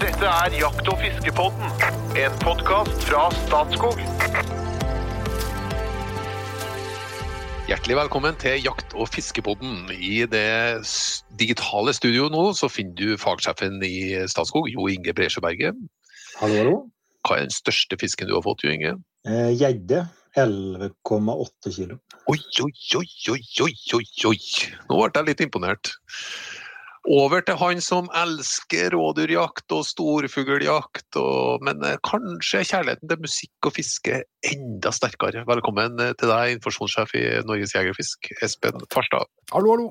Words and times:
Dette 0.00 0.24
er 0.24 0.54
Jakt- 0.56 0.86
og 0.88 0.96
fiskepodden, 0.96 1.72
en 2.16 2.36
podkast 2.40 3.02
fra 3.04 3.26
Statskog. 3.36 3.98
Hjertelig 7.68 7.98
velkommen 7.98 8.38
til 8.40 8.56
Jakt- 8.64 8.96
og 8.96 9.10
fiskepodden. 9.12 9.90
I 9.92 10.24
det 10.24 10.88
digitale 11.36 11.92
studio 11.92 12.30
nå 12.32 12.46
så 12.56 12.70
finner 12.72 12.96
du 12.96 13.20
fagsjefen 13.20 13.76
i 13.84 14.24
Statskog, 14.24 14.70
Jo 14.72 14.88
Inge 14.88 15.12
Bresjøberget. 15.12 15.76
Hallo, 16.40 16.56
hallo. 16.62 16.76
Hva 17.28 17.36
er 17.36 17.44
den 17.50 17.52
største 17.52 18.00
fisken 18.00 18.30
du 18.30 18.38
har 18.38 18.46
fått, 18.48 18.64
Jo 18.64 18.72
Inge? 18.72 18.96
Eh, 19.28 19.52
11,8 20.36 21.72
kilo. 21.74 21.98
Oi, 22.30 22.38
oi, 22.62 22.72
oi, 22.96 23.06
oi, 23.34 23.40
oi, 23.60 23.74
oi, 23.98 24.04
oi. 24.30 24.38
Nå 24.88 24.96
ble 24.96 25.10
jeg 25.12 25.28
litt 25.28 25.44
imponert. 25.44 25.92
Over 27.08 27.40
til 27.40 27.56
han 27.56 27.80
som 27.80 28.10
elsker 28.12 28.92
rådyrjakt 28.92 29.72
og 29.72 29.86
storfugljakt, 29.88 31.16
og, 31.16 31.64
men 31.64 31.80
kanskje 32.04 32.40
kanskje 32.40 32.66
kjærligheten 32.66 33.10
til 33.10 33.22
musikk 33.24 33.68
og 33.68 33.74
fiske 33.76 34.18
enda 34.50 34.92
sterkere. 34.94 35.44
Velkommen 35.48 36.00
eh, 36.00 36.12
til 36.18 36.30
deg, 36.32 36.56
informasjonssjef 36.56 37.14
i 37.18 37.24
Norges 37.46 37.74
Jegerfisk, 37.76 38.30
Espen 38.44 38.80
Farstad. 38.92 39.28
Hallo, 39.54 39.74
hallo. 39.74 39.88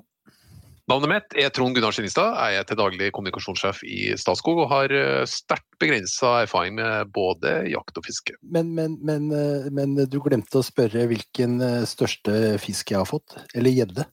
Navnet 0.90 1.12
mitt 1.12 1.36
er 1.38 1.52
Trond 1.54 1.78
Gunnar 1.78 1.94
Skinnestad. 1.94 2.34
Jeg 2.34 2.58
er 2.58 2.66
til 2.66 2.80
daglig 2.80 3.12
kommunikasjonssjef 3.14 3.84
i 3.86 4.00
Statskog 4.18 4.64
og 4.64 4.72
har 4.72 4.94
eh, 4.94 5.26
sterkt 5.30 5.68
begrensa 5.82 6.40
erfaring 6.48 6.80
med 6.80 7.12
både 7.14 7.60
jakt 7.70 8.00
og 8.02 8.08
fiske. 8.08 8.34
Men, 8.42 8.72
men, 8.78 8.98
men, 9.06 9.30
eh, 9.30 9.70
men 9.74 9.94
du 10.10 10.18
glemte 10.26 10.62
å 10.62 10.66
spørre 10.66 11.06
hvilken 11.12 11.60
eh, 11.62 11.84
største 11.90 12.58
fisk 12.64 12.96
jeg 12.96 13.04
har 13.04 13.10
fått? 13.10 13.38
Eller 13.54 13.76
gjedde? 13.76 14.08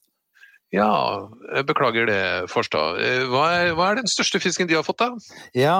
Ja, 0.77 1.29
jeg 1.57 1.67
beklager 1.71 2.09
det, 2.11 2.21
Farstad. 2.53 2.99
Eh, 3.01 3.23
Hva 3.33 3.47
hva 3.77 3.91
er 3.93 4.03
den 4.03 4.11
største 4.11 4.41
fisken 4.43 4.69
de 4.69 4.77
har 4.77 4.85
fått, 4.87 5.01
da? 5.01 5.13
Ja, 5.57 5.77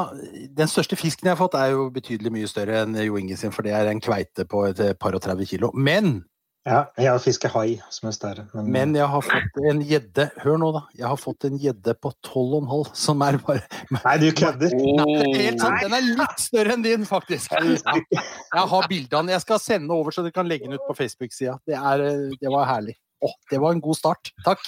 den 0.57 0.71
største 0.73 0.97
fisken 0.99 1.29
jeg 1.29 1.37
har 1.37 1.43
fått 1.43 1.59
er 1.59 1.75
jo 1.75 1.91
betydelig 1.93 2.33
mye 2.33 2.49
større 2.51 2.81
enn 2.85 2.97
Jo 3.05 3.19
Inge 3.21 3.37
sin, 3.37 3.53
for 3.55 3.67
det 3.67 3.75
er 3.77 3.91
en 3.93 4.01
kveite 4.01 4.47
på 4.49 4.65
et 4.71 4.81
par 5.03 5.15
og 5.19 5.23
30 5.27 5.47
kilo. 5.53 5.71
Men, 5.77 6.25
Ja, 6.67 6.81
jeg 6.99 7.07
har 7.13 7.21
fisket 7.23 7.53
hai, 7.55 7.77
som 7.95 8.09
er 8.11 8.15
større. 8.17 8.45
Men, 8.51 8.71
men 8.75 8.95
jeg 8.99 9.07
har 9.07 9.23
fått 9.23 9.61
en 9.71 9.85
gjedde, 9.87 10.25
hør 10.43 10.57
nå 10.59 10.73
da, 10.75 10.81
jeg 10.99 11.07
har 11.07 11.21
fått 11.23 11.47
en 11.47 11.61
gjedde 11.63 11.95
på 12.03 12.11
12,5, 12.27 12.89
som 12.99 13.23
er 13.23 13.39
bare 13.39 13.63
Nei, 13.95 14.17
du 14.19 14.27
kødder! 14.35 14.75
Er 14.75 15.31
helt 15.45 15.63
sant, 15.63 15.85
den 15.85 15.95
er 15.95 16.09
litt 16.09 16.43
større 16.43 16.75
enn 16.75 16.83
din, 16.83 17.07
faktisk. 17.07 17.55
Jeg 17.55 18.67
har 18.73 18.89
bildene, 18.91 19.37
jeg 19.37 19.45
skal 19.47 19.63
sende 19.63 19.95
over 19.95 20.11
så 20.11 20.27
dere 20.27 20.35
kan 20.35 20.51
legge 20.51 20.67
den 20.67 20.75
ut 20.75 20.89
på 20.89 20.97
Facebook-sida. 20.99 21.55
Det, 21.71 21.79
eh, 21.79 22.35
det 22.43 22.51
var 22.51 22.67
herlig. 22.73 22.97
Å, 23.25 23.29
det 23.51 23.59
var 23.63 23.73
en 23.73 23.81
god 23.85 23.97
start. 23.97 24.33
Takk. 24.45 24.61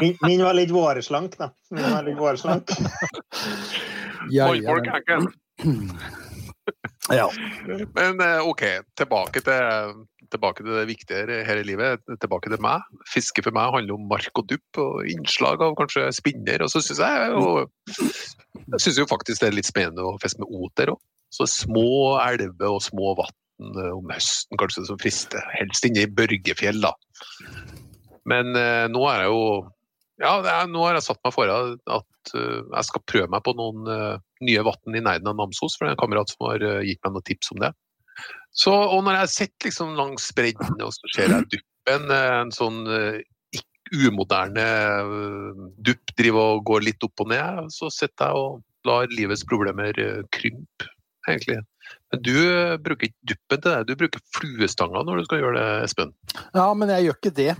Min, 0.00 0.14
min 0.22 0.44
var 0.46 0.54
litt 0.54 0.70
våreslank, 0.74 1.34
da. 1.40 1.50
Min 1.74 1.90
var 1.90 2.06
litt 2.06 2.20
våreslank. 2.20 2.70
Ja, 4.30 4.54
ja, 4.54 4.76
ja. 7.16 7.30
Men 7.94 8.20
eh, 8.20 8.40
OK, 8.44 8.62
tilbake 8.98 9.40
til, 9.46 9.92
tilbake 10.32 10.64
til 10.64 10.74
det 10.74 10.88
viktige 10.90 11.38
her 11.46 11.60
i 11.60 11.66
livet. 11.66 12.02
Tilbake 12.20 12.50
til 12.52 12.60
meg. 12.60 12.84
Fiske 13.08 13.44
for 13.46 13.52
meg 13.56 13.72
handler 13.72 13.96
om 13.96 14.08
mark 14.10 14.42
og 14.42 14.48
dupp 14.50 14.70
og 14.82 15.08
innslag 15.08 15.62
av 15.64 15.76
kanskje 15.78 16.10
spinner. 16.18 16.66
Og 16.66 16.70
så 16.72 16.78
syns 16.84 17.00
jeg 17.00 17.30
jo 17.32 17.64
jeg 18.68 18.82
synes 18.82 19.00
jo 19.00 19.08
faktisk 19.08 19.42
det 19.42 19.50
er 19.50 19.56
litt 19.56 19.70
spennende 19.70 20.04
å 20.04 20.18
fiske 20.22 20.42
med 20.42 20.52
oter 20.60 20.86
òg. 20.94 21.00
Så 21.32 21.44
små 21.48 22.16
elver 22.22 22.72
og 22.72 22.80
små 22.84 23.14
vann 23.18 23.80
eh, 23.80 23.92
om 23.92 24.08
høsten 24.12 24.60
kanskje 24.60 24.86
som 24.88 25.00
frister. 25.00 25.44
Helst 25.56 25.88
inne 25.88 26.04
i 26.04 26.12
Børgefjell, 26.20 26.80
da. 26.84 26.92
Men 28.28 28.54
eh, 28.58 28.86
nå 28.92 29.02
er 29.10 29.24
jeg 29.24 29.32
jo 29.32 29.42
ja, 30.18 30.32
er, 30.42 30.66
nå 30.70 30.82
har 30.82 30.96
jeg 30.98 31.06
satt 31.06 31.20
meg 31.22 31.34
for 31.34 31.50
at 31.50 32.32
uh, 32.34 32.62
jeg 32.66 32.86
skal 32.88 33.04
prøve 33.06 33.30
meg 33.30 33.42
på 33.46 33.54
noen 33.54 33.86
uh, 33.86 34.16
nye 34.42 34.64
vann 34.66 34.96
i 34.98 35.02
nærheten 35.02 35.30
av 35.30 35.36
Namsos, 35.38 35.76
for 35.78 35.86
det 35.86 35.92
er 35.92 35.94
en 35.94 36.00
kamerat 36.00 36.32
som 36.32 36.48
har 36.48 36.64
uh, 36.66 36.80
gitt 36.82 36.98
meg 37.06 37.14
noen 37.14 37.26
tips 37.28 37.52
om 37.54 37.62
det. 37.62 37.70
Så, 38.50 38.72
og 38.74 39.04
når 39.06 39.20
jeg 39.20 39.34
sitter 39.36 39.68
liksom 39.68 39.92
langs 39.94 40.26
bredden, 40.34 40.80
og 40.82 40.90
så 40.96 41.12
ser 41.14 41.30
jeg 41.30 41.46
duppen, 41.54 42.10
en 42.10 42.50
sånn 42.52 42.80
umoderne 43.94 44.64
dupp 45.86 46.10
driver 46.18 46.56
og 46.56 46.64
går 46.68 46.82
litt 46.88 47.06
opp 47.06 47.22
og 47.22 47.30
ned, 47.30 47.70
så 47.72 47.86
sitter 47.94 48.26
jeg 48.26 48.42
og 48.42 48.90
lar 48.90 49.14
livets 49.14 49.46
problemer 49.46 49.94
krympe, 50.34 50.90
egentlig. 51.30 51.60
Men 52.12 52.22
du 52.24 52.34
eh, 52.40 52.76
bruker 52.80 53.10
ikke 53.10 53.32
duppen 53.34 53.62
til 53.62 53.74
det, 53.74 53.80
du 53.88 54.00
bruker 54.00 54.22
fluestanga 54.32 55.02
når 55.04 55.20
du 55.20 55.26
skal 55.26 55.42
gjøre 55.42 55.58
det, 55.58 55.66
Espen. 55.84 56.12
Ja, 56.56 56.68
men 56.72 56.92
jeg 56.94 57.08
gjør 57.08 57.18
ikke 57.18 57.34
det. 57.36 57.50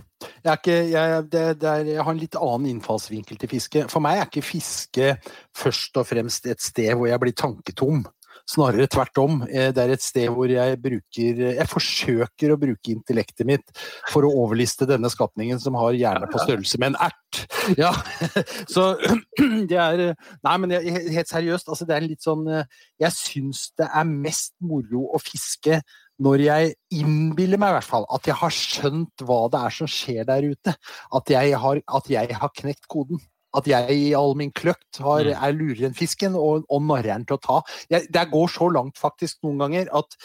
Jeg, 0.44 0.54
ikke, 0.54 0.76
jeg, 0.92 1.24
det, 1.32 1.42
det 1.60 1.68
er, 1.70 1.90
jeg 1.92 2.06
har 2.06 2.14
en 2.14 2.22
litt 2.22 2.38
annen 2.40 2.70
innfallsvinkel 2.72 3.40
til 3.40 3.52
fiske. 3.52 3.84
For 3.92 4.04
meg 4.04 4.22
er 4.22 4.30
ikke 4.30 4.46
fiske 4.46 5.10
først 5.56 6.00
og 6.00 6.08
fremst 6.08 6.48
et 6.48 6.64
sted 6.64 6.94
hvor 6.94 7.10
jeg 7.10 7.22
blir 7.22 7.36
tanketom. 7.36 8.06
Snarere 8.48 8.88
tvert 8.88 9.18
om. 9.20 9.42
Eh, 9.44 9.70
Det 9.76 9.82
er 9.82 9.92
et 9.92 10.04
sted 10.04 10.28
hvor 10.32 10.48
jeg 10.48 10.78
bruker 10.80 11.42
Jeg 11.52 11.68
forsøker 11.68 12.54
å 12.54 12.60
bruke 12.60 12.94
intellektet 12.94 13.46
mitt 13.46 13.68
for 14.08 14.24
å 14.24 14.32
overliste 14.44 14.88
denne 14.88 15.10
skapningen 15.12 15.60
som 15.60 15.76
har 15.76 15.92
hjerne 15.92 16.30
på 16.32 16.40
størrelse 16.40 16.80
med 16.80 16.94
en 16.94 17.00
ert. 17.08 17.42
Ja, 17.76 17.92
så 18.74 18.94
det 19.70 19.76
er 19.78 20.04
Nei, 20.44 20.56
men 20.62 20.72
helt 20.72 21.28
seriøst, 21.28 21.68
altså 21.68 21.84
det 21.88 21.96
er 21.96 22.06
litt 22.06 22.24
sånn 22.24 22.46
Jeg 22.48 23.12
syns 23.14 23.68
det 23.78 23.88
er 23.92 24.08
mest 24.08 24.54
moro 24.64 25.10
å 25.12 25.20
fiske 25.20 25.82
når 26.18 26.42
jeg 26.42 26.70
innbiller 26.98 27.60
meg 27.60 27.70
i 27.70 27.76
hvert 27.76 27.86
fall 27.86 28.06
at 28.14 28.26
jeg 28.26 28.34
har 28.40 28.54
skjønt 28.54 29.22
hva 29.26 29.44
det 29.52 29.60
er 29.68 29.74
som 29.76 29.90
skjer 29.90 30.24
der 30.26 30.48
ute. 30.50 30.74
At 31.14 31.30
jeg 31.30 31.52
har, 31.62 31.82
at 31.86 32.10
jeg 32.10 32.38
har 32.40 32.54
knekt 32.58 32.88
koden. 32.90 33.20
At 33.56 33.68
jeg 33.70 33.94
i 33.96 34.14
all 34.16 34.34
min 34.36 34.52
kløkt 34.52 35.00
har, 35.00 35.24
Mm. 35.24 35.36
er 35.36 35.52
lurere 35.56 35.86
enn 35.88 35.96
fisken 35.96 36.34
og, 36.36 36.66
og 36.68 36.82
narrer 36.84 37.24
til 37.24 37.38
å 37.38 37.40
ta. 37.40 37.62
Jeg, 37.88 38.08
det 38.12 38.30
går 38.30 38.48
så 38.52 38.68
langt 38.68 38.98
faktisk 38.98 39.40
noen 39.42 39.58
ganger 39.64 39.88
at 39.96 40.18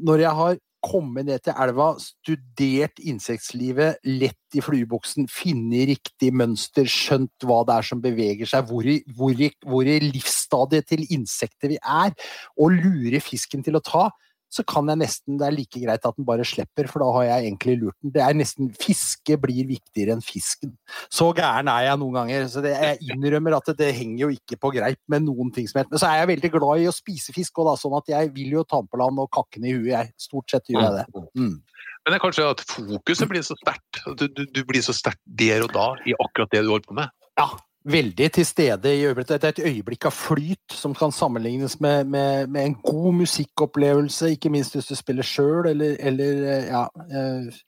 når 0.00 0.24
jeg 0.24 0.38
har 0.38 0.56
kommet 0.84 1.24
ned 1.28 1.40
til 1.44 1.56
elva, 1.64 1.94
studert 2.02 3.00
insektlivet 3.00 4.02
lett 4.04 4.56
i 4.56 4.62
fluebuksen, 4.64 5.28
funnet 5.32 5.88
riktig 5.94 6.30
mønster, 6.36 6.88
skjønt 6.90 7.46
hva 7.48 7.62
det 7.64 7.78
er 7.78 7.88
som 7.88 8.02
beveger 8.04 8.50
seg, 8.50 8.68
hvor 8.68 8.84
i, 8.84 8.98
hvor 9.16 9.32
i, 9.32 9.50
hvor 9.64 9.88
i 9.88 9.96
livsstadiet 10.04 10.88
til 10.90 11.06
insekter 11.14 11.72
vi 11.72 11.78
er, 11.80 12.12
og 12.60 12.76
lurer 12.76 13.24
fisken 13.24 13.64
til 13.64 13.80
å 13.80 13.84
ta, 13.84 14.10
så 14.54 14.62
kan 14.70 14.86
jeg 14.92 15.00
nesten, 15.00 15.38
det 15.40 15.48
er 15.48 15.54
like 15.56 15.80
greit 15.82 16.04
at 16.06 16.14
den 16.14 16.26
bare 16.28 16.44
slipper, 16.46 16.86
for 16.90 17.02
da 17.02 17.08
har 17.16 17.26
jeg 17.26 17.48
egentlig 17.48 17.74
lurt 17.80 17.96
den. 17.98 18.12
Det 18.14 18.22
er 18.22 18.36
nesten, 18.38 18.70
Fiske 18.78 19.38
blir 19.42 19.66
viktigere 19.66 20.14
enn 20.14 20.22
fisken. 20.22 20.76
Så 21.12 21.32
gæren 21.34 21.70
er 21.72 21.88
jeg 21.88 22.00
noen 22.02 22.20
ganger. 22.20 22.46
så 22.52 22.62
det, 22.62 22.74
Jeg 22.78 23.16
innrømmer 23.16 23.58
at 23.58 23.72
det, 23.72 23.76
det 23.82 23.90
henger 23.98 24.26
jo 24.26 24.30
ikke 24.36 24.60
på 24.62 24.70
greip 24.76 25.00
med 25.10 25.26
noen 25.26 25.50
ting 25.54 25.66
som 25.70 25.80
helst. 25.80 25.90
Men 25.90 26.02
så 26.02 26.10
er 26.10 26.22
jeg 26.22 26.30
veldig 26.34 26.52
glad 26.54 26.84
i 26.84 26.88
å 26.90 26.94
spise 26.94 27.34
fisk, 27.34 27.58
og 27.58 27.72
da, 27.72 27.76
sånn 27.80 27.98
at 27.98 28.14
jeg 28.14 28.30
vil 28.36 28.54
jo 28.60 28.66
ta 28.68 28.82
på 28.84 29.00
land 29.00 29.18
og 29.22 29.32
kakke 29.34 29.58
den 29.58 29.70
i 29.72 29.74
huet. 29.74 29.90
Jeg. 29.94 30.14
Stort 30.28 30.54
sett 30.54 30.70
gjør 30.70 30.86
jeg 30.86 30.96
det. 31.00 31.26
Mm. 31.34 31.56
Men 32.04 32.12
det 32.12 32.16
er 32.18 32.22
kanskje 32.22 32.48
at 32.54 32.64
fokuset 32.68 33.30
blir 33.30 33.44
så 33.46 33.58
sterkt. 33.58 34.02
Du, 34.20 34.26
du, 34.28 34.42
du 34.46 34.64
blir 34.68 34.84
så 34.84 34.94
sterkt 34.94 35.22
der 35.40 35.64
og 35.66 35.72
da 35.74 35.94
i 36.06 36.14
akkurat 36.20 36.52
det 36.52 36.62
du 36.62 36.70
holder 36.70 36.90
på 36.90 36.98
med. 37.00 37.14
Ja, 37.40 37.48
veldig 37.84 38.30
til 38.32 38.46
stede 38.48 38.90
i 38.96 39.04
øyeblikket. 39.04 39.40
Det 39.42 39.48
er 39.48 39.54
et 39.54 39.66
øyeblikk 39.74 40.06
av 40.08 40.14
flyt 40.16 40.72
som 40.72 40.94
kan 40.96 41.12
sammenlignes 41.12 41.78
med, 41.84 42.06
med, 42.08 42.46
med 42.48 42.64
en 42.70 42.74
god 42.82 43.12
musikkopplevelse, 43.20 44.30
ikke 44.36 44.50
minst 44.50 44.72
hvis 44.76 44.86
du 44.88 44.94
spiller 44.96 45.22
sjøl, 45.26 45.66
eller, 45.72 45.96
eller 46.00 46.44
eh, 46.48 46.68
ja 46.70 46.84
eh, 47.10 47.66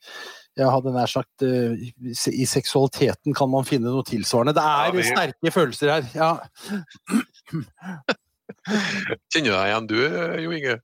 jeg 0.56 0.70
hadde 0.72 0.92
nær 0.94 1.10
sagt 1.12 1.42
eh, 1.44 1.74
I 2.32 2.46
seksualiteten 2.48 3.34
kan 3.36 3.50
man 3.52 3.66
finne 3.68 3.92
noe 3.92 4.06
tilsvarende. 4.08 4.54
Det 4.56 4.62
Ja, 4.64 4.86
er 4.88 4.94
vi- 4.96 5.02
sterke 5.04 5.52
følelser 5.52 5.92
her. 5.92 6.08
ja. 6.14 6.30
Kjenner 9.32 9.50
du 9.50 9.52
deg 9.52 9.68
igjen 9.68 9.88
du, 9.90 9.98
Jo 10.46 10.54
Inge? 10.56 10.78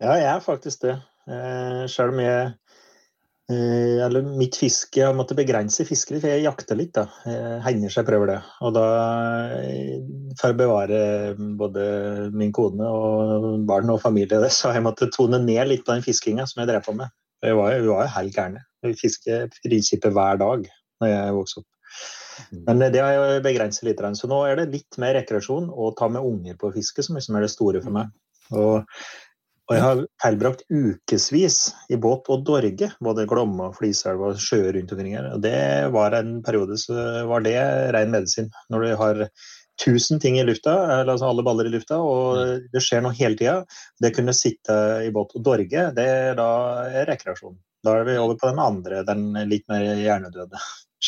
Ja, 0.00 0.12
jeg 0.20 0.28
er 0.36 0.40
faktisk 0.44 0.82
det. 0.84 0.94
Sjøl 1.26 1.88
Selv 1.90 2.14
om 2.14 2.20
jeg 2.22 2.52
Eller 3.46 4.24
mitt 4.26 4.56
fiske 4.58 4.98
Jeg 4.98 5.14
måtte 5.14 5.36
begrense 5.38 5.84
fisket 5.86 6.16
litt, 6.16 6.22
for 6.24 6.32
jeg 6.32 6.42
jakter 6.42 6.78
litt, 6.78 6.96
da. 6.96 7.04
Hender 7.62 7.92
seg 7.94 8.08
prøver 8.08 8.32
det. 8.32 8.38
Og 8.66 8.72
da, 8.74 8.86
eh, 9.60 10.00
for 10.40 10.50
å 10.50 10.58
bevare 10.58 10.98
både 11.60 11.84
min 12.34 12.50
kone 12.56 12.88
og 12.90 13.46
barn 13.68 13.92
og 13.94 14.02
familie, 14.02 14.40
det, 14.42 14.50
så 14.50 14.72
har 14.72 14.80
jeg 14.80 14.86
måttet 14.88 15.14
tone 15.14 15.38
ned 15.44 15.70
litt 15.70 15.86
på 15.86 15.94
den 15.94 16.02
fiskinga 16.02 16.48
som 16.50 16.64
jeg 16.64 16.72
drev 16.72 16.82
på 16.88 16.96
med. 16.98 17.14
Vi 17.44 17.54
var 17.54 17.76
jo 17.78 18.00
helt 18.16 18.34
gærne. 18.34 18.64
Vi 18.82 18.96
fisker 18.98 19.46
prinsippet 19.62 20.14
hver 20.16 20.42
dag 20.42 20.66
når 21.02 21.12
jeg 21.12 21.36
vokste 21.36 21.62
opp. 21.62 21.70
Men 22.66 22.82
det 22.92 23.00
har 23.00 23.14
jeg 23.14 23.44
begrenset 23.46 23.86
litt. 23.86 24.02
Så 24.18 24.28
nå 24.30 24.42
er 24.48 24.58
det 24.58 24.72
litt 24.74 24.98
mer 25.00 25.14
rekreasjon 25.16 25.70
å 25.70 25.92
ta 25.96 26.08
med 26.12 26.24
unger 26.24 26.58
på 26.60 26.72
fiske, 26.74 27.04
som 27.04 27.16
liksom 27.16 27.38
er 27.38 27.46
det 27.46 27.52
store 27.52 27.82
for 27.84 27.94
meg. 27.94 28.10
Og, 28.54 28.82
og 29.66 29.74
jeg 29.74 29.82
har 29.82 30.00
tilbrakt 30.22 30.62
ukevis 30.70 31.58
i 31.90 31.98
båt 31.98 32.28
og 32.30 32.44
dorge, 32.46 32.92
både 33.02 33.26
Glomma, 33.26 33.72
Fliselv 33.74 34.22
og 34.28 34.40
sjøer 34.42 34.76
rundt 34.76 34.92
omkring 34.94 35.16
her. 35.18 35.32
Og 35.34 35.42
det 35.42 35.58
var 35.94 36.14
en 36.14 36.36
periode 36.46 36.78
så 36.78 36.94
var 37.26 37.42
det 37.42 37.56
ren 37.96 38.12
medisin. 38.14 38.52
Når 38.70 38.84
du 38.84 38.92
har 39.00 39.22
tusen 39.82 40.22
ting 40.22 40.38
i 40.38 40.44
lufta, 40.46 40.76
eller 41.00 41.16
altså 41.16 41.32
alle 41.32 41.44
baller 41.46 41.66
i 41.66 41.72
lufta, 41.74 41.98
og 41.98 42.62
det 42.72 42.82
skjer 42.84 43.02
noe 43.02 43.16
hele 43.18 43.38
tida. 43.38 43.56
Det 44.02 44.12
kunne 44.14 44.36
sitte 44.38 44.76
i 45.02 45.10
båt 45.14 45.34
og 45.34 45.44
dorge, 45.50 45.88
det 45.98 46.06
er 46.06 46.38
da 46.38 46.50
rekreasjon. 47.10 47.58
Da 47.86 47.98
er 47.98 48.06
vi 48.06 48.16
over 48.22 48.38
på 48.38 48.52
den 48.52 48.62
andre, 48.62 49.02
den 49.06 49.32
litt 49.50 49.66
mer 49.72 49.82
hjernedøde. 49.98 50.62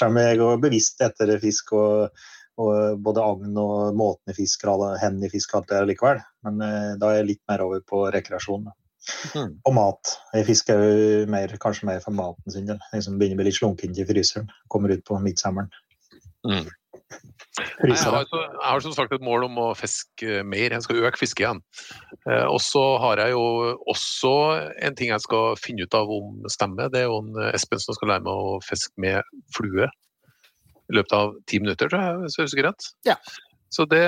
Om 0.05 0.19
jeg 0.21 0.39
går 0.39 0.61
bevisst 0.63 1.01
etter 1.03 1.31
fisk 1.43 1.73
og, 1.79 2.11
Og 2.59 2.99
både 3.07 3.23
agn 3.23 3.59
og 3.61 3.95
måten 3.99 4.33
i 4.33 4.37
fisk 4.37 4.67
hen 4.67 5.21
fisk, 5.23 5.35
fisker, 5.37 5.61
alt 5.61 5.71
det 5.71 5.85
likevel. 5.93 6.23
Men 6.47 6.63
eh, 6.65 6.95
da 6.99 7.13
er 7.13 7.21
jeg 7.21 7.31
litt 7.33 7.45
mer 7.51 7.63
over 7.65 7.85
på 7.87 8.07
rekreasjon. 8.15 8.67
Mm. 9.35 9.53
Og 9.65 9.75
mat. 9.77 10.15
Jeg 10.35 10.49
fisker 10.51 10.83
jo 10.83 11.29
mer, 11.33 11.55
kanskje 11.63 11.89
mer 11.89 12.03
for 12.05 12.17
maten 12.17 12.53
sin 12.53 12.67
del. 12.69 12.81
Jeg 12.93 13.07
som 13.07 13.21
begynner 13.21 13.39
å 13.39 13.43
bli 13.43 13.49
litt 13.51 13.61
slunken 13.61 13.95
til 13.95 14.09
fryseren. 14.09 14.51
Kommer 14.73 14.93
ut 14.93 15.05
på 15.07 15.21
midtsommeren. 15.23 15.71
Mm. 16.49 16.67
Nei, 17.59 17.89
Jeg 17.91 17.97
har, 18.13 18.27
jeg 18.31 18.69
har 18.69 18.83
som 18.85 18.93
sagt 18.95 19.15
et 19.15 19.25
mål 19.25 19.47
om 19.49 19.57
å 19.59 19.69
fiske 19.75 20.43
mer, 20.47 20.75
jeg 20.75 20.85
skal 20.85 21.01
øke 21.09 21.19
fisket 21.19 21.45
igjen. 21.45 21.63
Eh, 22.29 22.45
og 22.45 22.61
så 22.63 22.83
har 23.03 23.23
jeg 23.23 23.35
jo 23.35 23.47
også 23.91 24.35
en 24.87 24.99
ting 24.99 25.11
jeg 25.11 25.25
skal 25.25 25.57
finne 25.59 25.87
ut 25.87 25.97
av 25.99 26.11
om 26.13 26.45
stemmer. 26.53 26.91
Det 26.93 27.03
er 27.03 27.09
jo 27.09 27.23
en 27.23 27.41
Espen 27.53 27.83
som 27.83 27.97
skal 27.97 28.13
lære 28.13 28.27
meg 28.27 28.45
å 28.51 28.59
fiske 28.67 28.95
med 29.03 29.23
flue 29.57 29.89
i 30.89 30.97
løpet 30.97 31.17
av 31.19 31.35
ti 31.51 31.61
minutter, 31.63 31.91
tror 31.91 32.05
jeg, 32.05 32.21
hvis 32.23 32.39
jeg 32.39 32.49
husker 32.49 32.69
rett. 32.71 32.91
Ja. 33.09 33.19
Så 33.75 33.85
det 33.91 34.05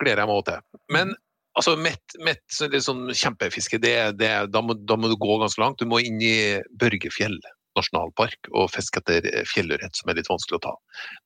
gleder 0.00 0.24
jeg 0.24 0.30
meg 0.30 0.38
også 0.38 0.48
til. 0.50 0.80
Men 0.94 1.12
altså, 1.58 1.76
mett, 1.78 2.16
mett 2.26 2.62
liksom, 2.72 3.04
kjempefiske, 3.14 3.78
det, 3.82 3.94
det, 4.18 4.32
da, 4.54 4.64
må, 4.64 4.74
da 4.74 4.98
må 4.98 5.12
du 5.12 5.18
gå 5.20 5.38
ganske 5.42 5.62
langt. 5.62 5.78
Du 5.82 5.90
må 5.90 6.02
inn 6.02 6.18
i 6.22 6.58
Børgefjell 6.80 7.38
nasjonalpark 7.74 8.50
og 8.54 8.68
fiske 8.70 9.00
etter 9.02 9.26
fjellørret, 9.50 9.94
som 9.98 10.10
er 10.10 10.18
litt 10.18 10.30
vanskelig 10.30 10.60
å 10.60 10.66
ta. 10.68 10.74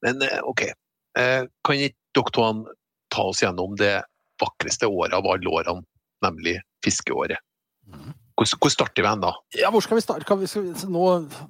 Men 0.05 0.23
eh, 0.25 0.39
OK, 0.49 0.65
Eh, 1.19 1.45
kan 1.65 1.81
ikke 1.81 1.97
dere 2.15 2.35
to 2.35 2.47
ta 3.09 3.25
oss 3.31 3.43
gjennom 3.43 3.77
det 3.81 3.97
vakreste 4.41 4.87
året 4.87 5.17
av 5.17 5.27
alle 5.27 5.51
årene, 5.51 5.85
nemlig 6.25 6.59
fiskeåret? 6.85 7.41
Hvor, 8.39 8.47
hvor 8.63 8.71
starter 8.71 9.03
vi 9.03 9.11
hen 9.11 9.23
da? 9.23 9.33
Ja, 9.59 9.71
hvor 9.75 9.83
skal 9.83 9.99
vi 9.99 10.05
starte? 10.05 10.37
Vi, 10.39 10.47
skal 10.47 10.69
vi, 10.69 10.89
nå, 10.95 11.05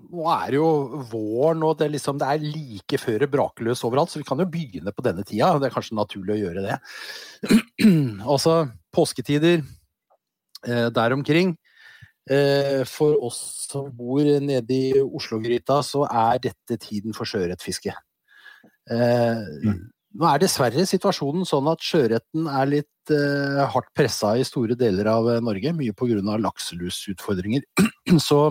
nå 0.09 0.29
er 0.33 0.55
det 0.55 0.57
jo 0.57 0.69
våren, 1.11 1.67
og 1.67 1.75
det, 1.83 1.91
liksom, 1.93 2.17
det 2.21 2.31
er 2.33 2.47
like 2.47 3.01
før 3.03 3.21
det 3.21 3.29
braker 3.33 3.67
løs 3.67 3.85
overalt, 3.85 4.13
så 4.13 4.23
vi 4.23 4.25
kan 4.29 4.41
jo 4.41 4.49
begynne 4.49 4.95
på 4.97 5.05
denne 5.05 5.25
tida. 5.29 5.51
Det 5.61 5.69
er 5.69 5.75
kanskje 5.75 5.99
naturlig 5.99 6.39
å 6.39 6.41
gjøre 6.47 6.65
det. 6.65 6.79
altså, 8.33 8.57
påsketider 8.97 9.61
eh, 9.61 10.89
der 10.97 11.17
omkring. 11.19 11.53
Eh, 12.29 12.83
for 12.89 13.21
oss 13.25 13.69
som 13.69 13.93
bor 13.97 14.25
nede 14.25 14.73
i 14.73 14.97
Oslo-gryta, 15.05 15.83
så 15.85 16.07
er 16.09 16.41
dette 16.49 16.81
tiden 16.81 17.17
for 17.17 17.29
sjøørretfiske. 17.29 17.93
Eh, 18.89 19.47
Mm. 19.61 19.87
Nå 20.19 20.25
er 20.25 20.41
dessverre 20.41 20.87
situasjonen 20.89 21.45
sånn 21.47 21.69
at 21.71 21.85
sjøørreten 21.85 22.47
er 22.49 22.71
litt 22.71 22.89
eh, 23.15 23.65
hardt 23.73 23.91
pressa 23.97 24.35
i 24.39 24.47
store 24.47 24.77
deler 24.79 25.11
av 25.13 25.29
eh, 25.33 25.43
Norge, 25.45 25.75
mye 25.77 25.95
pga. 25.97 26.39
lakselusutfordringer. 26.45 27.65
Så 28.29 28.49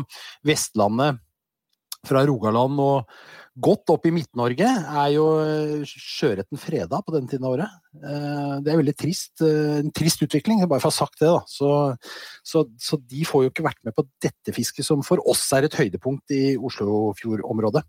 Vestlandet 0.47 1.19
fra 2.07 2.21
Rogaland 2.27 2.79
og 2.79 3.09
godt 3.57 3.89
opp 3.89 4.03
i 4.05 4.11
Midt-Norge 4.13 4.67
er 4.69 5.07
jo 5.15 5.23
eh, 5.41 5.81
sjøørreten 5.89 6.59
freda 6.61 6.99
på 7.03 7.15
denne 7.15 7.27
tiden 7.31 7.47
av 7.49 7.55
året. 7.57 7.73
Eh, 7.97 8.53
Det 8.63 8.71
er 8.73 8.79
veldig 8.83 8.93
trist. 8.99 9.41
En 9.41 9.89
trist 9.97 10.21
utvikling, 10.23 10.61
bare 10.69 10.79
for 10.83 10.91
å 10.91 10.93
ha 10.93 10.97
sagt 10.99 11.19
det. 11.23 11.31
da. 11.33 11.41
Så, 11.49 11.71
så, 12.45 12.63
så 12.77 12.99
de 13.01 13.25
får 13.27 13.47
jo 13.47 13.51
ikke 13.51 13.65
vært 13.65 13.81
med 13.87 13.97
på 13.97 14.05
dette 14.23 14.53
fisket, 14.55 14.85
som 14.85 15.01
for 15.05 15.23
oss 15.27 15.43
er 15.57 15.65
et 15.67 15.77
høydepunkt 15.79 16.31
i 16.37 16.43
Oslofjordområdet. 16.55 17.83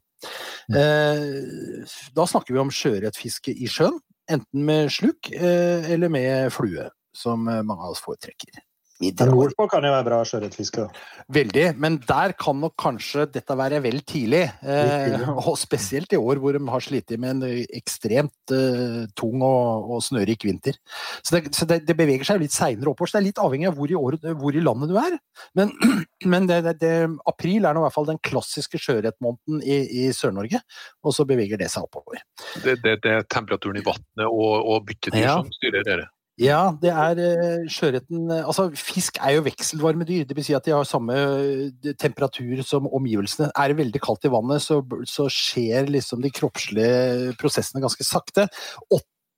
Eh, 0.75 1.85
Da 2.17 2.27
snakker 2.27 2.57
vi 2.57 2.63
om 2.65 2.73
sjøørretfiske 2.75 3.53
i 3.55 3.69
sjøen, 3.71 4.01
enten 4.31 4.65
med 4.65 4.93
sluk 4.93 5.31
eh, 5.33 5.91
eller 5.91 6.09
med 6.09 6.53
flue, 6.53 6.89
som 7.17 7.49
eh, 7.49 7.63
mange 7.63 7.83
av 7.85 7.97
oss 7.97 8.03
foretrekker. 8.05 8.61
Men 8.99 9.31
nordpå 9.31 9.69
kan 9.71 9.85
jo 9.87 9.93
være 9.95 10.07
bra 10.09 10.19
sjøørretfiske. 10.27 10.85
da. 10.85 11.23
Veldig, 11.31 11.67
men 11.79 11.99
der 12.03 12.33
kan 12.39 12.59
nok 12.59 12.75
kanskje 12.81 13.29
dette 13.31 13.55
være 13.59 13.79
vel 13.85 14.01
tidlig. 14.03 14.43
Eh, 14.63 15.29
og 15.45 15.55
spesielt 15.61 16.13
i 16.17 16.19
år 16.19 16.41
hvor 16.43 16.57
de 16.57 16.63
har 16.73 16.83
slitt 16.83 17.15
med 17.15 17.37
en 17.37 17.63
ekstremt 17.79 18.55
eh, 18.55 19.05
tung 19.19 19.45
og, 19.47 19.93
og 19.95 20.03
snørik 20.03 20.49
vinter. 20.49 20.81
Så, 21.23 21.37
det, 21.37 21.55
så 21.55 21.69
det, 21.71 21.85
det 21.87 21.97
beveger 21.99 22.27
seg 22.27 22.43
litt 22.43 22.57
seinere 22.57 22.91
oppover. 22.91 23.13
Så 23.13 23.19
det 23.19 23.23
er 23.23 23.29
litt 23.29 23.43
avhengig 23.45 23.71
av 23.71 23.79
hvor 23.79 23.95
i, 23.95 23.99
år, 23.99 24.19
hvor 24.43 24.59
i 24.59 24.65
landet 24.67 24.91
du 24.91 24.99
er. 25.01 25.17
Men, 25.59 25.73
men 26.35 26.51
det, 26.51 26.61
det, 26.67 26.77
det, 26.83 26.93
april 27.31 27.71
er 27.71 27.79
nå 27.79 27.85
i 27.85 27.87
hvert 27.87 27.99
fall 28.01 28.11
den 28.11 28.23
klassiske 28.25 28.83
sjøørretmåneden 28.83 29.63
i, 29.63 29.81
i 30.03 30.11
Sør-Norge, 30.17 30.65
og 31.07 31.15
så 31.15 31.27
beveger 31.29 31.61
det 31.61 31.71
seg 31.71 31.87
oppover. 31.87 32.25
Det, 32.65 32.81
det, 32.83 32.99
det 33.07 33.17
er 33.21 33.27
temperaturen 33.31 33.79
i 33.79 33.87
vannet 33.87 34.27
og, 34.27 34.55
og 34.59 34.87
byttedyr 34.91 35.23
Ja. 35.23 35.39
som 35.39 35.55
styrer 35.55 35.87
dere. 35.87 36.11
Ja, 36.39 36.71
det 36.79 36.91
er 36.95 37.19
eh, 37.19 37.65
sjøørreten 37.73 38.29
eh, 38.31 38.45
Altså, 38.47 38.69
fisk 38.79 39.19
er 39.19 39.35
jo 39.35 39.45
vekselvarme 39.47 40.07
dyr. 40.07 40.23
Det 40.29 40.37
vil 40.39 40.47
si 40.47 40.55
at 40.55 40.67
de 40.69 40.75
har 40.77 40.87
samme 40.87 41.17
eh, 41.19 41.95
temperatur 41.99 42.63
som 42.67 42.87
omgivelsene. 42.87 43.51
Er 43.59 43.73
det 43.73 43.81
veldig 43.81 44.03
kaldt 44.05 44.29
i 44.29 44.33
vannet, 44.33 44.63
så, 44.63 44.79
så 45.09 45.27
skjer 45.33 45.91
liksom 45.91 46.23
de 46.23 46.31
kroppslige 46.31 47.35
prosessene 47.43 47.83
ganske 47.83 48.07
sakte. 48.07 48.47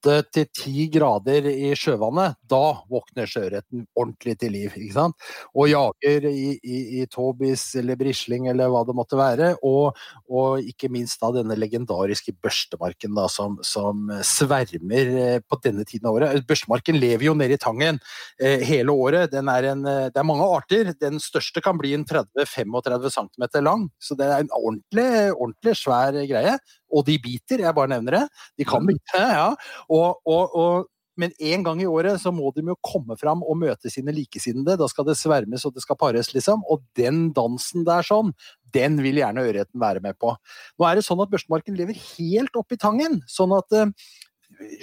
Åtte 0.00 0.23
til 0.32 0.47
ti 0.56 0.87
grader 0.88 1.44
i 1.50 1.75
sjøvannet, 1.76 2.38
da 2.49 2.81
våkner 2.88 3.29
sjøørreten 3.29 3.82
ordentlig 3.99 4.38
til 4.41 4.55
liv. 4.55 4.73
ikke 4.73 4.94
sant? 4.94 5.26
Og 5.52 5.69
jager 5.69 6.25
i, 6.31 6.55
i, 6.56 6.79
i 7.00 7.06
tobis 7.11 7.75
eller 7.76 7.99
brisling 8.00 8.49
eller 8.49 8.70
hva 8.73 8.81
det 8.88 8.97
måtte 8.97 9.19
være. 9.20 9.50
Og, 9.67 9.99
og 10.32 10.64
ikke 10.64 10.88
minst 10.88 11.20
da 11.20 11.29
denne 11.35 11.58
legendariske 11.58 12.32
børstemarken 12.41 13.12
da, 13.19 13.26
som, 13.29 13.58
som 13.61 14.08
svermer 14.25 15.12
eh, 15.20 15.38
på 15.44 15.61
denne 15.61 15.85
tiden 15.85 16.08
av 16.08 16.17
året. 16.17 16.49
Børstemarken 16.49 16.97
lever 16.97 17.29
jo 17.29 17.37
nede 17.37 17.58
i 17.58 17.61
Tangen 17.61 18.00
eh, 18.41 18.64
hele 18.64 18.97
året. 18.97 19.29
Den 19.35 19.52
er 19.52 19.69
en, 19.75 19.85
eh, 19.85 20.08
det 20.08 20.25
er 20.25 20.29
mange 20.31 20.49
arter. 20.49 20.94
Den 20.97 21.20
største 21.20 21.61
kan 21.61 21.76
bli 21.81 21.93
en 21.99 22.08
30-35 22.08 23.11
cm 23.19 23.50
lang, 23.69 23.91
så 24.00 24.17
det 24.17 24.32
er 24.32 24.47
en 24.47 24.55
ordentlig, 24.56 25.11
ordentlig 25.37 25.76
svær 25.76 26.17
greie. 26.25 26.56
Og 26.91 27.05
de 27.06 27.17
biter, 27.23 27.62
jeg 27.62 27.76
bare 27.76 27.93
nevner 27.93 28.17
det. 28.17 28.25
De 28.58 28.67
kan 28.67 28.87
bite, 28.87 29.20
ja. 29.20 29.50
Og, 29.91 30.21
og, 30.29 30.55
og, 30.55 30.89
men 31.21 31.35
en 31.53 31.65
gang 31.67 31.83
i 31.83 31.89
året 31.91 32.21
så 32.23 32.33
må 32.35 32.53
de 32.55 32.65
jo 32.69 32.77
komme 32.87 33.17
fram 33.21 33.43
og 33.43 33.59
møte 33.61 33.91
sine 33.93 34.15
likesinnede. 34.15 34.79
Da 34.81 34.89
skal 34.91 35.09
det 35.09 35.19
svermes 35.21 35.67
og 35.67 35.75
det 35.77 35.85
skal 35.85 35.99
pares, 36.01 36.33
liksom. 36.37 36.63
Og 36.71 36.85
den 36.99 37.29
dansen 37.37 37.85
der 37.89 38.07
sånn, 38.07 38.33
den 38.75 39.01
vil 39.05 39.21
gjerne 39.21 39.45
ørreten 39.49 39.83
være 39.83 40.03
med 40.05 40.19
på. 40.21 40.33
Nå 40.79 40.87
er 40.87 40.99
det 40.99 41.07
sånn 41.07 41.23
at 41.25 41.33
børstemarken 41.33 41.77
lever 41.79 41.99
helt 41.99 42.57
opp 42.61 42.73
i 42.73 42.81
tangen. 42.81 43.21
sånn 43.29 43.53
at 43.57 43.77
uh, 43.77 43.91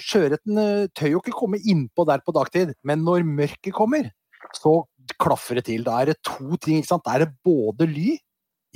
sjøørreten 0.04 0.60
uh, 0.60 0.86
tør 0.96 1.16
jo 1.16 1.24
ikke 1.24 1.36
komme 1.40 1.62
innpå 1.62 2.06
der 2.08 2.22
på 2.24 2.36
dagtid, 2.36 2.76
men 2.86 3.02
når 3.06 3.26
mørket 3.26 3.74
kommer, 3.76 4.12
så 4.56 4.82
klaffer 5.18 5.58
det 5.58 5.68
til. 5.70 5.84
Da 5.86 5.98
er 6.02 6.12
det 6.12 6.20
to 6.26 6.56
ting. 6.60 6.78
ikke 6.78 6.92
sant? 6.92 7.06
Da 7.06 7.16
er 7.16 7.26
det 7.26 7.34
både 7.46 7.88
ly 7.88 8.18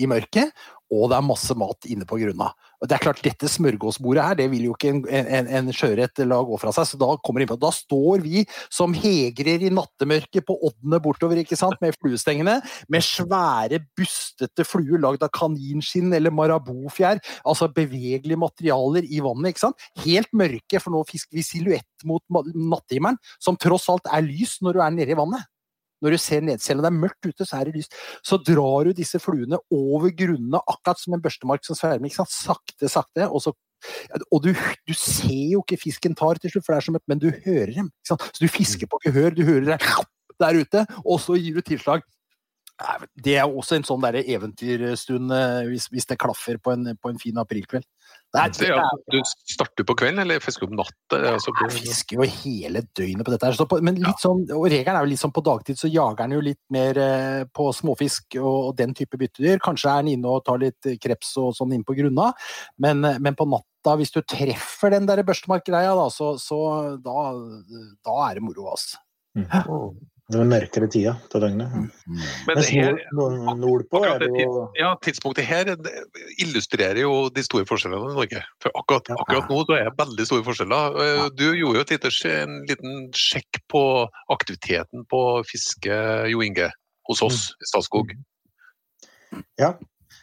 i 0.00 0.08
mørket, 0.08 0.52
og 0.92 1.08
det 1.08 1.16
er 1.16 1.24
masse 1.24 1.54
mat 1.56 1.88
inne 1.88 2.06
på 2.08 2.18
grunna. 2.20 2.50
Og 2.82 2.88
det 2.90 2.96
er 2.96 3.02
klart, 3.04 3.20
Dette 3.24 3.48
smørgåsbordet 3.48 4.24
her, 4.26 4.36
det 4.40 4.48
vil 4.52 4.66
jo 4.66 4.74
ikke 4.74 4.90
en, 4.90 5.00
en, 5.06 5.48
en 5.58 5.70
sjøørret 5.72 6.18
la 6.26 6.40
gå 6.44 6.58
fra 6.60 6.72
seg. 6.74 6.88
så 6.90 6.98
Da 7.00 7.08
kommer 7.24 7.40
det 7.40 7.46
inn. 7.46 7.60
Da 7.62 7.70
står 7.72 8.24
vi 8.24 8.42
som 8.66 8.92
hegrer 8.96 9.62
i 9.62 9.70
nattemørket 9.72 10.44
på 10.48 10.56
oddene 10.68 10.98
bortover 11.02 11.40
ikke 11.40 11.56
sant, 11.58 11.78
med 11.80 11.96
fluestengene, 11.96 12.58
med 12.92 13.06
svære, 13.06 13.80
bustete 13.96 14.66
fluer 14.66 15.00
lagd 15.00 15.24
av 15.24 15.32
kaninskinn 15.36 16.12
eller 16.18 16.34
marabofjær. 16.34 17.22
Altså 17.46 17.70
bevegelige 17.72 18.40
materialer 18.42 19.06
i 19.06 19.22
vannet. 19.24 19.54
ikke 19.54 19.66
sant? 19.68 19.88
Helt 20.04 20.32
mørke, 20.36 20.82
for 20.82 20.92
nå 20.92 21.06
fisker 21.08 21.38
vi 21.38 21.46
silhuett 21.46 22.08
mot 22.08 22.22
natthimmelen, 22.52 23.20
som 23.40 23.56
tross 23.60 23.88
alt 23.92 24.10
er 24.10 24.26
lys 24.26 24.58
når 24.60 24.76
du 24.76 24.84
er 24.84 24.94
nede 24.98 25.14
i 25.14 25.18
vannet. 25.22 25.46
Når 26.02 26.16
du 26.16 26.20
ser 26.20 26.44
ned, 26.44 26.62
og 26.74 26.84
det 26.84 26.90
er 26.90 27.00
mørkt 27.00 27.28
ute, 27.28 27.46
så 27.46 27.60
er 27.60 27.68
det 27.68 27.80
lyst. 27.80 27.98
Så 28.26 28.38
drar 28.42 28.88
du 28.88 28.94
disse 28.96 29.20
fluene 29.22 29.60
over 29.72 30.10
grunnene, 30.18 30.62
akkurat 30.66 31.00
som 31.00 31.16
en 31.16 31.22
børstemark 31.24 31.66
som 31.66 31.78
svermer. 31.78 32.10
ikke 32.10 32.20
sant? 32.22 32.34
Sakte, 32.34 32.90
sakte. 32.90 33.28
Og, 33.28 33.44
så, 33.44 33.54
og 34.30 34.42
du, 34.44 34.52
du 34.88 34.94
ser 34.98 35.54
jo 35.54 35.62
ikke 35.62 35.80
fisken 35.84 36.16
tar 36.18 36.40
til 36.42 36.54
slutt, 36.54 36.66
for 36.66 36.74
det 36.74 36.82
er 36.82 36.88
som 36.90 36.98
et 36.98 37.06
men 37.10 37.22
du 37.22 37.30
hører 37.30 37.74
dem. 37.76 37.92
ikke 37.92 38.14
sant? 38.14 38.26
Så 38.32 38.42
du 38.42 38.50
fisker 38.50 38.90
på 38.90 39.00
gehør, 39.06 39.30
du 39.36 39.44
hører 39.46 39.72
det 39.72 39.78
der 40.42 40.58
ute, 40.58 40.86
og 41.04 41.20
så 41.22 41.38
gir 41.38 41.54
du 41.54 41.64
tilslag. 41.64 42.02
Det 43.24 43.36
er 43.38 43.48
også 43.48 43.78
en 43.78 43.86
sånn 43.86 44.04
eventyrstund 44.20 45.32
eh, 45.36 45.58
hvis, 45.70 45.88
hvis 45.92 46.08
det 46.10 46.18
klaffer 46.20 46.58
på 46.62 46.74
en, 46.74 46.94
på 46.98 47.12
en 47.12 47.20
fin 47.20 47.38
aprilkveld. 47.42 47.86
Det 48.32 48.40
er, 48.40 48.52
Det 48.56 48.68
er, 48.72 49.00
du 49.12 49.18
starter 49.52 49.84
på 49.84 49.94
kvelden, 50.00 50.22
eller 50.22 50.40
fisker 50.40 50.64
om 50.64 50.78
natta? 50.78 51.18
Altså, 51.34 51.52
jeg 51.66 51.82
fisker 51.82 52.16
jo 52.16 52.28
hele 52.40 52.80
døgnet 52.96 53.26
på 53.26 53.34
dette. 53.34 53.50
her. 53.50 53.58
Så 53.58 53.66
på, 53.68 53.76
men 53.84 53.98
litt 54.00 54.22
sånn, 54.24 54.46
og 54.56 54.64
Regelen 54.72 54.96
er 54.96 55.04
jo 55.04 55.10
litt 55.10 55.20
sånn 55.20 55.34
på 55.36 55.44
dagtid, 55.44 55.76
så 55.80 55.90
jager 55.92 56.24
han 56.24 56.32
jo 56.32 56.40
litt 56.44 56.60
mer 56.72 57.00
eh, 57.02 57.42
på 57.52 57.68
småfisk 57.76 58.38
og, 58.40 58.70
og 58.70 58.72
den 58.78 58.96
type 58.96 59.20
byttedyr. 59.20 59.60
Kanskje 59.64 59.90
er 59.90 60.00
han 60.00 60.08
inne 60.14 60.32
og 60.32 60.46
tar 60.48 60.62
litt 60.64 60.88
eh, 60.88 60.96
kreps 61.02 61.34
og 61.42 61.52
sånn 61.58 61.76
inn 61.76 61.84
på 61.84 61.96
grunna, 61.98 62.30
men, 62.80 63.04
men 63.04 63.36
på 63.36 63.48
natta, 63.52 63.98
hvis 64.00 64.14
du 64.16 64.22
treffer 64.24 64.96
den 64.96 65.08
der 65.10 65.20
børstemarkgreia, 65.28 65.92
da, 65.98 66.08
så, 66.14 66.32
så 66.40 66.62
da, 67.04 67.28
da 68.00 68.16
er 68.30 68.40
det 68.40 68.46
moro, 68.48 68.70
altså. 68.72 68.96
Er 69.36 69.68
den 70.30 70.48
mørkere 70.48 70.86
tida 70.90 71.12
til 71.32 71.42
døgnet. 71.42 71.72
Men 72.46 72.58
det 72.58 72.66
her, 72.70 72.98
nord, 73.12 73.34
nord, 73.42 73.58
nordpå 73.58 74.02
er 74.06 74.20
det 74.22 74.30
det 74.32 74.44
jo 74.44 74.64
ja, 74.78 74.92
tidspunktet 75.02 75.44
her 75.48 75.72
illustrerer 76.40 77.02
jo 77.02 77.28
de 77.34 77.44
store 77.44 77.66
forskjellene 77.68 78.12
i 78.12 78.16
Norge. 78.16 78.42
For 78.62 78.72
akkurat, 78.78 79.10
akkurat 79.16 79.50
nå 79.50 79.60
så 79.68 79.76
er 79.76 79.90
det 79.90 79.94
veldig 79.98 80.28
store 80.28 80.46
forskjeller. 80.46 80.98
Eh, 81.04 81.24
Du 81.36 81.46
gjorde 81.50 81.80
jo 81.80 81.84
et 81.84 81.94
lite, 81.96 82.12
en 82.32 82.58
liten 82.70 83.08
sjekk 83.18 83.62
på 83.72 83.84
aktiviteten 84.32 85.06
på 85.10 85.22
fiske, 85.48 85.98
Jo 86.32 86.44
Inge, 86.46 86.70
hos 87.10 87.22
oss 87.26 87.48
i 87.58 87.72
Statskog. 87.72 88.14
Ja. 89.60 89.74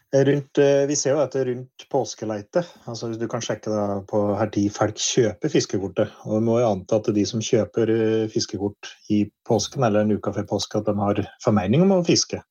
Rundt, 0.09 0.57
eh, 0.57 0.87
vi 0.89 0.95
ser 0.97 1.13
jo 1.13 1.19
dette 1.19 1.43
rundt 1.45 1.83
påskeleitet. 1.93 2.69
Altså, 2.89 3.11
du 3.13 3.27
kan 3.29 3.43
sjekke 3.45 3.69
da 3.69 3.99
på 4.09 4.21
her 4.39 4.49
tid 4.49 4.71
folk 4.73 4.97
kjøper 4.97 5.51
fiskekortet. 5.53 6.15
Og 6.25 6.39
vi 6.39 6.45
må 6.47 6.55
jo 6.57 6.71
anta 6.71 6.97
at 6.97 7.11
de 7.13 7.25
som 7.29 7.43
kjøper 7.45 7.91
eh, 7.93 8.29
fiskekort 8.33 8.89
i 9.13 9.19
påsken 9.45 9.85
eller 9.85 10.07
en 10.07 10.15
uke 10.17 10.33
før 10.33 10.47
påske, 10.49 10.81
at 10.81 10.89
de 10.89 10.95
har 10.97 11.21
formening 11.45 11.85
om 11.85 11.93
å 11.99 12.05
fiske. 12.07 12.41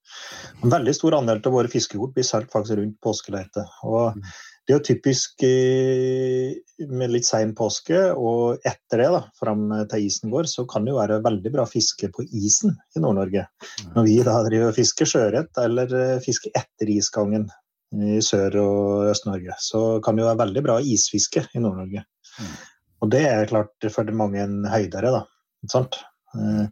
En 0.62 0.70
veldig 0.70 0.94
stor 0.94 1.18
andel 1.18 1.42
av 1.42 1.56
våre 1.58 1.72
fiskekort 1.72 2.14
blir 2.14 2.28
solgt 2.30 2.54
faktisk 2.54 2.78
rundt 2.78 3.00
påskeleitet. 3.02 3.74
Og 3.82 4.14
Mm. 4.14 4.30
Det 4.68 4.74
er 4.74 4.80
jo 4.82 4.84
typisk 4.84 5.40
med 6.92 7.08
litt 7.08 7.24
sein 7.24 7.54
påske, 7.56 7.96
og 8.12 8.66
etter 8.68 9.00
det, 9.00 9.06
da, 9.14 9.20
fram 9.40 9.62
til 9.88 10.04
isen 10.04 10.28
går, 10.28 10.44
så 10.50 10.66
kan 10.68 10.84
det 10.84 10.92
jo 10.92 10.98
være 10.98 11.22
veldig 11.24 11.52
bra 11.54 11.64
fiske 11.66 12.10
på 12.12 12.26
isen 12.36 12.74
i 12.92 13.00
Nord-Norge. 13.00 13.46
Når 13.94 14.04
vi 14.04 14.18
da 14.26 14.34
driver 14.44 14.68
og 14.68 14.76
fisker 14.76 15.08
sjøørret 15.08 15.62
eller 15.62 15.94
eh, 15.96 16.20
fisker 16.20 16.52
etter 16.60 16.92
isgangen 16.92 17.48
i 17.96 18.18
Sør- 18.20 18.60
og 18.60 19.08
Øst-Norge, 19.08 19.56
så 19.64 20.02
kan 20.04 20.18
det 20.18 20.26
jo 20.26 20.28
være 20.28 20.42
veldig 20.42 20.64
bra 20.68 20.76
isfiske 20.84 21.46
i 21.56 21.64
Nord-Norge. 21.64 22.04
Og 23.00 23.10
det 23.16 23.24
er 23.24 23.48
klart 23.48 23.88
for 23.94 24.12
mange 24.20 24.44
en 24.44 24.60
høydere, 24.68 25.14
da. 25.16 25.24
Ikke 25.64 25.78
sant? 25.78 26.00
Eh, 26.36 26.68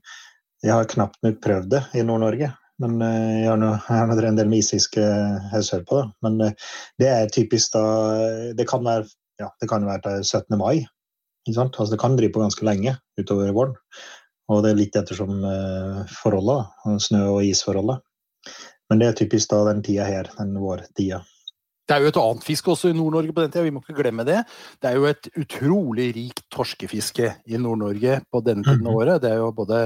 Jeg 0.67 0.73
har 0.73 0.93
knapt 0.93 1.17
nok 1.25 1.41
prøvd 1.41 1.73
det 1.73 1.83
i 1.97 2.05
Nord-Norge. 2.05 2.53
Men 2.83 2.99
eh, 3.01 3.43
jeg 3.43 3.51
har 3.51 3.61
nå 3.61 3.71
jeg 3.73 4.01
har 4.01 4.27
en 4.29 4.41
del 4.41 4.51
med 4.51 4.61
isfiske 4.61 5.05
her 5.53 5.65
sørpå, 5.65 6.03
da. 6.03 6.11
Men 6.27 6.41
eh, 6.49 6.67
det 7.01 7.09
er 7.13 7.33
typisk 7.33 7.73
da 7.77 7.85
Det 8.59 8.69
kan 8.69 8.85
være 8.85 9.07
ja, 9.41 9.51
det 9.61 9.69
kan 9.69 9.85
være 9.85 10.05
til 10.05 10.25
17. 10.25 10.59
mai. 10.61 10.87
Ikke 11.47 11.59
sant? 11.59 11.77
Altså, 11.77 11.95
det 11.95 12.01
kan 12.01 12.17
drive 12.17 12.33
på 12.33 12.43
ganske 12.43 12.65
lenge 12.67 12.97
utover 13.21 13.53
våren. 13.55 13.77
Og 14.49 14.63
det 14.65 14.73
er 14.73 14.79
litt 14.79 14.97
ettersom 14.99 15.43
eh, 15.45 16.03
forholdet. 16.23 16.71
Snø- 17.05 17.29
og 17.35 17.45
isforholdet. 17.45 18.01
Men 18.91 19.03
det 19.03 19.09
er 19.11 19.19
typisk 19.19 19.51
da 19.51 19.65
den 19.69 19.83
tida 19.85 20.07
her, 20.07 20.31
den 20.39 20.55
vårtida. 20.63 21.21
Det 21.87 21.95
er 21.95 22.03
jo 22.03 22.09
et 22.11 22.17
annet 22.19 22.43
fiske 22.43 22.71
også 22.73 22.89
i 22.91 22.97
Nord-Norge 22.99 23.31
på 23.31 23.43
den 23.45 23.53
tida, 23.55 23.63
vi 23.63 23.71
må 23.71 23.79
ikke 23.79 23.95
glemme 24.01 24.25
det. 24.27 24.41
Det 24.83 24.89
er 24.91 24.97
jo 24.99 25.05
et 25.07 25.29
utrolig 25.39 26.09
rikt 26.17 26.41
torskefiske 26.51 27.29
i 27.47 27.61
Nord-Norge 27.63 28.17
på 28.35 28.41
denne 28.43 28.67
tiden 28.67 28.89
av 28.91 28.99
året. 28.99 29.21
Det 29.23 29.31
er 29.31 29.39
jo 29.39 29.53
både, 29.55 29.79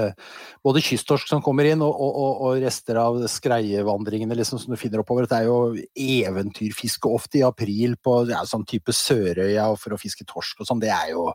både 0.65 0.81
kysttorsk 0.81 1.29
som 1.29 1.43
kommer 1.45 1.69
inn, 1.69 1.83
og, 1.85 1.93
og, 1.93 2.17
og- 2.23 2.41
og 2.41 2.57
rester 2.63 2.97
av 2.97 3.19
skreievandringene 3.29 4.33
liksom, 4.39 4.57
som 4.63 4.73
du 4.73 4.79
finner 4.81 5.03
oppover. 5.03 5.29
Det 5.29 5.43
er 5.43 5.45
jo 5.51 5.59
eventyrfiske 5.93 7.05
ofte 7.11 7.37
i 7.41 7.45
april 7.45 7.93
på 8.01 8.17
ja, 8.31 8.41
sånn 8.49 8.65
type 8.65 8.91
Sørøya 8.97 9.69
for 9.77 9.93
å 9.93 10.01
fiske 10.01 10.25
torsk 10.25 10.61
og 10.65 10.71
sånn. 10.71 10.81
Det 10.81 10.89
er 10.89 11.13
jo 11.13 11.29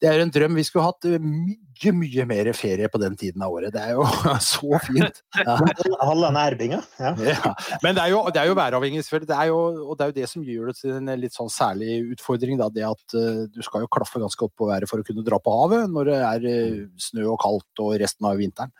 det 0.00 0.08
er 0.08 0.22
en 0.22 0.30
drøm. 0.32 0.56
Vi 0.56 0.64
skulle 0.64 0.86
hatt 0.86 1.04
eh, 1.08 1.20
mye, 1.20 1.92
mye 1.96 2.24
mer 2.28 2.48
ferie 2.56 2.88
på 2.88 3.00
den 3.02 3.16
tiden 3.20 3.42
av 3.44 3.52
året. 3.52 3.72
Det 3.74 3.82
er 3.82 3.98
jo 3.98 4.06
så 4.46 4.80
fint. 4.86 5.20
Ja. 5.36 5.56
Halv 6.08 6.24
denne 6.24 6.44
erbinga. 6.48 6.80
Ja. 7.00 7.12
Ja, 7.20 7.52
men 7.84 7.98
det 7.98 8.06
er 8.06 8.14
jo, 8.14 8.22
det 8.32 8.40
er 8.40 8.48
jo 8.48 8.56
væravhengig, 8.56 9.04
selvfølgelig. 9.04 9.30
Det 9.30 9.36
er 9.36 9.50
jo, 9.50 9.58
og 9.84 9.98
det 9.98 10.06
er 10.06 10.12
jo 10.12 10.16
det 10.20 10.30
som 10.32 10.46
gjør 10.46 10.70
det 10.70 10.76
til 10.80 10.96
en 10.96 11.12
litt 11.20 11.36
sånn 11.36 11.52
særlig 11.52 11.98
utfordring. 12.16 12.56
Da, 12.60 12.70
det 12.72 12.86
at 12.88 13.16
uh, 13.16 13.44
du 13.52 13.60
skal 13.66 13.84
jo 13.84 13.92
klaffe 13.92 14.22
ganske 14.22 14.48
opp 14.48 14.56
på 14.56 14.70
været 14.70 14.88
for 14.90 15.02
å 15.02 15.06
kunne 15.06 15.24
dra 15.26 15.40
på 15.42 15.56
havet 15.58 15.92
når 15.92 16.10
det 16.10 16.18
er 16.32 16.48
uh, 16.48 16.82
snø 17.10 17.28
og 17.34 17.40
kaldt 17.44 17.84
og 17.84 17.96
resten 18.00 18.30
av 18.30 18.40
vinteren. 18.40 18.72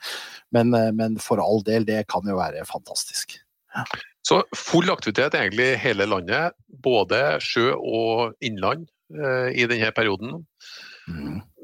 Men, 0.56 0.72
uh, 0.72 0.88
men 0.96 1.20
for 1.20 1.42
all 1.44 1.60
del, 1.66 1.84
det 1.88 2.06
kan 2.10 2.24
jo 2.28 2.40
være 2.40 2.64
fantastisk. 2.68 3.36
Så 4.26 4.40
full 4.56 4.88
aktivitet 4.92 5.36
egentlig 5.36 5.74
i 5.74 5.80
hele 5.84 6.08
landet, 6.08 6.56
både 6.80 7.36
sjø 7.44 7.74
og 7.76 8.40
innland 8.44 8.88
i 9.10 9.64
denne 9.66 9.88
perioden. 9.90 10.36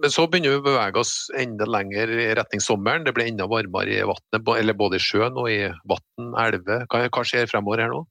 Men 0.02 0.12
så 0.12 0.26
begynner 0.28 0.52
vi 0.52 0.60
å 0.60 0.66
bevege 0.66 1.00
oss 1.00 1.14
enda 1.40 1.64
lenger 1.68 2.10
i 2.12 2.28
retning 2.36 2.60
sommeren. 2.60 3.06
Det 3.06 3.14
blir 3.16 3.30
enda 3.30 3.46
varmere 3.48 3.96
i 3.96 4.04
vattnet, 4.06 4.44
eller 4.58 4.76
både 4.76 4.98
i 4.98 5.02
sjøen 5.02 5.38
og 5.40 5.48
i 5.50 5.62
vann, 5.88 6.34
elver. 6.42 6.84
Hva, 6.92 7.06
hva 7.08 7.24
skjer 7.24 7.48
fremover 7.50 7.84
her 7.84 7.94
nå? 7.94 8.02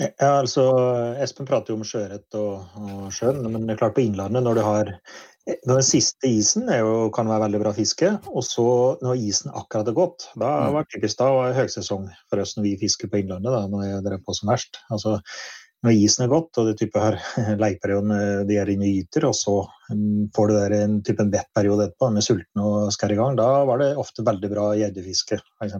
Ja, 0.00 0.38
altså, 0.40 0.62
Espen 1.20 1.48
prater 1.48 1.72
jo 1.74 1.80
om 1.80 1.84
sjøørret 1.84 2.36
og, 2.38 2.64
og 2.80 3.10
sjøen, 3.12 3.42
men 3.44 3.66
det 3.68 3.74
er 3.74 3.82
klart 3.82 3.96
på 3.98 4.04
Innlandet 4.06 4.44
når 4.44 4.56
du 4.56 4.62
har 4.64 4.92
Den 5.68 5.82
siste 5.82 6.28
isen 6.30 6.68
jo, 6.70 7.08
kan 7.12 7.26
være 7.26 7.42
veldig 7.48 7.60
bra 7.64 7.72
fiske, 7.74 8.12
og 8.30 8.44
så 8.46 8.64
når 9.02 9.24
isen 9.26 9.50
akkurat 9.50 9.88
er 9.90 9.96
gått, 9.96 10.28
da 10.38 10.52
Mm. 10.68 10.76
var 10.76 10.86
typisk 10.86 11.18
da 11.18 11.32
var 11.34 11.56
høysesong 11.56 12.06
for 12.30 12.38
oss 12.44 12.54
når 12.56 12.68
vi 12.68 12.76
fisker 12.84 13.10
på 13.10 13.18
Innlandet, 13.20 13.50
da, 13.50 13.64
når 13.66 13.82
jeg 13.88 14.04
drev 14.06 14.22
på 14.22 14.36
som 14.38 14.52
verst. 14.52 14.78
Altså, 14.94 15.16
når 15.82 15.96
isen 15.98 16.24
er 16.24 16.30
gått, 16.30 16.58
og 16.60 16.68
du 16.68 16.76
type 16.78 17.00
har 17.02 17.16
leieperioden 17.62 18.46
de 18.48 18.58
er 18.60 18.70
inne 18.70 18.86
og 18.86 18.98
gyter, 18.98 19.26
og 19.28 19.34
så 19.34 19.54
mm, 19.90 20.28
får 20.36 20.50
du 20.50 20.54
der 20.54 20.74
en 20.76 20.98
type 21.06 21.26
vettperiode 21.32 21.88
etterpå 21.88 22.10
med 22.14 22.26
sulten 22.26 22.62
og 22.62 22.92
skær 22.94 23.14
i 23.14 23.18
gang, 23.18 23.38
da 23.38 23.48
var 23.68 23.82
det 23.82 23.90
ofte 23.98 24.24
veldig 24.26 24.52
bra 24.52 24.68
gjeddefiske, 24.78 25.40
f.eks. 25.58 25.74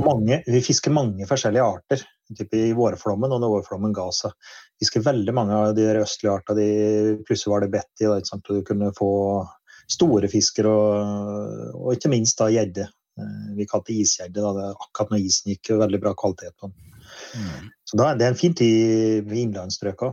Mange, 0.00 0.40
vi 0.46 0.62
fisker 0.64 0.94
mange 0.94 1.28
forskjellige 1.28 1.66
arter. 1.74 2.06
Type 2.36 2.56
I 2.56 2.74
vårflommen 2.76 3.32
og 3.32 3.40
når 3.40 3.54
vårflommen 3.54 3.94
ga 3.96 4.08
seg. 4.12 4.34
Fisker 4.80 5.04
veldig 5.04 5.32
mange 5.36 5.56
av 5.56 5.70
de 5.76 5.86
der 5.86 6.00
østlige 6.02 6.34
artene. 6.34 6.60
De, 6.60 7.14
plutselig 7.24 7.54
var 7.54 7.64
det 7.64 7.72
bedt 7.72 8.02
da, 8.02 8.18
og 8.20 8.42
du 8.44 8.60
kunne 8.68 8.92
få 8.96 9.12
store 9.88 10.28
fisker 10.28 10.68
og, 10.68 11.72
og 11.72 11.94
ikke 11.96 12.12
minst 12.12 12.40
da 12.40 12.50
gjedde. 12.52 12.84
Eh, 13.18 13.48
Vi 13.56 13.66
kalte 13.68 13.92
det 13.92 14.04
isgjedde 14.04 14.52
det 14.58 14.68
akkurat 14.74 15.14
når 15.14 15.24
isen 15.24 15.54
gikk. 15.54 15.72
Veldig 15.84 16.02
bra 16.04 16.14
kvalitet 16.18 16.56
på 16.60 16.68
den. 16.68 16.97
Så 17.88 17.96
da, 17.98 18.14
det 18.14 18.26
er 18.26 18.32
en 18.34 18.38
fin 18.38 18.54
tid 18.54 19.28
i 19.28 19.42
innlandsstrøka. 19.44 20.12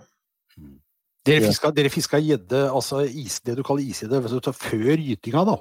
Dere 1.26 1.42
Ja. 1.42 1.90
fiska, 1.90 2.20
gjedde, 2.22 2.70
altså 2.70 3.02
is, 3.02 3.40
det 3.42 3.58
du 3.58 3.64
kaller 3.64 3.82
isgjedde, 3.82 4.22
før 4.54 4.98
gytinga, 5.02 5.46
da? 5.46 5.56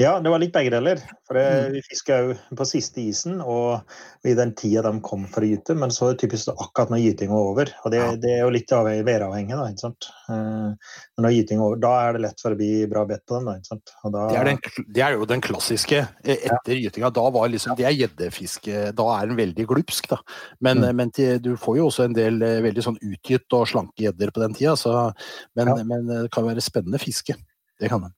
Ja, 0.00 0.16
det 0.20 0.30
var 0.32 0.40
litt 0.40 0.52
begge 0.54 0.70
deler. 0.72 0.98
For 1.28 1.34
det, 1.36 1.42
Mm. 1.52 1.72
Vi 1.76 1.80
fiska 1.84 2.16
jo 2.24 2.34
på 2.56 2.64
siste 2.66 3.00
isen 3.00 3.40
og 3.40 3.82
i 4.24 4.32
den 4.34 4.54
tida 4.54 4.82
de 4.82 5.00
kom 5.04 5.26
for 5.30 5.42
å 5.44 5.48
gyte, 5.50 5.74
men 5.78 5.90
så 5.90 6.08
er 6.08 6.14
det 6.16 6.22
typisk 6.24 6.48
akkurat 6.54 6.90
når 6.90 7.02
gytinga 7.04 7.36
er 7.36 7.48
over. 7.52 7.70
Og 7.84 7.90
det, 7.92 8.00
det 8.22 8.30
er 8.32 8.40
jo 8.42 8.50
litt 8.54 8.72
avhengig, 8.72 9.04
væravhengig, 9.06 9.54
da. 9.58 9.66
ikke 9.70 9.84
sant? 9.84 10.08
Eh, 10.28 10.72
Men 11.16 11.26
når 11.26 11.34
gytinga 11.36 11.60
er 11.60 11.66
over, 11.66 11.76
da 11.84 11.92
er 12.08 12.12
det 12.16 12.22
lett 12.24 12.40
for 12.40 12.50
å 12.56 12.58
bli 12.58 12.70
bra 12.90 13.04
bedt 13.06 13.24
på 13.28 13.36
den. 13.38 13.44
da, 13.50 13.54
ikke 13.60 13.70
sant? 13.72 13.92
Da, 14.04 14.24
Det 14.32 14.38
er, 14.40 14.44
den, 14.50 14.86
det 14.96 15.02
er 15.06 15.12
jo 15.18 15.28
den 15.28 15.40
klassiske 15.44 16.00
etter 16.24 16.56
etter 16.56 16.80
gytinga. 16.82 17.12
Da 17.12 17.28
var 17.30 17.48
liksom, 17.52 17.76
det 17.78 17.86
er 17.86 17.96
gjeddefiske. 18.00 18.82
Da 18.98 19.08
er 19.20 19.26
den 19.30 19.36
veldig 19.38 19.66
glupsk, 19.70 20.08
da. 20.08 20.18
Men, 20.60 20.78
Mm. 20.82 20.96
men 20.96 21.10
til, 21.10 21.38
du 21.38 21.52
får 21.56 21.76
jo 21.78 21.86
også 21.90 22.04
en 22.08 22.14
del 22.16 22.42
eh, 22.42 22.60
veldig 22.64 22.82
sånn 22.82 22.98
utgitt 23.02 23.52
og 23.52 23.68
slanke 23.68 24.02
gjedder 24.08 24.32
på 24.32 24.40
den 24.42 24.54
tida. 24.54 24.74
Så, 24.76 25.12
men, 25.54 25.68
Ja. 25.68 25.82
men 25.84 26.06
det 26.06 26.30
kan 26.32 26.44
være 26.44 26.60
spennende 26.64 26.98
fiske. 26.98 27.36
Det 27.78 27.88
kan 27.90 28.00
det. 28.08 28.12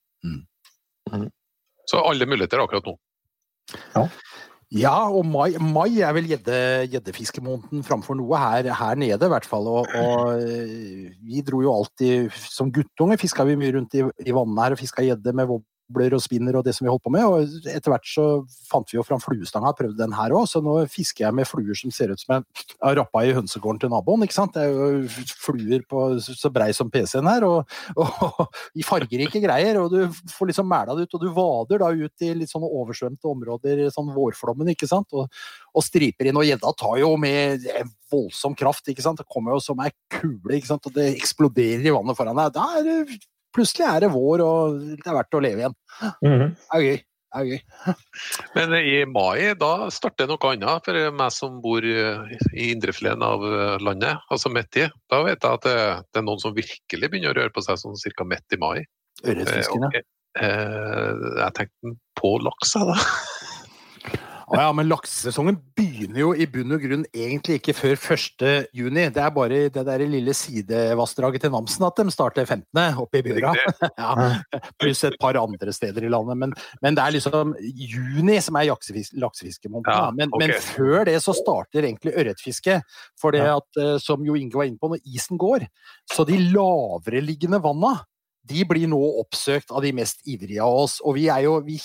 Så 1.90 2.00
alle 2.00 2.28
muligheter 2.28 2.62
akkurat 2.62 2.86
nå. 2.88 2.96
Ja, 4.74 4.94
og 5.06 5.22
mai, 5.28 5.54
mai 5.60 6.00
er 6.02 6.14
vel 6.16 6.26
gjeddefiskemåneden 6.32 7.84
framfor 7.86 8.16
noe 8.18 8.40
her, 8.40 8.66
her 8.74 8.98
nede, 8.98 9.28
i 9.28 9.30
hvert 9.30 9.46
fall. 9.46 9.68
Og, 9.70 9.92
og 10.00 10.40
eh, 10.40 11.12
vi 11.22 11.44
dro 11.46 11.60
jo 11.62 11.74
alltid 11.74 12.32
Som 12.50 12.72
guttunge 12.74 13.18
fiska 13.20 13.46
vi 13.46 13.58
mye 13.60 13.76
rundt 13.76 13.94
i, 13.94 14.02
i 14.02 14.34
vannet 14.34 14.62
her 14.64 14.74
og 14.74 14.80
fiska 14.80 15.04
gjedde 15.06 15.36
med 15.36 15.52
wobbler 15.94 16.14
og 16.16 16.22
spinner 16.22 16.58
og 16.58 16.64
det 16.66 16.74
som 16.74 16.84
vi 16.84 16.90
holdt 16.90 17.04
på 17.04 17.12
med. 17.14 17.24
Og 17.24 17.68
etter 17.70 17.92
hvert 17.92 18.08
så 18.08 18.24
fant 18.70 18.90
vi 18.90 18.98
jo 18.98 19.04
fram 19.06 19.22
fluestanga 19.22 19.70
og 19.70 19.78
prøvde 19.78 20.00
den 20.00 20.14
her 20.16 20.34
òg, 20.34 20.46
så 20.50 20.62
nå 20.64 20.76
fisker 20.90 21.26
jeg 21.26 21.36
med 21.36 21.48
fluer 21.48 21.78
som 21.78 21.92
ser 21.94 22.12
ut 22.12 22.20
som 22.20 22.36
jeg 22.36 22.66
har 22.82 22.96
rappa 22.98 23.24
i 23.24 23.34
hønsegården 23.36 23.84
til 23.84 23.92
naboen. 23.92 24.24
ikke 24.26 24.36
sant? 24.36 24.54
Det 24.54 24.64
er 24.64 24.74
jo 24.74 25.08
fluer 25.44 25.84
på 25.88 26.06
så 26.24 26.50
brei 26.52 26.72
som 26.76 26.90
PC-en 26.92 27.30
her, 27.30 27.46
og, 27.46 27.70
og 27.96 28.44
i 28.74 28.86
fargerike 28.86 29.42
greier. 29.42 29.80
Og 29.82 29.90
du 29.92 30.00
får 30.34 30.50
liksom 30.50 30.68
mæla 30.70 30.96
det 30.96 31.08
ut, 31.08 31.18
og 31.18 31.24
du 31.24 31.30
vader 31.34 31.84
da 31.84 31.92
ut 31.94 32.26
i 32.26 32.32
litt 32.36 32.52
sånne 32.52 32.70
oversvømte 32.70 33.30
områder, 33.30 33.84
sånn 33.94 34.12
vårflommen, 34.14 34.72
ikke 34.74 34.90
sant. 34.90 35.14
Og, 35.14 35.28
og 35.74 35.86
striper 35.86 36.30
inn. 36.30 36.40
Og 36.40 36.48
gjedda 36.48 36.74
tar 36.78 36.98
jo 37.02 37.14
med 37.20 37.68
voldsom 38.12 38.56
kraft, 38.58 38.88
ikke 38.90 39.04
sant. 39.04 39.22
Det 39.22 39.30
kommer 39.30 39.56
jo 39.56 39.62
som 39.64 39.80
ei 39.84 39.92
kule, 40.12 40.58
ikke 40.58 40.74
sant. 40.74 40.90
Og 40.90 40.96
det 40.96 41.12
eksploderer 41.14 41.86
i 41.86 41.94
vannet 41.94 42.18
foran 42.18 42.38
deg. 42.38 42.54
Da 42.54 42.66
er 42.78 42.88
det 42.88 43.22
Plutselig 43.54 43.86
er 43.86 44.04
det 44.04 44.12
vår, 44.14 44.42
og 44.44 44.78
det 44.98 45.06
er 45.06 45.18
verdt 45.18 45.36
å 45.38 45.42
leve 45.44 45.62
igjen. 45.64 45.76
Mhm. 46.26 46.46
Det 46.54 46.78
er 46.78 46.86
gøy. 46.88 46.96
Det 47.34 47.40
er 47.40 47.46
gøy. 47.50 47.94
Men 48.54 48.74
i 48.78 48.96
mai 49.10 49.54
da 49.58 49.70
starter 49.94 50.28
noe 50.30 50.50
annet 50.52 50.86
for 50.86 50.98
meg 51.18 51.32
som 51.34 51.56
bor 51.62 51.82
eh, 51.86 52.34
i 52.54 52.68
indrefileten 52.74 53.22
av 53.26 53.42
eh, 53.46 53.76
landet, 53.82 54.18
altså 54.30 54.50
midt 54.54 54.78
i. 54.78 54.88
Da 55.10 55.22
vet 55.26 55.42
jeg 55.42 55.58
at 55.60 55.66
det, 55.66 55.76
det 56.14 56.22
er 56.22 56.26
noen 56.28 56.42
som 56.42 56.54
virkelig 56.54 57.10
begynner 57.10 57.34
å 57.34 57.38
røre 57.40 57.54
på 57.54 57.64
seg 57.66 57.78
sånn 57.82 57.98
ca. 58.18 58.26
midt 58.34 58.54
i 58.54 58.60
mai. 58.62 58.76
Eh, 59.24 59.42
Okay. 59.70 60.02
eh, 60.42 61.10
jeg 61.40 61.52
tenkte 61.58 61.94
på 62.18 62.36
laks, 62.42 62.74
jeg, 62.74 62.90
da. 62.90 62.98
Å 64.44 64.58
ja, 64.58 64.66
men 64.76 64.88
laksesesongen 64.90 65.56
begynner 65.78 66.20
jo 66.20 66.30
i 66.36 66.46
bunn 66.50 66.74
og 66.76 66.82
grunn 66.84 67.04
egentlig 67.16 67.58
ikke 67.60 67.74
før 67.76 67.94
1. 67.96 68.44
juni. 68.76 69.06
Det 69.14 69.22
er 69.22 69.32
bare 69.34 69.60
det 69.72 69.84
der 69.88 70.04
lille 70.04 70.34
sidevassdraget 70.36 71.46
til 71.46 71.54
Namsen 71.54 71.86
at 71.88 72.00
de 72.00 72.12
starter 72.12 72.44
15. 72.44 73.00
oppe 73.00 73.20
i 73.20 73.24
bygda. 73.24 73.54
Ja, 74.04 74.14
pluss 74.80 75.04
et 75.06 75.16
par 75.20 75.36
andre 75.38 75.72
steder 75.72 76.04
i 76.04 76.10
landet. 76.12 76.36
Men, 76.40 76.52
men 76.84 76.96
det 76.96 77.04
er 77.04 77.14
liksom 77.16 77.54
juni 77.60 78.36
som 78.44 78.58
er 78.60 78.68
laksefiskemåneden. 78.68 79.92
Ja, 79.92 80.10
men, 80.14 80.32
men 80.40 80.52
før 80.60 81.06
det 81.08 81.16
så 81.24 81.34
starter 81.36 81.86
egentlig 81.86 82.14
ørretfisket. 82.14 82.84
For 83.20 83.34
det 83.34 83.44
at, 83.48 83.68
eh, 83.80 83.96
som 84.02 84.24
Jo 84.26 84.36
Inge 84.38 84.58
var 84.58 84.68
inne 84.68 84.80
på, 84.80 84.90
når 84.92 85.04
isen 85.08 85.40
går, 85.40 85.68
så 86.10 86.26
de 86.28 86.40
lavereliggende 86.52 87.62
vanna 87.64 87.96
de 88.44 88.64
blir 88.68 88.88
nå 88.90 88.98
oppsøkt 89.22 89.72
av 89.72 89.84
de 89.84 89.92
mest 89.96 90.20
ivrige 90.28 90.62
av 90.64 90.82
oss. 90.84 90.98
Og 91.04 91.16
vi 91.18 91.26
er 91.32 91.46
jo 91.46 91.56
vi, 91.64 91.78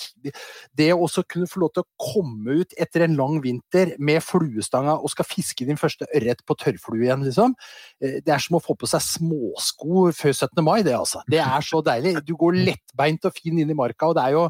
Det 0.76 0.90
å 0.92 1.04
også 1.06 1.24
kunne 1.28 1.48
få 1.50 1.62
lov 1.62 1.72
til 1.74 1.84
å 1.84 2.10
komme 2.10 2.60
ut 2.60 2.74
etter 2.80 3.06
en 3.06 3.16
lang 3.18 3.38
vinter 3.44 3.94
med 3.98 4.20
fluestanga 4.24 4.98
og 4.98 5.12
skal 5.12 5.28
fiske 5.28 5.66
din 5.68 5.80
første 5.80 6.08
ørret 6.16 6.44
på 6.44 6.56
tørrflue 6.60 7.06
igjen, 7.06 7.24
liksom. 7.26 7.56
Det 8.00 8.28
er 8.28 8.42
som 8.42 8.58
å 8.58 8.64
få 8.64 8.76
på 8.76 8.88
seg 8.90 9.04
småsko 9.06 10.10
før 10.16 10.36
17. 10.36 10.60
mai, 10.66 10.80
det 10.86 10.96
altså. 10.98 11.24
Det 11.30 11.40
er 11.42 11.64
så 11.64 11.80
deilig. 11.84 12.18
Du 12.26 12.36
går 12.40 12.60
lettbeint 12.60 13.24
og 13.24 13.36
fin 13.36 13.58
inn 13.58 13.72
i 13.72 13.78
marka, 13.78 14.10
og 14.10 14.18
det 14.18 14.28
er 14.28 14.36
jo 14.36 14.46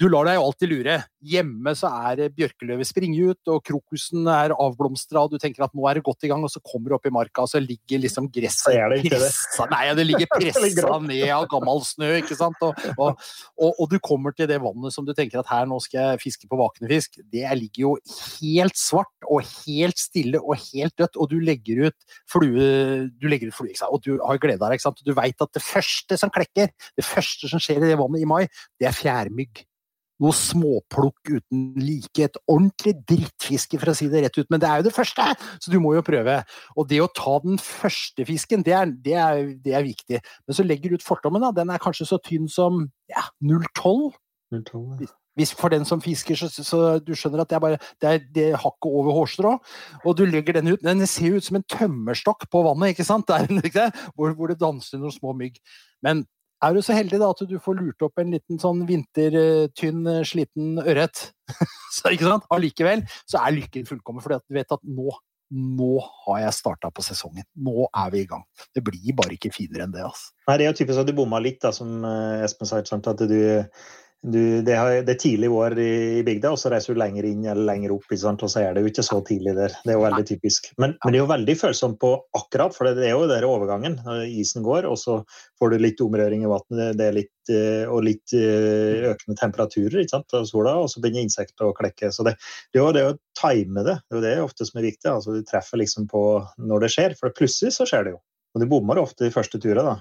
du 0.00 0.08
lar 0.10 0.26
deg 0.26 0.38
jo 0.38 0.44
alltid 0.48 0.70
lure. 0.72 0.94
Hjemme 1.32 1.72
så 1.78 1.90
er 2.08 2.24
bjørkeløvet 2.34 2.88
springer 2.88 3.32
ut, 3.32 3.50
og 3.52 3.60
krokusen 3.66 4.26
er 4.30 4.54
avblomstra, 4.56 5.22
og 5.22 5.34
du 5.34 5.38
tenker 5.42 5.66
at 5.66 5.74
nå 5.76 5.84
er 5.86 5.98
det 5.98 6.04
godt 6.06 6.26
i 6.26 6.30
gang, 6.32 6.42
og 6.42 6.50
så 6.50 6.62
kommer 6.64 6.90
du 6.90 6.96
opp 6.96 7.06
i 7.06 7.12
marka, 7.14 7.44
og 7.44 7.50
så 7.52 7.60
ligger 7.62 8.02
liksom 8.02 8.26
gresset 8.32 8.74
pressa 9.06 9.68
Nei, 9.70 9.84
det 9.98 10.06
ligger 10.08 10.30
pressa 10.32 10.98
ned 11.04 11.26
av 11.30 11.46
gammel 11.52 11.82
snø, 11.86 12.10
ikke 12.22 12.38
sant. 12.38 12.58
Og, 12.66 12.82
og, 12.96 13.22
og, 13.60 13.70
og, 13.70 13.84
du 13.92 13.98
kommer 14.02 14.34
til 14.34 14.50
det 14.50 14.58
vannet 14.64 14.94
som 14.94 15.06
du 15.06 15.14
tenker 15.16 15.42
at 15.42 15.50
her 15.52 15.68
nå 15.70 15.78
skal 15.84 16.12
jeg 16.12 16.22
fiske 16.24 16.50
på 16.50 16.58
vakne 16.58 16.90
fisk. 16.90 17.20
Det 17.32 17.46
ligger 17.60 17.86
jo 17.86 17.94
helt 18.40 18.78
svart 18.78 19.28
og 19.28 19.46
helt 19.62 20.00
stille 20.00 20.40
og 20.42 20.58
helt 20.72 20.96
dødt, 20.98 21.18
og 21.20 21.30
du 21.30 21.38
legger 21.42 21.86
ut 21.88 22.16
flue, 22.30 23.10
du 23.12 23.28
legger 23.30 23.52
ut 23.52 23.58
flue, 23.60 23.70
ikke 23.70 23.84
sant? 23.84 23.94
og 23.94 24.02
du 24.02 24.16
har 24.18 24.40
glede 24.42 24.58
av 24.58 24.72
deg, 24.72 24.80
ikke 24.80 24.88
sant. 24.88 25.04
Du 25.06 25.14
veit 25.14 25.44
at 25.44 25.54
det 25.54 25.62
første 25.62 26.18
som 26.18 26.32
klekker, 26.32 26.72
det 26.98 27.06
første 27.06 27.50
som 27.52 27.62
skjer 27.62 27.84
i 27.84 27.92
det 27.92 28.00
vannet 28.00 28.24
i 28.24 28.28
mai, 28.28 28.46
det 28.80 28.90
er 28.90 28.96
fjærmygg 28.96 29.68
noe 30.22 30.36
småplukk 30.36 31.32
uten 31.34 31.64
like. 31.82 32.26
Et 32.26 32.40
ordentlig 32.46 32.94
drittfiske, 33.10 33.80
for 33.80 33.92
å 33.92 33.96
si 33.96 34.08
det 34.12 34.24
rett 34.26 34.38
ut. 34.38 34.50
Men 34.52 34.62
det 34.62 34.70
er 34.70 34.82
jo 34.82 34.88
det 34.88 34.96
første, 34.96 35.28
så 35.58 35.72
du 35.72 35.78
må 35.82 35.96
jo 35.96 36.04
prøve. 36.06 36.40
Og 36.76 36.90
det 36.90 37.02
å 37.02 37.10
ta 37.16 37.38
den 37.44 37.58
første 37.62 38.26
fisken, 38.28 38.64
det 38.66 38.76
er, 38.78 38.92
det 39.06 39.16
er, 39.18 39.42
det 39.64 39.78
er 39.78 39.86
viktig. 39.86 40.22
Men 40.46 40.58
så 40.58 40.66
legger 40.66 40.92
du 40.92 41.00
ut 41.00 41.06
fortommen, 41.06 41.42
da. 41.42 41.52
Den 41.62 41.72
er 41.72 41.82
kanskje 41.82 42.08
så 42.08 42.20
tynn 42.22 42.48
som 42.52 42.86
ja, 43.10 43.26
0,12. 43.44 44.12
Hvis 45.38 45.54
for 45.56 45.72
den 45.72 45.86
som 45.88 46.02
fisker, 46.04 46.36
så, 46.36 46.48
så, 46.52 46.80
du 47.00 47.14
skjønner 47.16 47.40
at 47.40 47.48
det 47.48 47.56
er 47.56 47.62
bare 47.64 47.78
det 48.02 48.08
er, 48.08 48.18
det 48.34 48.44
er 48.50 48.60
hakket 48.60 48.90
over 48.90 49.16
hårstrå. 49.16 49.54
Og 50.04 50.16
du 50.18 50.26
legger 50.28 50.58
den 50.58 50.74
ut. 50.74 50.84
Den 50.84 51.06
ser 51.08 51.32
jo 51.32 51.40
ut 51.40 51.46
som 51.46 51.56
en 51.56 51.66
tømmerstokk 51.72 52.50
på 52.52 52.64
vannet, 52.66 52.92
ikke 52.92 53.08
sant? 53.08 53.28
Der, 53.32 53.48
ikke? 53.64 53.88
Hvor, 54.12 54.36
hvor, 54.36 54.52
det 54.52 54.60
danser 54.60 55.00
noen 55.00 55.14
små 55.14 55.32
mygg. 55.38 55.56
Men 56.04 56.26
er 56.62 56.76
du 56.76 56.82
så 56.84 56.94
heldig 56.96 57.18
da 57.22 57.30
at 57.34 57.42
du 57.48 57.56
får 57.62 57.78
lurt 57.80 58.04
opp 58.06 58.22
en 58.22 58.32
liten 58.34 58.60
sånn 58.62 58.84
vintertynn, 58.88 60.06
sliten 60.28 60.78
ørret, 60.82 61.28
ikke 62.12 62.28
sant? 62.28 62.46
allikevel 62.54 63.04
så 63.26 63.42
er 63.42 63.56
lykken 63.58 63.88
fullkommen. 63.88 64.24
For 64.24 64.38
du 64.38 64.56
vet 64.56 64.74
at 64.74 64.82
nå, 64.86 65.12
nå 65.52 65.90
har 66.26 66.44
jeg 66.46 66.58
starta 66.60 66.92
på 66.94 67.04
sesongen. 67.04 67.44
Nå 67.60 67.88
er 67.88 68.14
vi 68.14 68.22
i 68.24 68.28
gang. 68.30 68.44
Det 68.74 68.84
blir 68.86 69.16
bare 69.18 69.36
ikke 69.36 69.52
finere 69.54 69.86
enn 69.86 69.94
det. 69.94 70.04
altså. 70.06 70.32
Nei, 70.48 70.56
Det 70.58 70.66
er 70.66 70.72
jo 70.72 70.78
typisk 70.80 71.02
at 71.02 71.10
du 71.10 71.16
bomma 71.18 71.42
litt, 71.42 71.60
da, 71.64 71.74
som 71.76 72.06
eh, 72.08 72.44
Espen 72.46 72.70
sa. 72.70 72.80
At 72.80 73.26
du 73.26 73.36
du, 74.22 74.62
det, 74.62 74.74
har, 74.78 74.92
det, 75.02 75.16
er 75.16 75.18
tidlig 75.18 75.48
vår 75.50 75.74
i, 75.82 75.92
i 76.20 76.22
bygda, 76.22 76.52
og 76.54 76.60
så 76.60 76.70
reiser 76.70 76.94
du 76.94 77.00
lenger 77.00 77.26
inn 77.26 77.42
eller 77.42 77.66
lenger 77.66 77.94
opp. 77.96 78.04
og 78.06 78.44
så 78.50 78.60
er 78.60 78.74
det 78.74 78.84
jo 78.84 78.90
ikke 78.92 79.04
så 79.06 79.18
tidlig 79.26 79.56
der. 79.56 79.74
Det 79.82 79.90
er 79.90 79.98
jo 79.98 80.04
veldig 80.04 80.26
typisk. 80.28 80.68
Men, 80.78 80.94
men 81.02 81.12
det 81.12 81.18
er 81.18 81.24
jo 81.24 81.32
veldig 81.32 81.56
følsomt 81.58 81.98
på 82.02 82.12
akkurat, 82.38 82.76
for 82.76 82.86
det 82.86 83.08
er 83.08 83.16
jo 83.16 83.26
der 83.30 83.46
overgangen. 83.48 83.98
Isen 84.30 84.62
går, 84.62 84.86
og 84.86 85.00
så 85.00 85.18
får 85.58 85.74
du 85.74 85.82
litt 85.82 86.04
omrøring 86.06 86.46
i 86.46 86.52
vannet 86.52 87.02
litt, 87.16 87.32
og 87.90 88.06
litt 88.06 88.36
eh, 88.38 89.08
økende 89.10 89.38
temperaturer 89.40 90.04
ikke 90.04 90.14
sant, 90.14 90.38
av 90.38 90.46
sola, 90.46 90.76
og 90.78 90.86
så 90.92 91.02
begynner 91.02 91.26
insekter 91.26 91.66
å 91.66 91.74
klekke. 91.74 92.12
Så 92.14 92.22
det, 92.28 92.36
det, 92.70 92.78
er 92.78 92.84
jo 92.84 92.94
det 92.94 93.06
å 93.08 93.16
time 93.42 93.82
det. 93.82 93.98
Det 94.06 94.14
er 94.14 94.20
jo 94.20 94.26
det 94.28 94.36
ofte 94.46 94.68
som 94.68 94.78
er 94.78 94.86
viktig. 94.92 95.10
altså 95.10 95.34
Du 95.34 95.42
treffer 95.48 95.82
liksom 95.82 96.06
på 96.10 96.22
når 96.62 96.86
det 96.86 96.94
skjer, 96.94 97.18
for 97.18 97.34
plutselig 97.34 97.74
så 97.74 97.90
skjer 97.90 98.06
det 98.06 98.14
jo. 98.14 98.22
Og 98.54 98.62
du 98.62 98.70
bommer 98.70 99.02
ofte 99.02 99.26
i 99.26 99.34
første 99.34 99.58
turet, 99.58 99.82
da. 99.82 99.98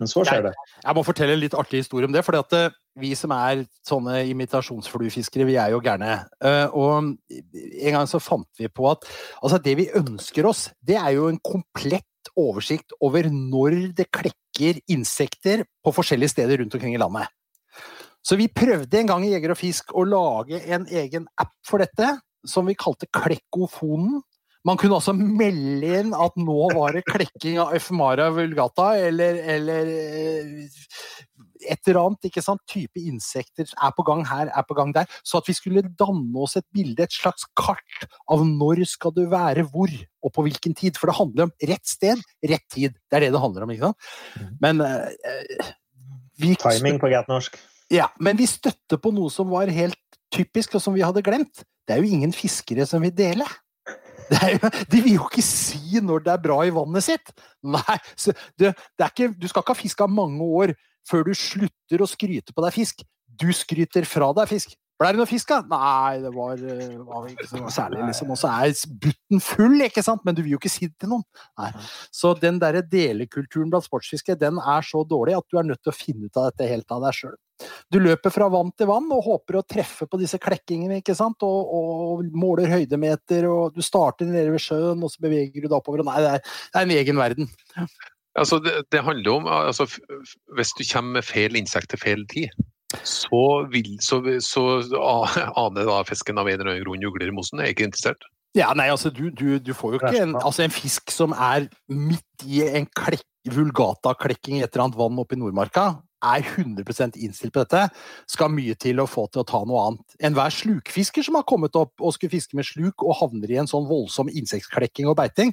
Men 0.00 0.10
så 0.10 0.24
skjer 0.26 0.48
det. 0.48 0.54
Jeg, 0.54 0.80
jeg 0.84 0.96
må 0.96 1.04
fortelle 1.06 1.36
en 1.36 1.42
litt 1.42 1.56
artig 1.58 1.82
historie 1.84 2.08
om 2.08 2.14
det. 2.14 2.24
fordi 2.26 2.40
at 2.42 2.56
eh, 2.58 2.80
vi 3.00 3.12
som 3.18 3.34
er 3.34 3.64
sånne 3.86 4.20
imitasjonsfluefiskere, 4.30 5.46
vi 5.48 5.58
er 5.60 5.74
jo 5.74 5.82
gærne. 5.84 6.16
Uh, 6.38 6.66
og 6.70 6.90
en 7.34 7.96
gang 7.96 8.10
så 8.10 8.22
fant 8.22 8.48
vi 8.60 8.70
på 8.70 8.86
at 8.90 9.06
altså 9.42 9.58
det 9.62 9.76
vi 9.80 9.90
ønsker 9.98 10.46
oss, 10.46 10.68
det 10.82 10.98
er 11.00 11.16
jo 11.16 11.28
en 11.30 11.40
komplett 11.42 12.06
oversikt 12.40 12.94
over 13.04 13.26
når 13.30 13.78
det 13.98 14.10
klekker 14.14 14.78
insekter 14.90 15.64
på 15.84 15.94
forskjellige 15.94 16.34
steder 16.36 16.62
rundt 16.62 16.76
omkring 16.78 16.94
i 16.94 17.02
landet. 17.02 17.30
Så 18.24 18.38
vi 18.40 18.48
prøvde 18.48 19.00
en 19.00 19.10
gang 19.10 19.26
i 19.26 19.34
Jeger 19.34 19.52
og 19.52 19.60
Fisk 19.60 19.92
å 19.92 20.06
lage 20.08 20.62
en 20.72 20.86
egen 20.88 21.26
app 21.40 21.52
for 21.66 21.82
dette, 21.82 22.14
som 22.48 22.64
vi 22.68 22.76
kalte 22.78 23.08
Klekkofonen. 23.12 24.22
Man 24.64 24.78
kunne 24.80 24.96
også 24.96 25.12
melde 25.16 25.90
inn 26.00 26.14
at 26.16 26.36
nå 26.40 26.68
var 26.72 26.96
det 26.96 27.04
klekking 27.08 27.58
av 27.60 27.74
Efmara 27.76 28.30
vulgata, 28.32 28.94
eller, 28.96 29.36
eller 29.54 29.90
eh, 29.92 30.84
et 31.64 31.88
eller 31.88 32.00
annet 32.00 32.28
ikke 32.28 32.42
sant? 32.44 32.62
type 32.70 33.00
insekter 33.00 33.68
er 33.68 33.92
på 33.96 34.04
gang 34.06 34.24
her, 34.28 34.48
er 34.48 34.66
på 34.66 34.76
gang 34.78 34.92
der. 34.96 35.08
Så 35.26 35.40
at 35.40 35.48
vi 35.48 35.56
skulle 35.56 35.84
danne 35.84 36.40
oss 36.40 36.56
et 36.60 36.66
bilde, 36.74 37.04
et 37.04 37.14
slags 37.14 37.46
kart 37.58 38.08
av 38.32 38.44
når 38.46 38.84
skal 38.88 39.14
du 39.16 39.24
være 39.32 39.66
hvor, 39.72 39.92
og 40.24 40.34
på 40.34 40.46
hvilken 40.46 40.76
tid. 40.78 40.98
For 41.00 41.10
det 41.10 41.18
handler 41.20 41.48
om 41.48 41.54
rett 41.70 41.88
sted, 41.88 42.24
rett 42.44 42.66
tid. 42.72 42.96
Det 43.08 43.20
er 43.20 43.26
det 43.26 43.34
det 43.36 43.44
handler 43.44 43.66
om. 43.66 43.74
ikke 43.74 43.90
sant? 43.90 44.10
Mm. 44.40 44.54
Men 44.64 44.84
uh, 44.84 45.72
vi, 46.40 46.54
Timing 46.60 47.00
på 47.02 47.12
godt 47.12 47.30
norsk. 47.32 47.60
Ja, 47.92 48.08
men 48.22 48.40
vi 48.40 48.48
støtter 48.48 49.00
på 49.00 49.12
noe 49.14 49.32
som 49.32 49.50
var 49.52 49.70
helt 49.72 50.00
typisk, 50.34 50.78
og 50.78 50.82
som 50.82 50.96
vi 50.96 51.04
hadde 51.04 51.22
glemt. 51.24 51.62
Det 51.84 51.94
er 51.94 52.00
jo 52.00 52.16
ingen 52.16 52.32
fiskere 52.34 52.86
som 52.88 53.04
vil 53.04 53.12
dele. 53.14 53.46
Jo, 54.30 54.70
de 54.90 55.00
vil 55.04 55.16
jo 55.18 55.26
ikke 55.28 55.44
si 55.44 56.00
når 56.02 56.24
det 56.24 56.32
er 56.34 56.44
bra 56.46 56.60
i 56.64 56.72
vannet 56.74 57.04
sitt! 57.06 57.32
Nei, 57.64 57.98
det, 58.60 58.74
det 58.98 59.10
ikke, 59.10 59.32
Du 59.36 59.48
skal 59.50 59.64
ikke 59.64 59.74
ha 59.74 59.80
fiska 59.80 60.08
mange 60.10 60.44
år 60.44 60.74
før 61.08 61.26
du 61.28 61.34
slutter 61.36 62.00
å 62.00 62.08
skryte 62.08 62.54
på 62.54 62.64
deg 62.64 62.76
fisk. 62.76 63.04
Du 63.28 63.50
skryter 63.52 64.06
fra 64.08 64.30
deg 64.36 64.48
fisk. 64.50 64.76
Ble 65.04 65.10
det 65.12 65.20
noe 65.20 65.28
fisk, 65.28 65.50
da? 65.52 65.60
Nei, 65.68 66.20
det 66.22 66.30
var, 66.32 66.60
eh, 66.64 66.96
var 67.04 67.26
ikke 67.28 67.44
så 67.50 67.60
særlig, 67.68 68.06
liksom. 68.08 68.30
Og 68.32 68.38
så 68.40 68.48
er 68.48 68.72
butten 69.02 69.42
full, 69.44 69.76
ikke 69.84 70.04
sant? 70.06 70.22
Men 70.24 70.36
du 70.36 70.40
vil 70.40 70.54
jo 70.54 70.60
ikke 70.62 70.72
si 70.72 70.88
det 70.88 70.96
til 71.02 71.12
noen. 71.12 71.24
Nei. 71.60 71.68
Så 72.08 72.32
den 72.40 72.56
derre 72.62 72.80
delekulturen 72.80 73.68
blant 73.68 73.84
sportsfiske, 73.84 74.38
den 74.40 74.56
er 74.62 74.86
så 74.86 75.02
dårlig 75.04 75.36
at 75.36 75.44
du 75.52 75.60
er 75.60 75.68
nødt 75.68 75.82
til 75.84 75.92
å 75.92 75.98
finne 75.98 76.30
ut 76.30 76.40
av 76.40 76.48
dette 76.48 76.70
helt 76.70 76.96
av 76.96 77.04
deg 77.04 77.18
sjøl. 77.18 77.36
Du 77.92 78.00
løper 78.00 78.32
fra 78.32 78.48
vann 78.48 78.72
til 78.72 78.88
vann 78.88 79.12
og 79.12 79.28
håper 79.28 79.60
å 79.60 79.66
treffe 79.68 80.08
på 80.08 80.18
disse 80.18 80.40
klekkingene, 80.40 81.02
ikke 81.02 81.14
sant? 81.18 81.44
Og, 81.44 81.76
og 81.76 82.24
måler 82.32 82.72
høydemeter, 82.72 83.44
og 83.50 83.76
du 83.76 83.84
starter 83.84 84.30
nede 84.30 84.56
ved 84.56 84.64
sjøen, 84.64 85.04
og 85.04 85.12
så 85.12 85.20
beveger 85.26 85.60
du 85.60 85.68
deg 85.68 85.78
oppover. 85.82 86.00
Og 86.00 86.08
nei, 86.08 86.20
det 86.24 86.32
er, 86.38 86.44
det 86.72 86.80
er 86.80 86.88
en 86.88 86.96
egen 86.96 87.20
verden. 87.20 87.52
Altså, 88.34 88.58
det, 88.58 88.80
det 88.90 89.04
handler 89.06 89.36
om 89.36 89.44
altså, 89.46 89.84
Hvis 90.58 90.72
du 90.74 90.80
kommer 90.88 91.20
med 91.20 91.26
feil 91.28 91.54
insekt 91.54 91.92
til 91.92 92.00
feil 92.02 92.24
tid, 92.32 92.50
så, 93.02 93.42
vil, 93.72 93.96
så, 94.04 94.20
så 94.44 94.64
aner 95.60 95.90
da 95.90 96.00
fisken 96.08 96.40
av 96.40 96.48
en 96.48 96.58
eller 96.58 96.72
annen 96.74 96.86
grunn 96.86 97.06
ugler 97.08 97.30
i 97.30 97.34
mosen. 97.34 97.62
Jeg 97.62 97.72
er 97.72 97.76
ikke 97.76 97.88
interessert. 97.90 98.26
Ja, 98.54 98.70
nei, 98.78 98.86
altså 98.92 99.10
du, 99.10 99.28
du, 99.34 99.58
du 99.58 99.72
får 99.74 99.96
jo 99.96 99.98
ikke 99.98 100.18
en, 100.22 100.36
altså, 100.38 100.62
en, 100.62 100.74
fisk 100.74 101.10
som 101.10 101.32
er 101.34 101.66
midt 101.90 102.44
i 102.46 102.62
en 102.62 102.86
klekk, 102.86 103.26
vulgata-klekking 103.50 104.60
i 104.60 104.62
et 104.64 104.70
eller 104.70 104.86
annet 104.86 104.98
vann 105.00 105.18
oppe 105.20 105.34
i 105.34 105.40
Nordmarka, 105.40 105.88
er 106.24 106.44
100 106.54 107.18
innstilt 107.20 107.52
på 107.52 107.64
dette, 107.64 107.82
skal 108.30 108.52
mye 108.54 108.76
til 108.80 109.02
å 109.02 109.08
få 109.10 109.26
til 109.28 109.42
å 109.42 109.48
ta 109.48 109.60
noe 109.66 109.82
annet. 109.88 110.16
Enhver 110.24 110.54
slukfisker 110.54 111.26
som 111.26 111.36
har 111.36 111.44
kommet 111.50 111.76
opp 111.76 112.00
og 112.00 112.14
skulle 112.14 112.32
fiske 112.32 112.56
med 112.56 112.68
sluk 112.68 113.04
og 113.04 113.18
havner 113.20 113.50
i 113.50 113.58
en 113.60 113.68
sånn 113.68 113.88
voldsom 113.90 114.30
insektklekking 114.32 115.10
og 115.10 115.18
beiting, 115.20 115.52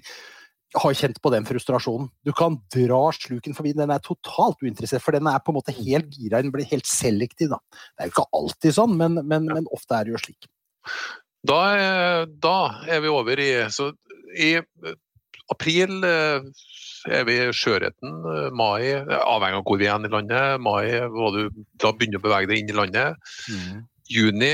har 0.79 0.95
kjent 0.95 1.19
på 1.21 1.31
den 1.33 1.45
frustrasjonen. 1.47 2.09
Du 2.25 2.31
kan 2.35 2.57
dra 2.73 3.01
sluken 3.15 3.55
forbi, 3.57 3.73
den 3.75 3.91
er 3.91 4.03
totalt 4.05 4.61
uinteressert, 4.63 5.03
for 5.03 5.15
den 5.15 5.27
er 5.27 5.41
på 5.43 5.51
en 5.51 5.59
måte 5.59 5.75
helt 5.75 6.11
gira, 6.15 6.41
den 6.41 6.53
blir 6.53 6.67
helt 6.69 6.87
selektiv. 6.87 7.51
Da. 7.51 7.59
Det 7.91 8.05
er 8.05 8.09
jo 8.09 8.15
ikke 8.15 8.27
alltid 8.39 8.77
sånn, 8.77 8.97
men, 8.99 9.19
men, 9.27 9.47
men 9.51 9.69
ofte 9.75 9.97
er 9.97 10.07
det 10.07 10.15
jo 10.15 10.23
slik. 10.23 10.49
Da 11.47 11.61
er, 11.75 12.27
da 12.41 12.57
er, 12.85 13.01
vi 13.01 13.09
over 13.09 13.39
i 13.41 13.49
Så 13.73 13.89
i 14.37 14.51
april 15.51 16.05
eh, 16.05 16.45
er 17.11 17.25
vi 17.27 17.37
i 17.41 17.47
sjøørreten. 17.55 18.19
Mai, 18.55 18.93
avhengig 19.01 19.59
av 19.59 19.65
hvor 19.65 19.81
vi 19.81 19.89
er 19.89 20.05
i 20.05 20.11
landet. 20.13 20.61
Mai, 20.61 20.85
du, 21.35 21.63
da 21.81 21.91
begynner 21.91 22.21
å 22.21 22.27
bevege 22.27 22.51
deg 22.51 22.61
inn 22.61 22.71
i 22.71 22.77
landet. 22.77 23.33
Mm. 23.49 23.81
Juni 24.11 24.53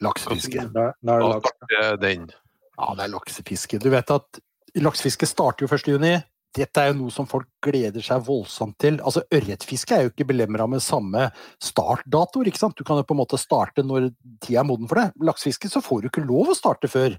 Laksefiske. 0.00 0.68
Da, 0.72 0.90
da 1.04 1.16
er 1.20 1.96
det 1.96 2.04
den. 2.04 2.30
Ja, 2.78 2.94
det 2.96 3.04
er 3.04 3.12
laksefiske. 3.12 3.80
Du 3.82 3.90
vet 3.92 4.12
at 4.14 4.40
Laksefiske 4.78 5.26
starter 5.28 5.66
jo 5.66 5.70
1.6. 5.72 6.20
Dette 6.56 6.82
er 6.82 6.90
jo 6.90 6.96
noe 6.98 7.14
som 7.14 7.28
folk 7.30 7.46
gleder 7.62 8.02
seg 8.02 8.24
voldsomt 8.26 8.74
til. 8.82 8.98
Altså, 9.06 9.22
Ørretfiske 9.30 9.94
er 9.94 10.06
jo 10.06 10.10
ikke 10.10 10.26
belemra 10.32 10.66
med 10.66 10.82
samme 10.82 11.28
startdatoer. 11.62 12.50
ikke 12.50 12.58
sant? 12.58 12.78
Du 12.78 12.86
kan 12.86 12.98
jo 12.98 13.06
på 13.06 13.14
en 13.14 13.20
måte 13.22 13.38
starte 13.38 13.84
når 13.86 14.10
tida 14.42 14.64
er 14.64 14.66
moden 14.66 14.90
for 14.90 14.98
det. 14.98 15.12
Laksefiske 15.22 15.70
så 15.70 15.82
får 15.84 16.02
du 16.02 16.10
ikke 16.10 16.26
lov 16.26 16.50
å 16.50 16.58
starte 16.58 16.90
før 16.90 17.14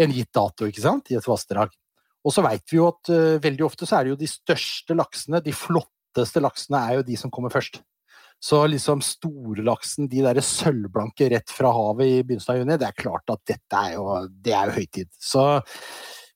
en 0.00 0.14
gitt 0.16 0.32
dato 0.32 0.68
ikke 0.70 0.84
sant? 0.84 1.12
i 1.12 1.18
et 1.20 1.28
vassdrag. 1.28 1.76
Og 2.24 2.32
så 2.32 2.44
veit 2.46 2.64
vi 2.72 2.80
jo 2.80 2.88
at 2.88 3.12
uh, 3.12 3.42
veldig 3.44 3.66
ofte 3.66 3.84
så 3.84 3.98
er 3.98 4.06
det 4.06 4.14
jo 4.14 4.22
de 4.22 4.30
største 4.30 4.96
laksene, 4.96 5.44
de 5.44 5.52
flotteste 5.52 6.40
laksene, 6.40 6.80
er 6.80 7.00
jo 7.02 7.08
de 7.10 7.18
som 7.20 7.32
kommer 7.32 7.52
først. 7.52 7.82
Så 8.44 8.58
liksom 8.68 9.00
storlaksen, 9.04 10.08
de 10.08 10.24
der 10.24 10.40
sølvblanke 10.44 11.28
rett 11.32 11.52
fra 11.52 11.70
havet 11.72 12.08
i 12.08 12.18
begynnelsen 12.24 12.54
av 12.54 12.58
juni, 12.60 12.76
det 12.80 12.88
er 12.88 12.96
klart 12.96 13.30
at 13.32 13.44
dette 13.48 13.80
er 13.86 13.94
jo, 13.98 14.08
det 14.44 14.56
er 14.56 14.68
jo 14.68 14.78
høytid. 14.80 15.12
Så 15.20 15.44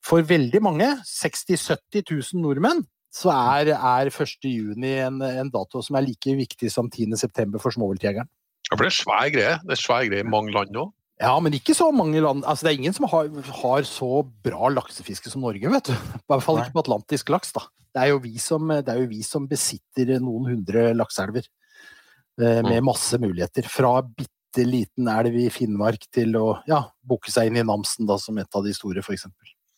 for 0.04 0.24
veldig 0.24 0.61
mange, 0.64 0.88
60 1.06 1.58
000-70 1.58 2.04
000 2.34 2.42
nordmenn, 2.44 2.84
så 3.14 3.32
er, 3.32 3.72
er 3.74 4.11
1. 4.12 4.37
juni 4.44 4.92
en, 5.02 5.22
en, 5.24 5.50
dato 5.50 5.80
som 5.84 5.96
er 5.98 6.06
like 6.06 6.34
viktig 6.38 6.70
som 6.70 6.90
10. 6.90 7.16
september 7.18 7.62
for 7.62 7.74
småviltjegeren. 7.74 8.28
Ja, 8.68 8.76
for 8.76 8.84
det 8.84 8.92
er 8.92 8.98
svær 8.98 9.32
greie. 9.32 9.56
Det 9.64 9.74
er 9.74 9.80
svær 9.80 10.06
greie 10.11 10.24
i 10.24 10.28
mange 10.28 10.52
land 10.54 10.76
òg. 10.76 10.92
Ja, 11.18 11.32
men 11.42 11.56
ikke 11.56 11.74
så 11.74 11.88
mange 11.90 12.20
land. 12.22 12.44
Altså, 12.46 12.66
det 12.66 12.70
er 12.70 12.78
ingen 12.78 12.94
som 12.94 13.08
har, 13.11 13.30
har, 13.62 13.87
så 13.88 14.22
bra 14.44 14.68
laksefiske 14.70 15.32
som 15.32 15.42
Norge, 15.42 15.72
vet 15.72 15.90
du. 15.90 15.96
I 15.96 16.26
hvert 16.30 16.44
fall 16.44 16.61
ikke 16.62 16.76
på 16.76 16.84
atlantisk 16.84 17.32
laks, 17.34 17.50
da. 17.56 17.64
Det 17.96 18.04
er 18.04 18.12
jo 18.12 18.20
vi 18.22 18.37
som, 18.38 18.70
jo 18.70 19.06
vi 19.11 19.24
som 19.26 19.48
besitter 19.50 20.18
noen 20.22 20.52
hundre 20.52 20.92
lakseelver. 20.94 21.48
Eh, 22.38 22.62
med 22.62 22.78
mm. 22.78 22.87
masse 22.87 23.18
muligheter. 23.18 23.66
Fra 23.66 23.96
bitte 24.02 24.62
liten 24.62 25.08
elv 25.11 25.34
i 25.40 25.48
Finnmark 25.50 26.06
til 26.14 26.37
å 26.38 26.46
ja, 26.70 26.84
bukke 27.02 27.32
seg 27.34 27.50
inn 27.50 27.58
i 27.58 27.66
Namsen, 27.66 28.06
da, 28.06 28.18
som 28.22 28.38
et 28.38 28.54
av 28.54 28.66
de 28.66 28.74
store, 28.76 29.02
f.eks. 29.02 29.26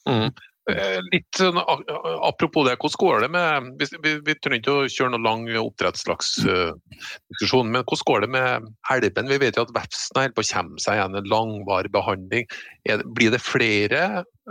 Mm. 0.09 0.31
Eh, 0.71 1.01
litt 1.11 1.39
sånn, 1.39 1.59
Apropos 2.23 2.67
det, 2.67 2.77
hvordan 2.79 3.01
går 3.01 3.21
det 3.25 3.31
med 3.33 3.49
Vi, 3.81 3.87
vi, 4.05 4.11
vi 4.27 4.35
trenger 4.39 4.61
ikke 4.61 4.77
å 4.77 4.91
kjøre 4.93 5.11
noen 5.15 5.27
lang 5.27 5.43
oppdrettslaksdiskusjon, 5.63 7.73
men 7.73 7.83
hvordan 7.83 8.09
går 8.11 8.19
det 8.25 8.31
med 8.37 8.49
elven? 8.93 9.31
Vi 9.33 9.43
vet 9.43 9.57
jo 9.59 9.65
at 9.67 9.77
vepsen 9.77 10.17
holder 10.21 10.37
på 10.37 10.45
å 10.45 10.51
komme 10.53 10.77
seg 10.85 10.93
igjen, 10.99 11.19
en 11.19 11.33
langvarig 11.33 11.93
behandling. 11.95 12.45
Det, 12.87 12.95
blir 13.17 13.31
det 13.35 13.43
flere 13.43 14.01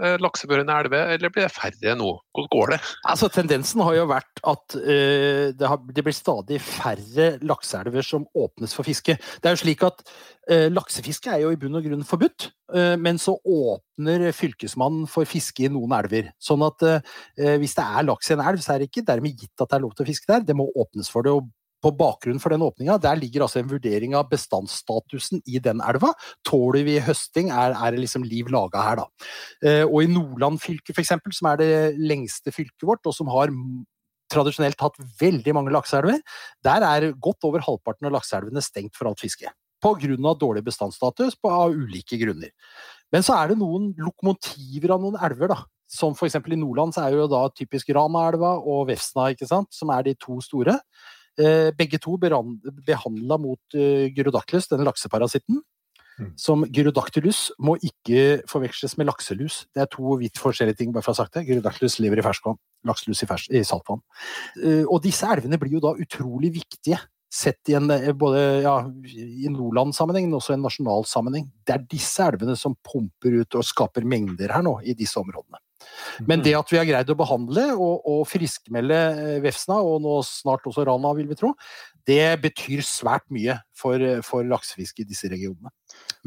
eh, 0.04 0.16
lakseførende 0.22 0.76
elver, 0.84 1.14
eller 1.16 1.32
blir 1.34 1.46
det 1.48 1.54
færre 1.54 1.96
nå? 1.98 2.10
Hvordan 2.36 2.50
går 2.54 2.74
det? 2.74 2.80
Altså, 3.12 3.30
tendensen 3.34 3.84
har 3.86 3.98
jo 3.98 4.08
vært 4.10 4.42
at 4.48 4.78
uh, 4.78 5.52
det, 5.56 5.68
har, 5.68 5.82
det, 5.90 6.04
blir 6.06 6.16
stadig 6.16 6.60
færre 6.64 7.30
lakseelver 7.46 8.06
som 8.06 8.28
åpnes 8.38 8.76
for 8.76 8.88
fiske. 8.88 9.18
Det 9.20 9.50
er 9.50 9.58
jo 9.58 9.62
slik 9.64 9.84
at 9.88 10.04
uh, 10.06 10.68
Laksefiske 10.72 11.34
er 11.34 11.44
jo 11.44 11.54
i 11.54 11.60
bunn 11.60 11.78
og 11.80 11.86
grunn 11.86 12.08
forbudt, 12.08 12.50
uh, 12.76 12.96
men 13.02 13.20
så 13.22 13.36
åpner 13.38 14.30
Fylkesmannen 14.36 15.10
for 15.12 15.28
fiske 15.30 15.68
i 15.68 15.72
noen 15.74 15.96
elver. 16.00 16.32
Sånn 16.40 16.64
at 16.64 16.86
hvis 17.60 17.74
det 17.76 17.84
er 17.84 18.06
laks 18.08 18.30
i 18.30 18.36
en 18.38 18.44
elv, 18.48 18.62
så 18.64 18.74
er 18.74 18.80
det 18.80 18.88
ikke 18.88 19.04
dermed 19.08 19.36
gitt 19.36 19.60
at 19.60 19.68
det 19.68 19.76
er 19.76 19.84
lov 19.84 19.98
til 19.98 20.06
å 20.06 20.08
fiske 20.08 20.30
der. 20.32 20.46
Det 20.48 20.56
må 20.56 20.70
åpnes 20.80 21.12
for 21.12 21.28
det. 21.28 21.34
og 21.36 21.50
på 21.84 21.92
bakgrunn 21.96 22.42
for 22.44 22.54
den 22.54 22.64
åpninga, 22.66 22.98
der 23.02 23.20
ligger 23.20 23.46
altså 23.46 23.62
en 23.62 23.70
vurdering 23.72 24.16
av 24.18 24.28
bestandsstatusen 24.32 25.44
i 25.48 25.62
den 25.64 25.84
elva. 25.86 26.12
Tåler 26.48 26.84
vi 26.88 26.98
høsting? 27.04 27.54
Er, 27.54 27.76
er 27.76 27.96
det 27.96 28.04
liksom 28.04 28.26
liv 28.28 28.52
laga 28.52 28.84
her, 28.84 29.04
da? 29.04 29.30
Eh, 29.64 29.86
og 29.86 30.04
i 30.04 30.12
Nordland 30.12 30.60
fylke, 30.64 30.96
f.eks., 30.96 31.16
som 31.38 31.52
er 31.52 31.62
det 31.62 31.72
lengste 32.00 32.54
fylket 32.56 32.88
vårt, 32.88 33.06
og 33.08 33.16
som 33.16 33.32
har 33.32 33.54
tradisjonelt 34.30 34.80
hatt 34.84 35.00
veldig 35.20 35.56
mange 35.58 35.74
lakseelver, 35.74 36.22
der 36.66 36.86
er 36.86 37.10
godt 37.18 37.48
over 37.48 37.64
halvparten 37.66 38.10
av 38.10 38.18
lakseelvene 38.20 38.64
stengt 38.64 38.98
for 38.98 39.10
alt 39.10 39.24
fiske. 39.24 39.50
Av 39.80 39.96
dårlig 40.36 40.66
bestandsstatus 40.66 41.38
på, 41.40 41.50
av 41.50 41.72
ulike 41.72 42.18
grunner. 42.20 42.52
Men 43.14 43.24
så 43.26 43.38
er 43.40 43.52
det 43.52 43.62
noen 43.62 43.94
lokomotiver 43.98 44.94
av 44.94 45.06
noen 45.06 45.20
elver, 45.24 45.54
da. 45.54 45.64
Som 45.90 46.14
f.eks. 46.14 46.36
i 46.38 46.60
Nordland 46.60 46.94
så 46.94 47.08
er 47.08 47.16
jo 47.16 47.30
da 47.32 47.48
typisk 47.56 47.90
Ranaelva 47.96 48.58
og 48.60 48.90
Vefsna, 48.92 49.32
ikke 49.34 49.48
sant, 49.50 49.72
som 49.74 49.90
er 49.96 50.06
de 50.06 50.14
to 50.20 50.38
store. 50.46 50.76
Eh, 51.40 51.72
begge 51.72 52.00
to 52.04 52.18
behandla 52.20 53.38
mot 53.40 53.76
eh, 53.78 54.10
gyrodactylus, 54.12 54.68
denne 54.68 54.88
lakseparasitten. 54.88 55.62
Mm. 56.20 56.34
Som 56.36 56.66
gyrodactylus 56.68 57.46
må 57.64 57.78
ikke 57.80 58.42
forveksles 58.50 58.98
med 59.00 59.08
lakselus. 59.08 59.62
Det 59.72 59.86
er 59.86 59.88
to 59.94 60.18
vidt 60.20 60.42
forskjellige 60.42 60.82
ting. 60.82 60.92
bare 60.92 61.06
for 61.06 61.14
å 61.14 61.16
ha 61.16 61.22
sagt 61.22 61.38
det. 61.38 61.46
Gyrodactylus 61.48 62.02
lever 62.04 62.20
i 62.20 62.26
ferskvann, 62.26 62.60
lakselus 62.88 63.24
i, 63.24 63.30
fers 63.30 63.48
i 63.48 63.64
saltvann. 63.64 64.04
Eh, 64.60 64.84
og 64.84 65.00
disse 65.06 65.30
elvene 65.32 65.62
blir 65.62 65.78
jo 65.78 65.86
da 65.88 65.96
utrolig 65.96 66.52
viktige 66.60 67.00
sett 67.32 67.70
i 67.70 67.78
en, 67.78 67.88
både 68.18 68.42
ja, 68.66 68.76
i 69.06 69.48
Nordland-sammenheng, 69.54 70.28
men 70.28 70.40
også 70.42 70.56
i 70.56 70.58
en 70.58 70.66
nasjonal 70.66 71.08
sammenheng. 71.08 71.48
Det 71.64 71.76
er 71.78 71.88
disse 71.88 72.26
elvene 72.26 72.58
som 72.58 72.76
pumper 72.84 73.40
ut 73.44 73.60
og 73.60 73.68
skaper 73.68 74.04
mengder 74.04 74.52
her 74.58 74.66
nå, 74.66 74.80
i 74.82 74.98
disse 74.98 75.22
områdene. 75.22 75.62
Men 76.28 76.44
det 76.44 76.56
at 76.58 76.72
vi 76.72 76.80
har 76.80 76.88
greid 76.88 77.12
å 77.12 77.18
behandle 77.20 77.66
og, 77.76 78.06
og 78.10 78.22
friskmelde 78.30 79.00
eh, 79.00 79.42
Vefsna, 79.44 79.80
og 79.80 80.02
nå 80.04 80.20
snart 80.28 80.68
også 80.70 80.86
Rana, 80.88 81.14
vil 81.18 81.30
vi 81.30 81.38
tro, 81.40 81.54
det 82.08 82.40
betyr 82.44 82.84
svært 82.86 83.28
mye 83.34 83.60
for, 83.78 84.04
for 84.26 84.48
laksefisket 84.48 85.06
i 85.06 85.10
disse 85.12 85.30
regionene. 85.32 85.72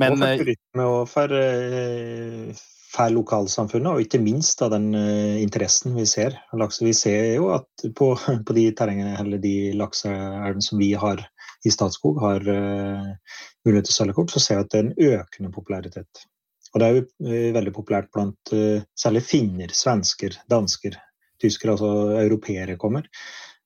Men, 0.00 0.16
og 0.16 0.22
for 0.22 0.28
eh, 0.28 0.38
turisme 0.44 0.86
og 0.88 1.02
for, 1.10 1.36
eh, 1.36 2.62
for 2.92 3.16
lokalsamfunnet, 3.16 3.92
og 3.92 4.06
ikke 4.06 4.22
minst 4.22 4.64
av 4.64 4.72
den 4.74 4.90
interessen 4.94 5.96
vi 5.96 6.06
ser. 6.08 6.36
Vi 6.52 6.96
ser 6.96 7.32
jo 7.36 7.52
at 7.56 7.86
på, 7.98 8.12
på 8.46 8.58
de 8.58 8.66
terrengene, 8.76 9.16
eller 9.20 9.42
de 9.42 9.72
lakseelvene 9.78 10.64
som 10.64 10.80
vi 10.80 10.92
har 10.98 11.24
i 11.62 11.70
Statskog, 11.70 12.18
har 12.18 12.42
mulighet 12.42 13.86
til 13.86 13.92
å 13.92 13.98
selge 14.00 14.16
kort, 14.16 14.32
så 14.34 14.42
ser 14.42 14.58
vi 14.58 14.64
at 14.64 14.72
det 14.72 14.80
er 14.80 14.88
en 14.88 15.20
økende 15.20 15.52
popularitet. 15.54 16.24
Og 16.72 16.80
det 16.80 16.86
er 16.86 16.96
jo 16.96 17.02
eh, 17.28 17.48
veldig 17.54 17.72
populært 17.76 18.08
blant 18.14 18.52
uh, 18.56 18.80
særlig 18.96 19.24
finner, 19.28 19.72
svensker, 19.76 20.38
dansker, 20.48 20.96
tyskere, 21.42 21.74
altså 21.74 22.20
europeere 22.22 22.78
kommer. 22.80 23.08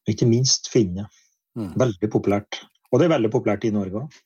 Og 0.06 0.14
ikke 0.14 0.28
minst 0.30 0.70
finne. 0.72 1.06
Mm. 1.58 1.72
Veldig 1.78 2.10
populært. 2.12 2.60
Og 2.90 3.00
det 3.00 3.06
er 3.06 3.14
veldig 3.14 3.30
populært 3.32 3.66
i 3.68 3.72
Norge 3.74 4.02
òg. 4.02 4.20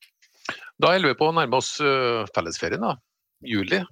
Da 0.81 0.95
holder 0.95 1.13
vi 1.13 1.19
på 1.21 1.29
å 1.29 1.37
nærme 1.37 1.61
oss 1.61 1.75
uh, 1.85 2.25
fellesferien, 2.35 2.85
da. 2.85 2.97
Juli. 3.45 3.83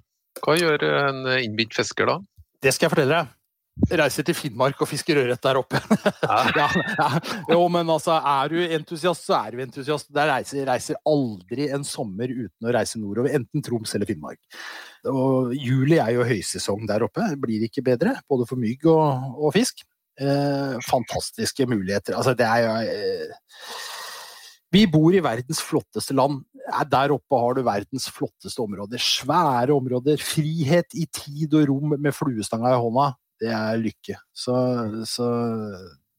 Hva 0.41 0.55
gjør 0.57 0.85
en 0.89 1.25
innbitt 1.37 1.75
fisker 1.77 2.09
da? 2.09 2.19
Det 2.63 2.73
skal 2.73 2.87
jeg 2.87 2.93
fortelle 2.95 3.21
deg 3.21 3.38
reiser 3.87 4.25
til 4.27 4.37
Finnmark 4.37 4.79
og 4.81 4.89
fisker 4.89 5.19
ørret 5.21 5.41
der 5.43 5.59
oppe. 5.59 5.79
ja, 6.59 6.67
ja. 6.67 7.09
Jo, 7.49 7.61
men 7.71 7.89
altså, 7.89 8.17
er 8.17 8.51
du 8.51 8.57
entusiast, 8.61 9.25
så 9.27 9.37
er 9.39 9.55
du 9.55 9.63
entusiast. 9.63 10.09
Der 10.15 10.29
reiser, 10.33 10.65
reiser 10.67 10.99
aldri 11.07 11.69
en 11.73 11.85
sommer 11.87 12.31
uten 12.31 12.69
å 12.69 12.73
reise 12.75 13.01
nordover, 13.01 13.33
enten 13.39 13.63
Troms 13.65 13.95
eller 13.97 14.09
Finnmark. 14.09 14.41
Og 15.09 15.53
juli 15.55 15.99
er 16.01 16.13
jo 16.17 16.27
høysesong 16.27 16.85
der 16.89 17.05
oppe, 17.07 17.29
det 17.31 17.39
blir 17.41 17.63
ikke 17.69 17.85
bedre, 17.85 18.17
både 18.29 18.47
for 18.49 18.59
mygg 18.59 18.85
og, 18.91 19.39
og 19.39 19.55
fisk. 19.55 19.85
Eh, 20.19 20.75
fantastiske 20.83 21.63
muligheter. 21.69 22.17
Altså, 22.19 22.35
det 22.35 22.43
er 22.43 22.65
jo 22.65 22.73
eh, 22.83 23.77
Vi 24.75 24.83
bor 24.91 25.15
i 25.15 25.23
verdens 25.23 25.63
flotteste 25.63 26.13
land. 26.13 26.43
Der 26.91 27.13
oppe 27.15 27.39
har 27.41 27.55
du 27.55 27.63
verdens 27.65 28.05
flotteste 28.13 28.61
områder. 28.61 29.01
Svære 29.01 29.73
områder. 29.73 30.19
Frihet 30.21 30.93
i 30.93 31.07
tid 31.07 31.55
og 31.57 31.71
rom 31.71 31.95
med 31.95 32.13
fluestanga 32.13 32.75
i 32.75 32.83
hånda 32.83 33.07
det 33.41 33.51
er 33.55 33.81
lykke. 33.81 34.19
Så, 34.35 34.55
så 35.07 35.27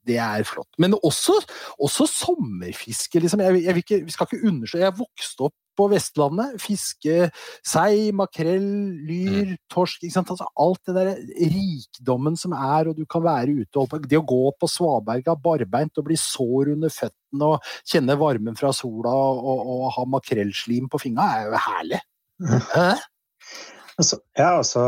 det 0.09 0.19
er 0.19 0.45
flott. 0.49 0.71
Men 0.81 0.97
også, 0.97 1.37
også 1.79 2.07
sommerfiske, 2.09 3.21
liksom. 3.21 3.43
Jeg, 3.45 3.65
jeg, 3.65 3.83
ikke, 3.83 4.05
vi 4.07 4.15
skal 4.15 4.29
ikke 4.29 4.49
underslå 4.49 4.81
Jeg 4.81 4.97
vokste 4.99 5.49
opp 5.49 5.57
på 5.79 5.87
Vestlandet. 5.93 6.57
Fiske 6.61 7.29
sei, 7.67 8.11
makrell, 8.17 8.67
lyr, 9.09 9.53
mm. 9.53 9.61
torsk. 9.73 10.05
Altså, 10.09 10.49
alt 10.65 10.83
det 10.89 10.97
der 10.97 11.13
rikdommen 11.53 12.39
som 12.41 12.57
er, 12.57 12.91
og 12.91 12.99
du 12.99 13.05
kan 13.11 13.25
være 13.25 13.61
ute 13.61 13.85
og 13.85 14.09
Det 14.09 14.19
å 14.19 14.27
gå 14.27 14.43
på 14.57 14.71
svaberga 14.71 15.37
barbeint 15.37 16.01
og 16.01 16.09
bli 16.09 16.19
sår 16.21 16.75
under 16.75 16.93
føttene 16.93 17.53
og 17.55 17.71
kjenne 17.89 18.19
varmen 18.21 18.59
fra 18.59 18.73
sola 18.77 19.13
og, 19.13 19.45
og, 19.53 19.71
og 19.77 19.87
ha 19.99 20.09
makrellslim 20.17 20.91
på 20.91 21.05
fingra, 21.09 21.31
er 21.39 21.49
jo 21.51 21.65
herlig. 21.69 22.05
Mm. 22.41 23.80
Altså, 24.01 24.17
ja, 24.39 24.55
altså 24.57 24.83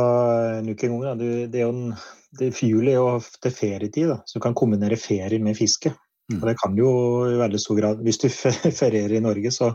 nok 0.64 0.83
en 0.87 1.01
gang, 1.03 1.22
det 1.53 1.61
er 1.61 1.66
jo 1.66 1.72
en 1.75 1.94
det, 2.38 2.53
juli 2.64 2.94
er 2.94 3.01
jo 3.01 3.11
ofte 3.18 3.53
ferietid, 3.53 4.09
da, 4.09 4.22
så 4.25 4.38
du 4.38 4.46
kan 4.46 4.57
kombinere 4.57 4.96
ferie 5.01 5.40
med 5.42 5.57
fiske. 5.59 5.92
Mm. 6.33 6.38
Og 6.38 6.48
det 6.48 6.57
kan 6.62 6.79
jo 6.79 6.92
i 7.29 7.37
veldig 7.40 7.59
stor 7.61 7.79
grad 7.81 8.03
Hvis 8.07 8.20
du 8.22 8.29
ferierer 8.81 9.18
i 9.18 9.25
Norge, 9.25 9.51
så 9.53 9.72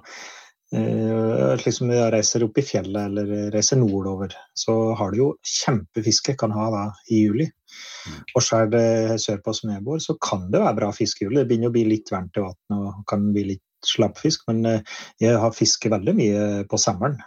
eh, 0.73 1.54
liksom 1.62 1.91
reiser 1.91 2.45
opp 2.47 2.58
i 2.58 2.65
fjellet 2.65 3.12
eller 3.12 3.52
reiser 3.54 3.78
nordover, 3.82 4.34
så 4.58 4.78
har 4.97 5.13
du 5.13 5.21
jo 5.21 5.30
kjempefiske 5.45 6.38
kan 6.39 6.56
ha 6.56 6.71
da 6.73 6.84
i 7.12 7.21
juli. 7.28 7.45
Mm. 7.45 8.17
Og 8.34 8.47
skjer 8.47 8.73
det 8.73 8.88
sørpå 9.21 9.54
som 9.54 9.76
jeg 9.76 9.86
bor, 9.86 10.02
så 10.02 10.17
kan 10.23 10.47
det 10.54 10.63
være 10.63 10.80
bra 10.82 10.91
fiskehjul. 10.95 11.38
Det 11.38 11.45
begynner 11.52 11.73
å 11.73 11.78
bli 11.78 11.86
litt 11.91 12.13
varmt 12.13 12.39
i 12.39 12.45
vannet 12.47 12.78
og 12.80 13.06
kan 13.12 13.30
bli 13.36 13.45
litt 13.54 13.63
slappfisk, 13.86 14.47
men 14.50 14.65
eh, 14.65 14.97
jeg 15.21 15.38
har 15.38 15.54
fisket 15.54 15.93
veldig 15.93 16.17
mye 16.17 16.43
på 16.71 16.82
sommeren 16.82 17.19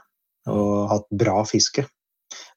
og 0.51 0.89
hatt 0.89 1.11
bra 1.21 1.43
fiske 1.45 1.85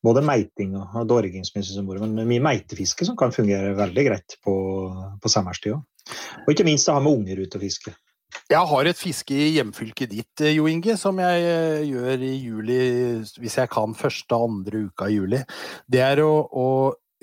både 0.03 0.23
meiting 0.25 0.75
og 0.77 1.03
dorging, 1.07 1.45
som 1.47 1.89
men 1.89 2.27
mye 2.27 2.43
meitefiske 2.43 3.07
som 3.07 3.17
kan 3.19 3.33
fungere 3.35 3.75
veldig 3.77 4.07
greit 4.09 4.37
på, 4.43 4.55
på 5.21 5.31
sommerstid 5.31 5.77
Og 5.77 6.49
ikke 6.51 6.67
minst 6.67 6.89
å 6.91 6.97
ha 6.97 7.03
med 7.03 7.21
unger 7.21 7.43
ute 7.45 7.59
og 7.59 7.63
fiske. 7.63 7.93
Jeg 8.49 8.69
har 8.69 8.87
et 8.89 8.97
fiske 8.97 9.35
i 9.35 9.51
hjemfylket 9.55 10.09
ditt, 10.11 10.41
eh, 10.41 10.55
Jo 10.57 10.65
Inge, 10.67 10.97
som 10.99 11.19
jeg 11.21 11.45
eh, 11.47 11.83
gjør 11.85 12.25
i 12.25 12.33
juli, 12.41 12.79
hvis 13.39 13.59
jeg 13.61 13.71
kan, 13.71 13.93
første 13.97 14.35
og 14.35 14.49
andre 14.49 14.87
uka 14.89 15.07
i 15.07 15.19
juli. 15.19 15.39
Det 15.87 16.01
er 16.03 16.23
å, 16.25 16.33
å 16.49 16.67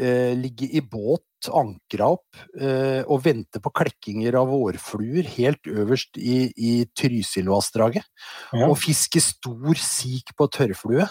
eh, 0.01 0.33
ligge 0.39 0.71
i 0.71 0.81
båt, 0.81 1.27
ankra 1.57 2.11
opp, 2.17 2.37
eh, 2.61 3.01
og 3.07 3.23
vente 3.25 3.63
på 3.63 3.73
klekkinger 3.75 4.37
av 4.41 4.51
vårfluer 4.53 5.29
helt 5.37 5.71
øverst 5.71 6.21
i, 6.21 6.51
i 6.57 6.73
Trysilvassdraget. 6.97 8.07
Ja. 8.53 8.69
Og 8.69 8.79
fiske 8.81 9.23
stor 9.25 9.81
sik 9.81 10.35
på 10.37 10.49
tørrflue. 10.53 11.09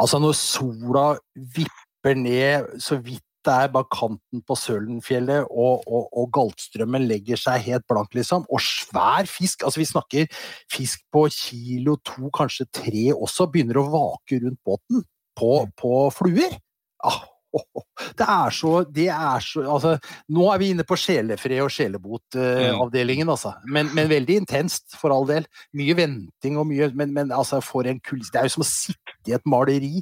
Altså 0.00 0.20
når 0.22 0.38
sola 0.38 1.06
vipper 1.34 2.18
ned 2.18 2.80
så 2.82 2.98
vidt 3.02 3.24
det 3.42 3.52
er 3.52 3.70
bare 3.74 3.88
kanten 3.90 4.42
på 4.46 4.54
Sølenfjellet, 4.54 5.48
og, 5.50 5.82
og, 5.86 6.04
og, 6.14 6.28
Galtstrømmen 6.34 7.08
legger 7.10 7.40
seg 7.40 7.64
helt 7.66 7.86
blank, 7.90 8.12
liksom. 8.14 8.44
Og 8.46 8.62
svær 8.62 9.26
fisk. 9.26 9.64
Altså, 9.66 9.82
vi 9.82 9.88
snakker 9.88 10.28
fisk 10.70 11.02
på 11.10 11.24
kilo 11.34 11.96
to, 12.06 12.30
kanskje 12.34 12.68
tre 12.70 13.08
også, 13.16 13.48
begynner 13.50 13.82
å 13.82 13.88
vake 13.90 14.38
rundt 14.44 14.60
båten 14.62 15.02
på, 15.38 15.50
mm. 15.64 15.74
på 15.82 15.94
fluer. 16.14 16.54
Ah, 17.02 17.24
Det 18.18 18.26
er 18.26 18.54
så, 18.54 18.70
det 18.90 19.06
er 19.12 19.44
så 19.44 19.62
altså, 19.76 19.92
Nå 20.34 20.46
er 20.50 20.58
vi 20.58 20.70
inne 20.72 20.84
på 20.88 20.96
sjelefred 20.98 21.60
og 21.62 21.70
sjelebotavdelingen, 21.72 23.28
uh, 23.28 23.34
altså. 23.36 23.52
Men, 23.68 23.92
men 23.96 24.10
veldig 24.10 24.40
intenst, 24.42 24.96
for 24.98 25.14
all 25.14 25.28
del. 25.28 25.46
Mye 25.78 25.94
venting 25.96 26.58
og 26.60 26.66
mye 26.70 26.90
Men, 26.98 27.12
men 27.14 27.32
altså, 27.32 27.60
for 27.64 27.86
en 27.88 28.00
kulisse. 28.04 28.32
Det 28.34 28.40
er 28.40 28.48
jo 28.48 28.56
som 28.56 28.66
å 28.66 28.68
sitte 28.68 29.30
i 29.30 29.36
et 29.36 29.46
maleri 29.48 30.00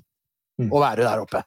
Mm. 0.60 0.68
og 0.68 0.84
være 0.84 1.06
der 1.06 1.24
oppe. 1.24 1.42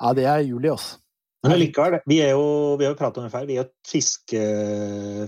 Ja, 0.00 0.12
det 0.16 0.26
er 0.26 0.44
juli, 0.44 0.70
altså. 0.72 1.00
Men 1.44 1.58
likevel, 1.60 1.98
vi 2.08 2.22
er 2.24 2.30
jo, 2.32 2.44
vi 2.80 2.86
har 2.86 2.94
jo 2.94 2.96
pratet 2.96 3.20
om 3.20 3.26
det 3.26 3.32
før, 3.34 3.44
vi 3.44 3.58
er 3.58 3.66
jo 3.66 3.70
fiske, 3.84 4.44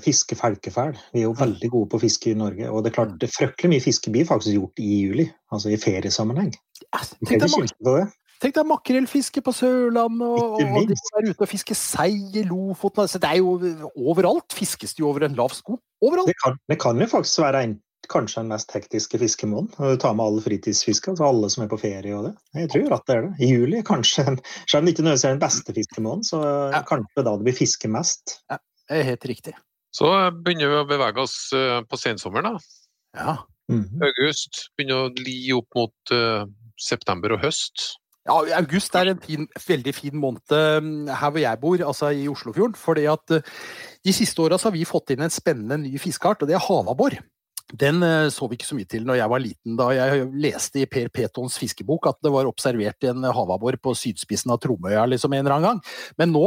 fiskefelkefæl. 0.01 0.95
Vi 1.13 1.21
er 1.21 1.27
jo 1.27 1.35
veldig 1.37 1.69
gode 1.75 1.91
på 1.93 2.01
fiske 2.01 2.31
i 2.31 2.39
Norge. 2.41 2.71
Og 2.73 2.81
det 2.83 2.91
er 2.91 2.95
klart, 2.95 3.13
det 3.21 3.29
er 3.29 3.35
fryktelig 3.35 3.75
mye 3.75 3.85
fiske 3.85 4.13
blir 4.15 4.25
faktisk 4.29 4.57
gjort 4.57 4.81
i 4.81 4.95
juli, 5.03 5.27
altså 5.53 5.75
i 5.75 5.81
feriesammenheng. 5.81 6.55
Ja, 6.87 7.03
Tenk 7.21 7.45
deg, 7.45 7.69
ikke 7.69 8.07
tenk 8.43 8.55
deg 8.59 8.69
makrellfiske 8.69 9.43
på 9.45 9.53
Sørlandet, 9.55 10.27
og, 10.27 10.61
og 10.61 10.91
de 10.91 10.97
er 10.97 11.31
ute 11.31 11.43
og 11.47 11.51
fisker 11.51 11.79
sei 11.79 12.13
i 12.37 12.45
Lofoten 12.47 13.05
altså, 13.05 13.21
Det 13.23 13.31
er 13.31 13.41
jo 13.41 13.57
overalt 13.97 14.57
fiskes 14.57 14.95
det 14.95 15.05
jo 15.05 15.11
over 15.11 15.27
en 15.27 15.37
lav 15.39 15.55
sko. 15.57 15.79
Overalt. 16.05 16.29
Det 16.31 16.37
kan, 16.43 16.57
det 16.69 16.79
kan 16.83 17.01
jo 17.01 17.09
faktisk 17.11 17.43
være 17.47 17.63
en, 17.67 17.75
kanskje 18.13 18.43
den 18.45 18.53
mest 18.53 18.71
hektiske 18.71 19.19
fiskemåneden. 19.19 19.73
Når 19.81 19.97
du 19.97 20.01
tar 20.05 20.13
med 20.15 20.29
alle 20.29 20.43
fritidsfiskere, 20.45 21.17
altså 21.17 21.27
alle 21.27 21.49
som 21.51 21.65
er 21.65 21.71
på 21.73 21.79
ferie 21.81 22.15
og 22.15 22.29
det. 22.29 22.35
Jeg 22.55 22.71
tror 22.71 22.93
at 22.95 23.07
det 23.09 23.17
er 23.17 23.25
det. 23.25 23.33
I 23.43 23.49
juli 23.51 23.81
er 23.81 23.87
kanskje, 23.89 24.25
selv 24.71 24.79
om 24.79 24.87
det 24.87 24.95
ikke 24.95 25.07
nødvendigvis 25.09 25.25
er 25.27 25.35
den 25.35 25.43
beste 25.43 25.75
fiskemåneden, 25.75 26.25
så 26.29 26.43
Ja. 26.71 26.83
kanskje 26.87 27.25
da 27.27 27.33
det 27.35 27.49
blir 27.49 27.57
fiske 27.57 27.91
mest. 27.91 28.37
Det 28.53 29.01
er 29.01 29.03
helt 29.11 29.27
riktig. 29.27 29.57
Så 29.97 30.07
begynner 30.45 30.71
vi 30.71 30.79
å 30.85 30.87
bevege 30.87 31.25
oss 31.25 31.51
eh, 31.57 31.81
på 31.89 31.99
sensommeren. 31.99 32.55
da. 32.55 32.59
Ja. 33.17 33.37
Mhm. 33.73 34.03
August 34.07 34.69
begynner 34.77 35.09
å 35.09 35.13
li 35.19 35.51
opp 35.57 35.67
mot 35.75 36.13
uh, 36.15 36.45
september 36.79 37.33
og 37.35 37.43
høst. 37.43 37.97
Ja, 38.27 38.41
August 38.59 38.97
er 38.99 39.13
en 39.13 39.23
fin, 39.23 39.47
veldig 39.69 39.95
fin 39.95 40.19
måned 40.19 40.55
eh, 40.55 40.91
her 41.15 41.31
hvor 41.31 41.43
jeg 41.43 41.63
bor, 41.63 41.83
altså 41.93 42.11
i 42.11 42.27
Oslofjorden. 42.31 42.75
fordi 42.75 43.07
at 43.07 43.37
eh, 43.37 43.55
De 44.05 44.15
siste 44.15 44.43
åra 44.43 44.59
har 44.59 44.75
vi 44.75 44.85
fått 44.85 45.15
inn 45.15 45.23
en 45.23 45.33
spennende 45.33 45.79
ny 45.85 45.99
fiskeart, 46.03 46.43
og 46.43 46.51
det 46.51 46.57
er 46.59 46.65
havabbor. 46.67 47.19
Den 47.75 48.03
eh, 48.03 48.29
så 48.35 48.49
vi 48.51 48.59
ikke 48.59 48.69
så 48.69 48.79
mye 48.79 48.91
til 48.91 49.07
når 49.07 49.21
jeg 49.21 49.31
var 49.31 49.43
liten. 49.43 49.77
Da 49.79 49.89
jeg 49.95 50.27
leste 50.43 50.83
i 50.83 50.89
Per 50.91 51.11
Petons 51.15 51.59
fiskebok 51.59 52.11
at 52.11 52.19
det 52.23 52.35
var 52.35 52.51
observert 52.51 53.07
en 53.11 53.27
havabbor 53.31 53.79
på 53.83 53.95
sydspissen 53.99 54.55
av 54.55 54.61
Tromøya 54.63 55.07
liksom 55.11 55.35
en 55.35 55.45
eller 55.45 55.57
annen 55.57 55.71
gang. 55.71 55.83
Men 56.19 56.35
nå 56.35 56.47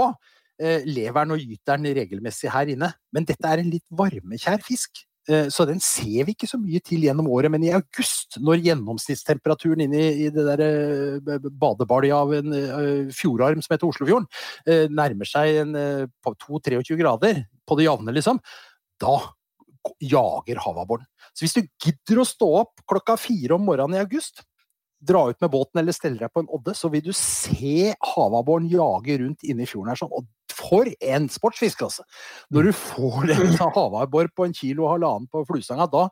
eh, 0.60 0.84
lever 0.88 1.24
den 1.24 1.36
og 1.36 1.44
gyter 1.44 1.80
den 1.80 1.96
regelmessig 1.96 2.52
her 2.52 2.72
inne. 2.76 2.92
Men 3.16 3.28
dette 3.28 3.48
er 3.48 3.64
en 3.64 3.72
litt 3.72 3.88
varmekjær 3.88 4.64
fisk. 4.68 5.06
Eh, 5.30 5.48
Så 5.54 5.66
den 5.70 5.80
ser 5.80 6.26
vi 6.26 6.34
ikke 6.34 6.50
så 6.50 6.58
mye 6.58 6.82
til 6.82 7.06
gjennom 7.06 7.28
året, 7.30 7.52
men 7.54 7.64
i 7.64 7.74
august, 7.76 8.40
når 8.42 8.64
gjennomsnittstemperaturen 8.66 9.86
inne 9.86 10.02
i, 10.26 10.30
det 10.34 10.46
der 10.48 10.64
eh, 10.66 11.50
badebalja 11.50 12.18
av 12.24 12.34
en 12.40 12.56
eh, 12.58 13.12
fjordarm 13.14 13.62
som 13.62 13.76
heter 13.76 13.90
Oslofjorden, 13.90 14.30
nærmer 14.90 15.30
seg 15.30 15.62
en, 15.64 15.76
eh, 15.78 16.08
22-23 16.26 16.98
grader 17.00 17.44
på 17.68 17.78
det 17.78 17.86
jevne, 17.86 18.16
liksom, 18.16 18.42
da 19.00 19.20
jager 20.04 20.60
havabboren. 20.60 21.06
Så 21.34 21.46
hvis 21.46 21.56
du 21.56 21.62
gidder 21.82 22.22
å 22.22 22.28
stå 22.28 22.50
opp 22.64 22.82
klokka 22.90 23.16
fire 23.18 23.56
om 23.56 23.64
morgenen 23.66 23.98
i 23.98 24.04
august, 24.04 24.44
dra 25.00 25.30
ut 25.30 25.40
med 25.40 25.52
båten 25.54 25.80
eller 25.80 25.96
stelle 25.96 26.20
deg 26.20 26.34
på 26.34 26.44
en 26.44 26.50
odde, 26.52 26.74
så 26.76 26.90
vil 26.92 27.06
du 27.06 27.14
se 27.16 27.94
havabboren 28.16 28.68
jage 28.70 29.16
rundt 29.22 29.46
inne 29.48 29.64
i 29.64 29.70
fjorden 29.70 29.94
her 29.94 30.02
sånn. 30.02 30.12
Og 30.12 30.28
for 30.60 30.90
en 31.00 31.28
sportsfisk, 31.32 31.84
altså! 31.88 32.06
Når 32.54 32.70
du 32.70 32.72
får 32.76 33.34
en 33.36 33.56
havabbor 33.60 34.30
på 34.36 34.48
en 34.48 34.56
kilo 34.56 34.86
og 34.86 34.96
halvannen 34.96 35.30
på 35.32 35.44
fluestanga, 35.48 35.88
da, 35.92 36.06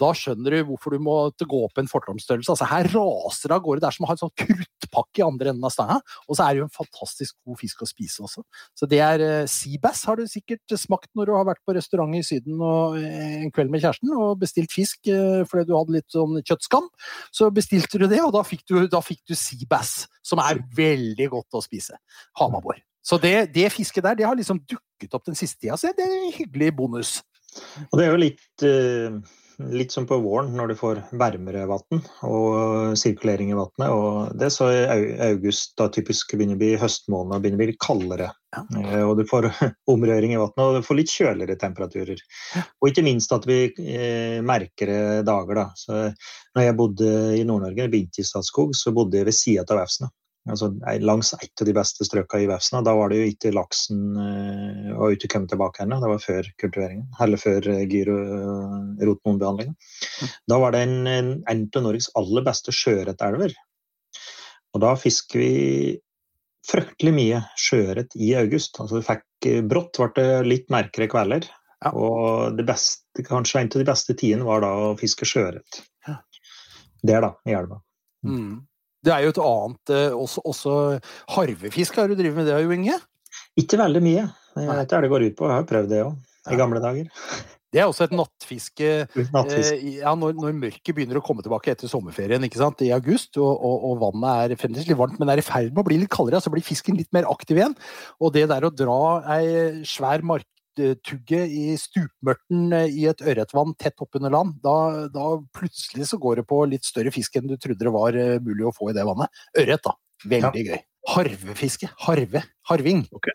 da 0.00 0.10
skjønner 0.16 0.56
du 0.56 0.66
hvorfor 0.70 0.96
du 0.96 1.02
må 1.04 1.16
gå 1.40 1.62
opp 1.66 1.80
en 1.80 1.90
fortomsstørrelse. 1.90 2.54
Altså, 2.54 2.68
her 2.70 2.90
raser 2.94 3.50
det 3.50 3.58
av 3.58 3.64
gårde. 3.64 3.82
Det 3.84 3.90
er 3.90 3.96
som 3.96 4.06
å 4.06 4.10
ha 4.10 4.16
en 4.16 4.22
sånn 4.22 4.34
kruttpakke 4.42 5.22
i 5.22 5.26
andre 5.26 5.52
enden 5.52 5.68
av 5.68 5.74
stanga. 5.74 5.98
Og 6.26 6.38
så 6.38 6.46
er 6.46 6.54
det 6.54 6.62
jo 6.62 6.68
en 6.68 6.74
fantastisk 6.74 7.36
god 7.46 7.60
fisk 7.60 7.84
å 7.84 7.90
spise 7.90 8.24
også. 8.26 8.44
Så 8.78 8.88
det 8.90 9.02
er 9.04 9.24
uh, 9.24 9.50
seabass 9.50 10.04
har 10.08 10.20
du 10.20 10.26
sikkert 10.30 10.76
smakt 10.80 11.10
når 11.18 11.30
du 11.30 11.36
har 11.36 11.48
vært 11.48 11.62
på 11.66 11.76
restaurant 11.76 12.16
i 12.16 12.22
Syden 12.26 12.60
og, 12.60 12.98
eh, 13.00 13.40
en 13.40 13.52
kveld 13.54 13.72
med 13.72 13.82
kjæresten 13.82 14.12
og 14.14 14.40
bestilt 14.40 14.72
fisk 14.74 15.10
eh, 15.10 15.42
fordi 15.48 15.68
du 15.68 15.74
hadde 15.76 15.96
litt 15.98 16.08
sånn 16.14 16.38
kjøttskam. 16.40 16.86
Så 17.34 17.50
bestilte 17.54 18.00
du 18.00 18.06
det, 18.10 18.20
og 18.24 18.34
da 18.36 18.44
fikk 18.46 18.64
du, 18.70 18.76
da 18.90 19.02
fikk 19.04 19.22
du 19.30 19.36
seabass, 19.38 20.04
som 20.26 20.42
er 20.42 20.62
veldig 20.76 21.30
godt 21.34 21.58
å 21.58 21.64
spise. 21.64 21.98
Havabbor. 22.40 22.80
Så 23.10 23.18
det, 23.18 23.50
det 23.56 23.72
fisket 23.74 24.06
der, 24.06 24.14
det 24.14 24.28
har 24.28 24.38
liksom 24.38 24.62
dukket 24.70 25.18
opp 25.18 25.26
den 25.26 25.38
siste 25.38 25.58
tida, 25.64 25.74
så 25.80 25.90
det 25.96 26.06
er 26.06 26.16
en 26.20 26.32
hyggelig 26.36 26.70
bonus. 26.78 27.18
Og 27.88 27.98
det 27.98 28.04
er 28.04 28.12
jo 28.12 28.18
litt, 28.22 28.62
eh, 28.62 29.16
litt 29.74 29.90
som 29.90 30.06
på 30.06 30.20
våren 30.22 30.52
når 30.54 30.70
du 30.70 30.74
får 30.78 31.00
varmere 31.18 31.64
vann 31.66 32.04
og 32.28 32.92
sirkulering 33.00 33.50
i 33.50 33.56
vannet. 33.58 33.88
Og 33.90 34.36
det 34.38 34.52
så 34.54 34.68
i 34.70 35.16
august 35.32 35.74
da 35.80 35.88
typisk 35.90 36.36
begynner 36.36 36.54
å 36.54 36.60
bli 36.62 36.70
høstmåned 36.78 37.42
begynner 37.42 37.58
å 37.58 37.64
bli 37.64 37.74
kaldere. 37.82 38.30
Ja. 38.54 38.62
Eh, 38.78 39.02
Og 39.02 39.16
du 39.18 39.24
får 39.26 39.50
omrøring 39.96 40.36
i 40.36 40.38
vannet 40.38 40.62
og 40.62 40.78
du 40.78 40.86
får 40.86 41.00
litt 41.00 41.16
kjøligere 41.16 41.58
temperaturer. 41.58 42.22
Og 42.78 42.92
ikke 42.92 43.06
minst 43.10 43.34
at 43.34 43.50
vi 43.50 43.64
eh, 43.74 44.38
merker 44.38 44.94
dager. 45.26 45.64
da. 45.64 45.66
Så 45.74 45.98
når 46.54 46.68
jeg 46.68 46.78
bodde 46.78 47.12
i 47.34 47.42
Nord-Norge, 47.42 47.90
begynte 47.90 48.22
i 48.22 48.30
Statskog, 48.30 48.78
så 48.78 48.94
bodde 48.94 49.18
jeg 49.18 49.32
ved 49.32 49.40
sida 49.40 49.66
av 49.66 49.82
Vefsna. 49.82 50.14
Altså 50.48 50.70
eh, 50.88 51.00
langs 51.04 51.34
et 51.36 51.62
av 51.62 51.68
de 51.68 51.74
beste 51.76 52.06
strøka 52.06 52.40
i 52.40 52.48
Vefsna. 52.48 52.80
Da 52.86 52.94
var 52.96 53.12
det 53.12 53.20
jo 53.20 53.30
ikke 53.32 53.52
laksen 53.52 54.04
eh, 54.16 54.92
var 54.96 55.16
ute 55.16 55.28
kommet 55.30 55.52
tilbake 55.52 55.84
ennå. 55.84 56.00
Det 56.00 56.12
var 56.12 56.22
før 56.24 56.52
kultiveringen. 56.62 57.08
Eller 57.20 57.40
før 57.40 57.68
eh, 57.74 57.82
gyro 57.90 58.18
rotmonbehandlinga. 59.00 59.74
Da 60.48 60.60
var 60.62 60.76
det 60.76 60.84
en, 60.86 60.96
en, 61.10 61.66
av 61.76 61.84
Norges 61.84 62.08
aller 62.18 62.46
beste 62.46 62.74
sjøørretelver. 62.74 63.56
Og 64.74 64.84
da 64.84 64.94
fisker 64.98 65.42
vi 65.42 65.52
fryktelig 66.70 67.12
mye 67.16 67.42
sjøørret 67.58 68.16
i 68.16 68.32
august. 68.38 68.80
Altså 68.80 69.00
vi 69.00 69.06
fikk 69.10 69.50
eh, 69.50 69.62
Brått 69.66 70.00
ble 70.00 70.12
det 70.16 70.48
litt 70.48 70.72
merkere 70.72 71.10
kvelder. 71.10 71.48
Ja. 71.80 71.92
Og 71.96 72.56
det 72.58 72.66
beste, 72.68 73.24
kanskje 73.24 73.62
en 73.62 73.70
av 73.72 73.80
de 73.80 73.88
beste 73.88 74.16
tidene 74.16 74.48
var 74.48 74.64
da 74.64 74.72
å 74.88 74.96
fiske 75.00 75.28
sjøørret. 75.28 75.84
Ja. 76.08 76.18
Der, 77.00 77.24
da, 77.24 77.32
i 77.48 77.56
elva. 77.56 77.80
Mm. 78.26 78.58
Det 79.06 79.12
er 79.14 79.24
jo 79.24 79.32
et 79.32 79.40
annet 79.44 79.92
eh, 79.96 80.16
Også, 80.16 80.42
også 80.44 80.74
harvefisk 81.36 81.96
har 82.00 82.10
du 82.10 82.18
drevet 82.18 82.42
med 82.42 82.50
det, 82.50 82.58
jo 82.64 82.74
Inge? 82.74 82.98
Ikke 83.60 83.78
veldig 83.80 84.02
mye. 84.04 84.26
Jeg 84.58 84.66
er 84.66 84.82
vet 84.82 84.92
hva 84.92 85.00
det 85.04 85.10
går 85.12 85.24
ut 85.28 85.38
på. 85.38 85.48
Jeg 85.48 85.56
har 85.62 85.70
prøvd 85.70 85.90
det 85.92 86.04
òg, 86.04 86.20
i 86.50 86.58
gamle 86.58 86.82
dager. 86.82 87.08
Det 87.70 87.78
er 87.78 87.86
også 87.86 88.08
et 88.08 88.14
nattfiske 88.18 88.88
Nattfisk. 89.30 89.74
eh, 89.76 90.00
ja, 90.00 90.14
når, 90.18 90.34
når 90.42 90.56
mørket 90.58 90.90
begynner 90.96 91.20
å 91.20 91.22
komme 91.22 91.44
tilbake 91.46 91.70
etter 91.70 91.90
sommerferien 91.90 92.42
ikke 92.42 92.58
sant? 92.58 92.82
i 92.82 92.90
august, 92.94 93.38
og, 93.38 93.52
og, 93.54 93.84
og 93.86 94.00
vannet 94.02 94.54
er 94.54 94.58
fremdeles 94.58 94.88
litt 94.90 94.98
varmt, 94.98 95.20
men 95.22 95.30
er 95.30 95.42
i 95.42 95.46
ferd 95.46 95.70
med 95.70 95.84
å 95.84 95.86
bli 95.86 96.00
litt 96.02 96.10
kaldere, 96.10 96.42
så 96.42 96.50
blir 96.50 96.66
fisken 96.66 96.98
litt 96.98 97.12
mer 97.14 97.28
aktiv 97.30 97.60
igjen. 97.60 97.76
Og 98.18 98.34
det 98.34 98.48
der 98.50 98.66
å 98.66 98.72
dra 98.74 98.98
ei 99.36 99.84
svær 99.86 100.26
marktugge 100.78 101.46
i 101.46 101.76
stupmørten 101.76 102.72
eh, 102.72 102.88
i 102.88 103.06
et 103.08 103.20
ørretvann 103.20 103.74
tett 103.78 104.00
oppunder 104.00 104.30
land, 104.30 104.60
da, 104.62 105.08
da 105.08 105.40
plutselig 105.56 106.08
så 106.08 106.18
går 106.18 106.40
det 106.40 106.46
på 106.48 106.64
litt 106.66 106.84
større 106.84 107.10
fisk 107.10 107.36
enn 107.36 107.48
du 107.48 107.56
trodde 107.56 107.84
det 107.84 107.92
var 107.92 108.14
eh, 108.14 108.40
mulig 108.40 108.66
å 108.66 108.72
få 108.72 108.90
i 108.90 108.94
det 108.94 109.04
vannet. 109.04 109.28
Ørret, 109.58 109.82
da. 109.84 109.96
Veldig 110.24 110.64
gøy. 110.66 110.80
Harvefiske. 111.08 111.88
Harve. 112.04 112.42
Harving. 112.68 113.06
Ok. 113.12 113.30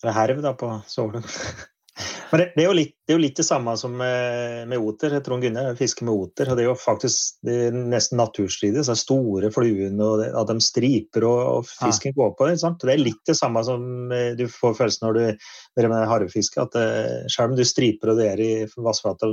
Det 0.00 0.08
er 0.08 0.16
herv 0.16 0.42
da 0.42 0.54
på 0.56 0.70
Solum. 0.88 1.24
Men 2.30 2.40
det, 2.40 2.46
det, 2.56 2.62
er 2.62 2.66
jo 2.68 2.76
litt, 2.76 2.92
det 3.06 3.14
er 3.14 3.16
jo 3.16 3.22
litt 3.22 3.38
det 3.38 3.46
samme 3.46 3.72
som 3.80 3.94
med, 3.96 4.66
med 4.68 4.82
oter. 4.82 5.14
Trond 5.24 5.44
Gunnar 5.44 5.76
fisker 5.78 6.06
med 6.08 6.16
oter. 6.26 6.50
og 6.50 6.58
Det 6.58 6.64
er 6.64 6.68
jo 6.68 6.76
faktisk 6.78 7.48
er 7.48 7.76
nesten 7.76 8.20
naturstridig. 8.20 8.84
Så 8.84 8.96
store 9.00 9.50
fluene 9.54 10.08
og 10.08 10.20
det, 10.20 10.28
at 10.36 10.50
de 10.50 10.56
striper 10.64 11.26
og, 11.28 11.40
og 11.54 11.70
fisken 11.70 12.16
går 12.16 12.34
på 12.36 12.50
det. 12.50 12.58
Det 12.82 12.92
er 12.92 13.02
litt 13.02 13.22
det 13.28 13.38
samme 13.38 13.62
som 13.66 14.12
eh, 14.14 14.34
du 14.38 14.44
får 14.52 14.76
følelsen 14.80 15.06
når 15.06 15.16
du 15.16 15.22
driver 15.78 15.94
med 15.94 16.10
harvefiske. 16.12 16.66
At 16.66 16.76
eh, 16.80 17.30
selv 17.32 17.52
om 17.52 17.56
du 17.58 17.64
striper 17.66 18.12
og 18.12 18.20
det 18.20 18.28
er 18.34 18.44
i 18.44 18.50
vassflata 18.76 19.30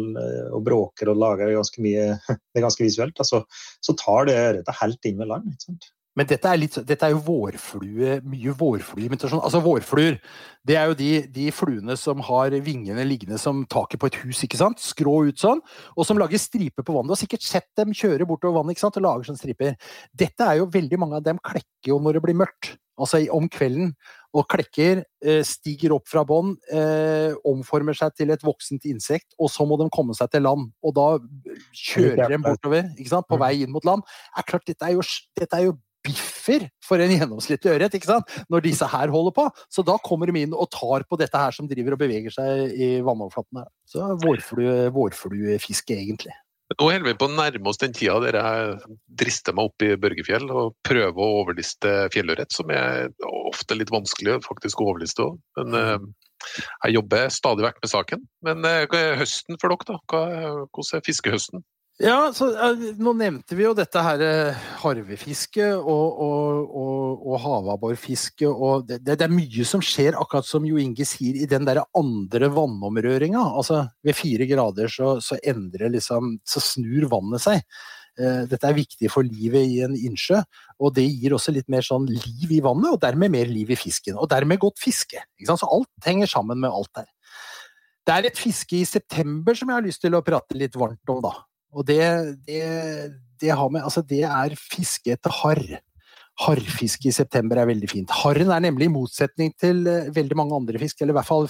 og 0.53 0.61
bråker 0.63 1.11
og 1.11 1.19
lager 1.19 1.55
ganske 1.57 1.83
mye 1.83 2.13
Det 2.53 2.61
er 2.61 2.67
ganske 2.67 2.85
visuelt. 2.85 3.19
Altså, 3.19 3.43
så 3.83 3.97
tar 3.99 4.29
det 4.29 4.39
ørreta 4.39 4.79
helt 4.79 5.09
inn 5.09 5.19
ved 5.19 5.31
land. 5.33 5.51
ikke 5.51 5.67
sant? 5.71 5.91
Men 6.13 6.27
dette 6.29 6.45
er, 6.45 6.59
litt, 6.61 6.75
dette 6.85 7.07
er 7.07 7.13
jo 7.15 7.21
vårflue, 7.25 8.19
mye 8.29 8.53
vårflueimitasjon. 8.57 9.41
Altså 9.41 9.63
vårfluer, 9.65 10.19
det 10.61 10.77
er 10.77 10.91
jo 10.91 10.97
de, 10.99 11.09
de 11.33 11.47
fluene 11.55 11.95
som 11.97 12.21
har 12.27 12.53
vingene 12.65 13.05
liggende 13.07 13.39
som 13.41 13.63
taket 13.65 14.01
på 14.01 14.11
et 14.11 14.19
hus, 14.21 14.43
ikke 14.45 14.59
sant? 14.61 14.83
Skrå 14.83 15.15
ut 15.29 15.41
sånn, 15.41 15.63
og 15.97 16.05
som 16.07 16.21
lager 16.21 16.41
striper 16.41 16.85
på 16.85 16.93
vannet. 16.93 17.09
Du 17.09 17.15
har 17.17 17.23
sikkert 17.23 17.47
sett 17.47 17.69
dem 17.79 17.95
kjøre 17.97 18.27
bortover 18.29 18.59
vannet 18.59 18.77
ikke 18.77 18.85
sant? 18.85 19.01
og 19.01 19.07
lager 19.07 19.31
sånne 19.31 19.41
striper. 19.41 19.73
Dette 20.13 20.45
er 20.45 20.61
jo 20.61 20.69
veldig 20.73 20.99
mange 21.01 21.17
av 21.17 21.25
dem 21.25 21.41
klekker 21.41 21.95
jo 21.95 21.97
når 22.03 22.19
det 22.19 22.25
blir 22.27 22.41
mørkt. 22.43 22.75
Altså 23.01 23.23
om 23.33 23.47
kvelden. 23.49 23.95
Og 24.37 24.45
klekker, 24.49 25.03
eh, 25.25 25.41
stiger 25.45 25.93
opp 25.93 26.07
fra 26.09 26.23
bånn, 26.25 26.55
eh, 26.73 27.33
omformer 27.45 27.93
seg 27.97 28.13
til 28.17 28.31
et 28.33 28.41
voksent 28.41 28.85
insekt, 28.89 29.33
og 29.37 29.49
så 29.49 29.65
må 29.65 29.77
de 29.77 29.89
komme 29.93 30.13
seg 30.17 30.29
til 30.29 30.41
land. 30.41 30.71
Og 30.83 30.93
da 30.93 31.07
kjører 31.73 32.29
de 32.29 32.37
bortover 32.41 32.93
ikke 32.97 33.09
sant? 33.09 33.27
på 33.29 33.37
vei 33.37 33.63
inn 33.63 33.73
mot 33.73 33.85
land. 33.85 34.01
Er 34.37 34.45
klart, 34.45 34.65
dette 34.65 34.85
er 34.85 34.93
jo, 34.93 35.01
dette 35.37 35.57
er 35.57 35.67
jo 35.67 35.77
biffer 36.03 36.67
for 36.83 37.01
en 37.01 37.13
gjennomsnittlig 37.13 37.73
ørret, 37.75 37.97
ikke 37.97 38.09
sant? 38.09 38.37
når 38.51 38.65
disse 38.65 38.87
her 38.91 39.11
holder 39.13 39.35
på. 39.35 39.47
Så 39.71 39.85
da 39.87 39.97
kommer 40.03 40.29
de 40.29 40.45
inn 40.45 40.55
og 40.55 40.71
tar 40.73 41.07
på 41.07 41.19
dette 41.19 41.39
her 41.39 41.55
som 41.55 41.69
driver 41.69 41.95
og 41.95 42.03
beveger 42.03 42.33
seg 42.33 42.73
i 42.75 42.89
vannoverflatene. 43.05 43.65
Så 43.89 44.13
vårflue, 44.23 44.89
vårfluefiske, 44.95 45.95
egentlig. 45.95 46.35
Nå 46.73 46.87
holder 46.87 47.05
vi 47.05 47.17
på 47.19 47.27
å 47.27 47.33
nærme 47.35 47.69
oss 47.69 47.79
den 47.81 47.93
tida 47.93 48.15
der 48.23 48.37
jeg 48.39 48.95
drister 49.21 49.53
meg 49.55 49.69
opp 49.69 49.83
i 49.85 49.93
Børgefjell 49.99 50.47
og 50.49 50.75
prøver 50.87 51.21
å 51.21 51.41
overliste 51.43 51.91
fjellørret, 52.13 52.53
som 52.55 52.71
er 52.73 53.11
ofte 53.27 53.77
litt 53.77 53.91
vanskelig 53.93 54.39
faktisk 54.45 54.81
å 54.81 54.93
overliste 54.93 55.27
òg. 55.27 55.37
Men 55.59 55.77
eh, 55.77 56.07
jeg 56.85 56.97
jobber 56.97 57.29
stadig 57.35 57.67
vekk 57.67 57.83
med 57.83 57.91
saken. 57.91 58.25
Men 58.47 58.65
eh, 58.69 58.85
hva 58.89 59.03
er 59.03 59.21
høsten 59.21 59.59
for 59.61 59.75
dere, 59.75 59.99
da? 59.99 60.65
Hvordan 60.73 60.97
er 60.97 61.05
fiskehøsten? 61.05 61.65
Ja, 62.01 62.31
så 62.33 62.47
eh, 62.57 62.85
Nå 62.97 63.13
nevnte 63.13 63.53
vi 63.53 63.67
jo 63.67 63.75
dette 63.77 64.01
her 64.01 64.21
harvefisket 64.23 64.81
harvefiske 64.81 65.67
og, 65.77 66.21
og, 66.25 66.71
og, 66.81 67.25
og 67.29 67.41
havabborfisket. 67.43 68.47
og 68.49 68.87
det, 68.89 69.03
det, 69.05 69.19
er 69.21 69.33
mye 69.33 69.65
som 69.67 69.83
skjer, 69.83 70.17
akkurat 70.17 70.47
som 70.47 70.65
Jo 70.65 70.81
Inge 70.81 71.05
sier, 71.05 71.37
i 71.37 71.49
den 71.49 71.67
der 71.69 71.83
andre 71.93 72.49
vannomrøringa. 72.53 73.43
Altså, 73.59 73.83
ved 74.03 74.17
fire 74.17 74.49
grader 74.49 74.89
så, 74.89 75.19
så 75.21 75.37
endrer 75.43 75.93
liksom 75.93 76.39
Så 76.49 76.63
snur 76.65 77.07
vannet 77.13 77.45
seg. 77.45 77.61
Eh, 78.13 78.43
dette 78.49 78.69
er 78.69 78.77
viktig 78.77 79.09
for 79.09 79.25
livet 79.25 79.69
i 79.69 79.79
en 79.85 79.95
innsjø, 79.97 80.37
og 80.81 80.93
det 80.93 81.05
gir 81.07 81.33
også 81.33 81.53
litt 81.53 81.69
mer 81.71 81.85
sånn 81.85 82.05
liv 82.09 82.51
i 82.53 82.61
vannet, 82.61 82.91
og 82.93 83.01
dermed 83.01 83.33
mer 83.33 83.49
liv 83.49 83.73
i 83.73 83.79
fisken. 83.79 84.19
Og 84.21 84.29
dermed 84.29 84.61
godt 84.61 84.81
fiske. 84.81 85.23
Så 85.45 85.57
alt 85.65 86.09
henger 86.09 86.29
sammen 86.29 86.61
med 86.61 86.73
alt 86.73 86.93
der. 86.97 87.09
Det 88.03 88.13
er 88.13 88.27
et 88.27 88.37
fiske 88.37 88.81
i 88.81 88.85
september 88.85 89.55
som 89.57 89.69
jeg 89.69 89.79
har 89.79 89.85
lyst 89.85 90.03
til 90.03 90.17
å 90.17 90.21
prate 90.25 90.57
litt 90.59 90.75
varmt 90.77 91.09
om, 91.09 91.23
da. 91.23 91.33
Og 91.73 91.85
det, 91.87 92.03
det, 92.47 92.61
det, 93.41 93.55
med, 93.71 93.81
altså 93.81 94.03
det 94.05 94.23
er 94.27 94.55
fiske 94.59 95.15
etter 95.15 95.33
harr. 95.41 95.63
Harrfiske 96.43 97.11
i 97.11 97.13
september 97.13 97.59
er 97.61 97.69
veldig 97.69 97.89
fint. 97.91 98.13
Harren 98.23 98.49
er 98.53 98.61
nemlig 98.65 98.87
i 98.89 98.93
motsetning 98.93 99.51
til 99.59 99.83
eh, 99.89 100.09
veldig 100.13 100.37
mange 100.39 100.57
andre 100.57 100.81
fisk, 100.81 101.01
eller 101.01 101.13
i 101.13 101.17
hvert 101.19 101.29
fall 101.29 101.49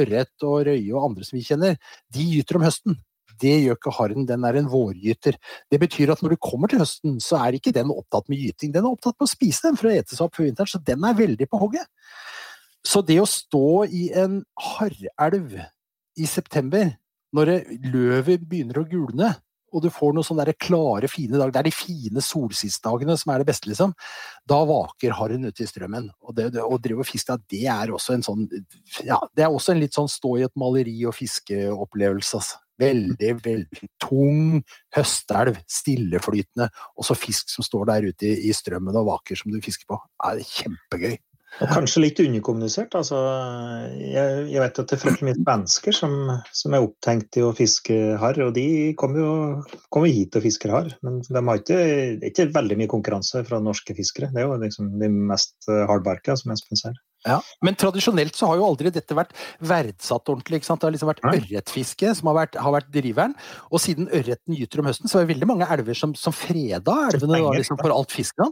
ørret 0.00 0.46
og 0.48 0.62
røye 0.68 0.92
og 0.94 1.10
andre 1.10 1.26
som 1.28 1.36
vi 1.36 1.44
kjenner, 1.44 1.76
de 2.12 2.28
gyter 2.30 2.56
om 2.56 2.64
høsten. 2.64 2.96
Det 3.42 3.52
gjør 3.58 3.76
ikke 3.76 3.94
harren, 3.96 4.26
den 4.28 4.46
er 4.48 4.56
en 4.56 4.70
vårgyter. 4.72 5.36
Det 5.72 5.80
betyr 5.82 6.14
at 6.14 6.22
når 6.24 6.34
du 6.34 6.42
kommer 6.48 6.70
til 6.70 6.80
høsten, 6.80 7.18
så 7.20 7.42
er 7.42 7.58
ikke 7.58 7.74
den 7.74 7.92
opptatt 7.92 8.28
med 8.32 8.40
gyting, 8.40 8.72
den 8.72 8.86
er 8.86 8.92
opptatt 8.92 9.18
med 9.18 9.28
å 9.28 9.32
spise 9.32 9.66
dem 9.66 9.78
for 9.80 9.90
å 9.90 9.94
ete 9.96 10.16
seg 10.16 10.26
opp 10.26 10.36
før 10.38 10.48
vinteren, 10.48 10.72
så 10.72 10.80
den 10.80 11.04
er 11.08 11.18
veldig 11.18 11.48
på 11.50 11.60
hogget. 11.60 11.88
Så 12.86 13.02
det 13.06 13.18
å 13.22 13.28
stå 13.28 13.84
i 13.86 14.08
en 14.18 14.40
harrelv 14.74 15.56
i 16.18 16.28
september, 16.28 16.92
når 17.32 17.54
løvet 17.92 18.44
begynner 18.48 18.82
å 18.82 18.88
gulne, 18.88 19.32
og 19.72 19.84
du 19.84 19.88
får 19.92 20.14
noen 20.14 20.26
sånne 20.26 20.54
klare, 20.60 21.08
fine 21.10 21.38
dager. 21.38 21.52
Det 21.54 21.62
er 21.62 21.68
de 21.70 21.74
fine 21.74 22.24
solsistdagene 22.24 23.16
som 23.18 23.32
er 23.32 23.42
det 23.42 23.48
beste, 23.48 23.70
liksom. 23.70 23.94
Da 24.48 24.60
vaker 24.68 25.16
harren 25.16 25.48
ute 25.48 25.64
i 25.64 25.68
strømmen. 25.68 26.10
Og 26.22 26.36
det, 26.36 26.50
å 26.60 26.78
drive 26.82 27.04
og 27.04 27.08
fiske, 27.08 27.38
det 27.52 27.64
er 27.72 27.94
også 27.94 28.16
en 28.16 28.26
sånn 28.26 28.44
Ja, 29.06 29.20
det 29.36 29.46
er 29.46 29.54
også 29.54 29.74
en 29.74 29.80
litt 29.82 29.96
sånn 29.96 30.10
stå 30.12 30.36
i 30.38 30.46
et 30.46 30.54
maleri 30.60 30.98
og 31.08 31.16
fiskeopplevelse, 31.18 32.42
altså. 32.42 32.60
Veldig, 32.82 33.34
veldig 33.44 33.88
tung 34.00 34.62
høstelv, 34.96 35.60
stilleflytende, 35.70 36.70
og 36.96 37.06
så 37.06 37.14
fisk 37.14 37.52
som 37.52 37.66
står 37.66 37.84
der 37.92 38.08
ute 38.10 38.32
i, 38.32 38.50
strømmen 38.56 38.96
og 38.98 39.10
vaker 39.12 39.38
som 39.38 39.52
du 39.52 39.60
fisker 39.62 39.86
på. 39.92 40.00
Det 40.16 40.32
er 40.32 40.48
kjempegøy. 40.56 41.20
Og 41.60 41.68
kanskje 41.68 42.02
litt 42.02 42.20
underkommunisert. 42.22 42.94
Altså, 42.96 43.18
jeg, 44.00 44.46
jeg, 44.48 44.60
vet 44.62 44.80
at 44.80 44.88
det 44.88 44.96
er 44.96 45.02
fryktelig 45.02 45.28
mye 45.28 45.38
svensker 45.38 45.96
som, 45.96 46.16
som, 46.48 46.74
er 46.74 46.86
opptenkt 46.86 47.38
i 47.38 47.44
å 47.44 47.52
fiske 47.56 47.98
harr, 48.22 48.40
og 48.46 48.54
de 48.56 48.66
kommer 48.98 49.20
jo 49.20 49.34
kommer 49.92 50.12
hit 50.12 50.38
og 50.38 50.46
fisker 50.46 50.72
harr. 50.72 50.90
Men 51.04 51.20
de 51.26 51.44
har 51.44 51.60
ikke, 51.60 51.80
ikke 52.32 52.50
veldig 52.56 52.80
mye 52.80 52.92
konkurranse 52.94 53.44
fra 53.48 53.60
norske 53.62 53.96
fiskere. 53.98 54.32
Det 54.32 54.42
er 54.42 54.48
jo 54.48 54.60
liksom 54.64 54.94
de 55.02 55.12
mest 55.32 55.68
hardbarka, 55.68 56.38
som 56.40 56.56
Espen 56.56 56.80
ser. 56.80 56.96
Ja, 57.28 57.38
Men 57.62 57.76
tradisjonelt 57.78 58.34
så 58.38 58.48
har 58.50 58.58
jo 58.58 58.66
aldri 58.66 58.90
dette 58.94 59.14
vært 59.14 59.34
verdsatt 59.62 60.30
ordentlig. 60.32 60.62
Det 60.64 60.74
har 60.74 60.94
liksom 60.94 61.10
vært 61.12 61.26
ørretfiske 61.30 62.14
som 62.18 62.32
har 62.32 62.40
vært, 62.40 62.58
har 62.58 62.74
vært, 62.74 62.88
driveren. 62.92 63.36
Og 63.70 63.82
siden 63.82 64.10
ørreten 64.10 64.56
gyter 64.58 64.82
om 64.82 64.90
høsten, 64.90 65.10
så 65.10 65.20
er 65.20 65.26
det 65.26 65.34
veldig 65.36 65.50
mange 65.52 65.68
elver 65.70 65.98
som, 65.98 66.16
som 66.18 66.34
freda 66.34 66.96
elvene 67.12 67.38
da, 67.38 67.52
liksom, 67.60 67.78
for 67.80 67.94
alt 67.94 68.14
fisk. 68.14 68.42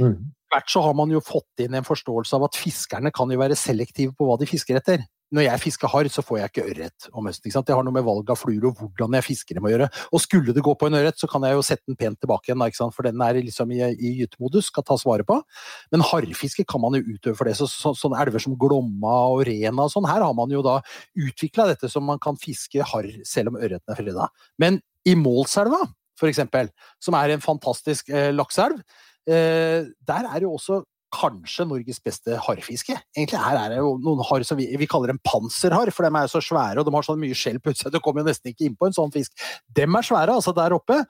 Mm 0.00 0.16
hvert 0.52 0.70
så 0.70 0.82
har 0.84 0.94
man 0.94 1.10
jo 1.10 1.22
fått 1.24 1.64
inn 1.64 1.74
en 1.76 1.86
forståelse 1.86 2.36
av 2.38 2.46
at 2.46 2.58
fiskerne 2.58 3.12
kan 3.14 3.30
jo 3.32 3.40
være 3.40 3.58
selektive 3.58 4.14
på 4.16 4.28
hva 4.28 4.38
de 4.40 4.48
fisker 4.48 4.78
etter. 4.78 5.02
Når 5.34 5.42
jeg 5.42 5.62
fisker 5.64 5.90
harr, 5.90 6.08
så 6.12 6.22
får 6.22 6.38
jeg 6.38 6.50
ikke 6.52 6.64
ørret 6.70 7.06
om 7.10 7.26
høsten. 7.26 7.50
Det 7.50 7.74
har 7.74 7.82
noe 7.86 7.94
med 7.94 8.04
valg 8.06 8.28
av 8.30 8.38
fluer 8.38 8.68
og 8.68 8.78
hvordan 8.78 9.16
jeg 9.18 9.26
fisker 9.26 9.58
dem 9.58 9.66
å 9.66 9.72
gjøre. 9.72 9.88
Og 10.14 10.22
skulle 10.22 10.54
det 10.54 10.62
gå 10.64 10.74
på 10.78 10.86
en 10.86 10.98
ørret, 11.00 11.18
så 11.18 11.28
kan 11.30 11.42
jeg 11.46 11.56
jo 11.58 11.64
sette 11.66 11.82
den 11.90 11.98
pent 11.98 12.20
tilbake 12.22 12.52
igjen, 12.52 12.62
for 12.94 13.08
den 13.08 13.24
er 13.26 13.40
liksom 13.40 13.72
i, 13.74 13.80
i 13.94 14.12
gytemodus, 14.20 14.70
skal 14.70 14.86
tas 14.86 15.02
vare 15.08 15.26
på. 15.26 15.40
Men 15.94 16.04
harrfiske 16.06 16.66
kan 16.68 16.84
man 16.84 16.98
jo 16.98 17.16
utøve 17.16 17.34
for 17.38 17.50
det. 17.50 17.56
Så, 17.58 17.66
så, 17.72 17.94
sånne 17.98 18.22
elver 18.22 18.42
som 18.42 18.54
Glomma 18.60 19.16
og 19.32 19.42
Rena 19.48 19.88
og 19.88 19.92
sånn, 19.92 20.06
her 20.10 20.22
har 20.22 20.36
man 20.38 20.54
jo 20.54 20.62
da 20.66 20.78
utvikla 21.18 21.70
dette 21.72 21.90
som 21.90 22.06
man 22.06 22.22
kan 22.22 22.38
fiske 22.40 22.86
harr 22.92 23.10
selv 23.26 23.54
om 23.54 23.58
ørreten 23.58 23.92
er 23.92 23.98
freda. 23.98 24.30
Men 24.62 24.78
i 25.06 25.18
Målselva, 25.18 25.82
for 26.16 26.30
eksempel, 26.30 26.70
som 27.02 27.18
er 27.18 27.34
en 27.34 27.44
fantastisk 27.44 28.08
eh, 28.14 28.30
lakseelv, 28.34 28.78
Eh, 29.26 29.82
der 30.06 30.22
er 30.34 30.40
jo 30.42 30.52
også 30.54 30.84
kanskje 31.16 31.66
Norges 31.68 31.98
beste 32.04 32.36
harrfiske. 32.46 32.96
Egentlig 33.16 33.40
her 33.40 33.58
er 33.60 33.72
det 33.72 33.80
jo 33.80 33.96
noen 34.02 34.22
harr 34.28 34.44
som 34.46 34.60
vi, 34.60 34.68
vi 34.78 34.88
kaller 34.90 35.14
en 35.14 35.22
panserharr, 35.24 35.92
for 35.94 36.06
de 36.06 36.12
er 36.20 36.30
så 36.32 36.42
svære 36.44 36.82
og 36.82 36.88
de 36.88 36.94
har 36.94 37.06
så 37.06 37.16
mye 37.18 37.36
skjell 37.36 37.58
på 37.62 37.72
utsida. 37.74 37.94
Du 37.94 38.02
kommer 38.04 38.22
jo 38.22 38.30
nesten 38.30 38.52
ikke 38.52 38.68
inn 38.68 38.78
på 38.78 38.90
en 38.90 38.96
sånn 38.96 39.14
fisk. 39.14 39.32
Dem 39.76 39.96
er 39.96 40.06
svære, 40.06 40.36
altså, 40.36 40.54
der 40.56 40.76
oppe. 40.76 41.00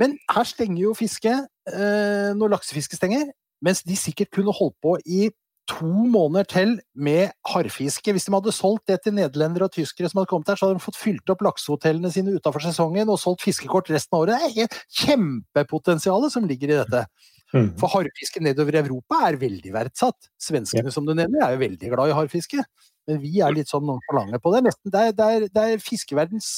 Men 0.00 0.16
her 0.32 0.48
stenger 0.48 0.82
jo 0.82 0.96
fisket 0.96 1.46
eh, 1.70 2.32
når 2.36 2.56
laksefisket 2.56 3.00
stenger, 3.00 3.28
mens 3.64 3.84
de 3.84 3.98
sikkert 3.98 4.32
kunne 4.34 4.54
holdt 4.56 4.78
på 4.82 4.96
i 5.04 5.28
to 5.70 5.86
måneder 5.86 6.46
til 6.50 6.72
med 6.94 7.30
harrfiske. 7.46 8.12
Hvis 8.12 8.26
de 8.26 8.34
hadde 8.34 8.54
solgt 8.54 8.88
det 8.90 9.00
til 9.04 9.14
nederlendere 9.14 9.68
og 9.68 9.74
tyskere 9.74 10.10
som 10.10 10.20
hadde 10.20 10.30
kommet 10.32 10.50
her, 10.50 10.58
så 10.58 10.66
hadde 10.66 10.80
de 10.80 10.84
fått 10.84 10.98
fylt 10.98 11.32
opp 11.32 11.44
laksehotellene 11.46 12.10
sine 12.12 12.34
utafor 12.34 12.64
sesongen 12.64 13.12
og 13.12 13.20
solgt 13.22 13.44
fiskekort 13.46 13.90
resten 13.92 14.16
av 14.16 14.24
året. 14.24 14.56
Det 14.56 14.64
er 14.64 14.80
kjempepotensialet 15.02 16.34
som 16.34 16.48
ligger 16.48 16.72
i 16.72 16.80
dette. 16.80 17.04
Mm. 17.50 17.72
For 17.80 17.90
harrfiske 17.90 18.42
nedover 18.44 18.76
i 18.76 18.80
Europa 18.82 19.24
er 19.26 19.38
veldig 19.40 19.72
verdsatt. 19.74 20.30
Svenskene, 20.40 20.92
som 20.94 21.06
du 21.06 21.14
nevner, 21.16 21.42
er 21.42 21.56
jo 21.56 21.62
veldig 21.64 21.92
glad 21.94 22.12
i 22.12 22.16
harrfiske. 22.16 22.62
Men 23.10 23.18
vi 23.22 23.40
er 23.42 23.54
litt 23.56 23.70
sånn 23.72 23.90
forlanger 24.06 24.42
på 24.42 24.52
det. 24.54 24.62
Nesten, 24.68 24.92
det, 24.94 25.02
er, 25.08 25.16
det, 25.18 25.30
er, 25.30 25.48
det 25.50 25.64
er 25.66 25.82
fiskeverdens 25.82 26.50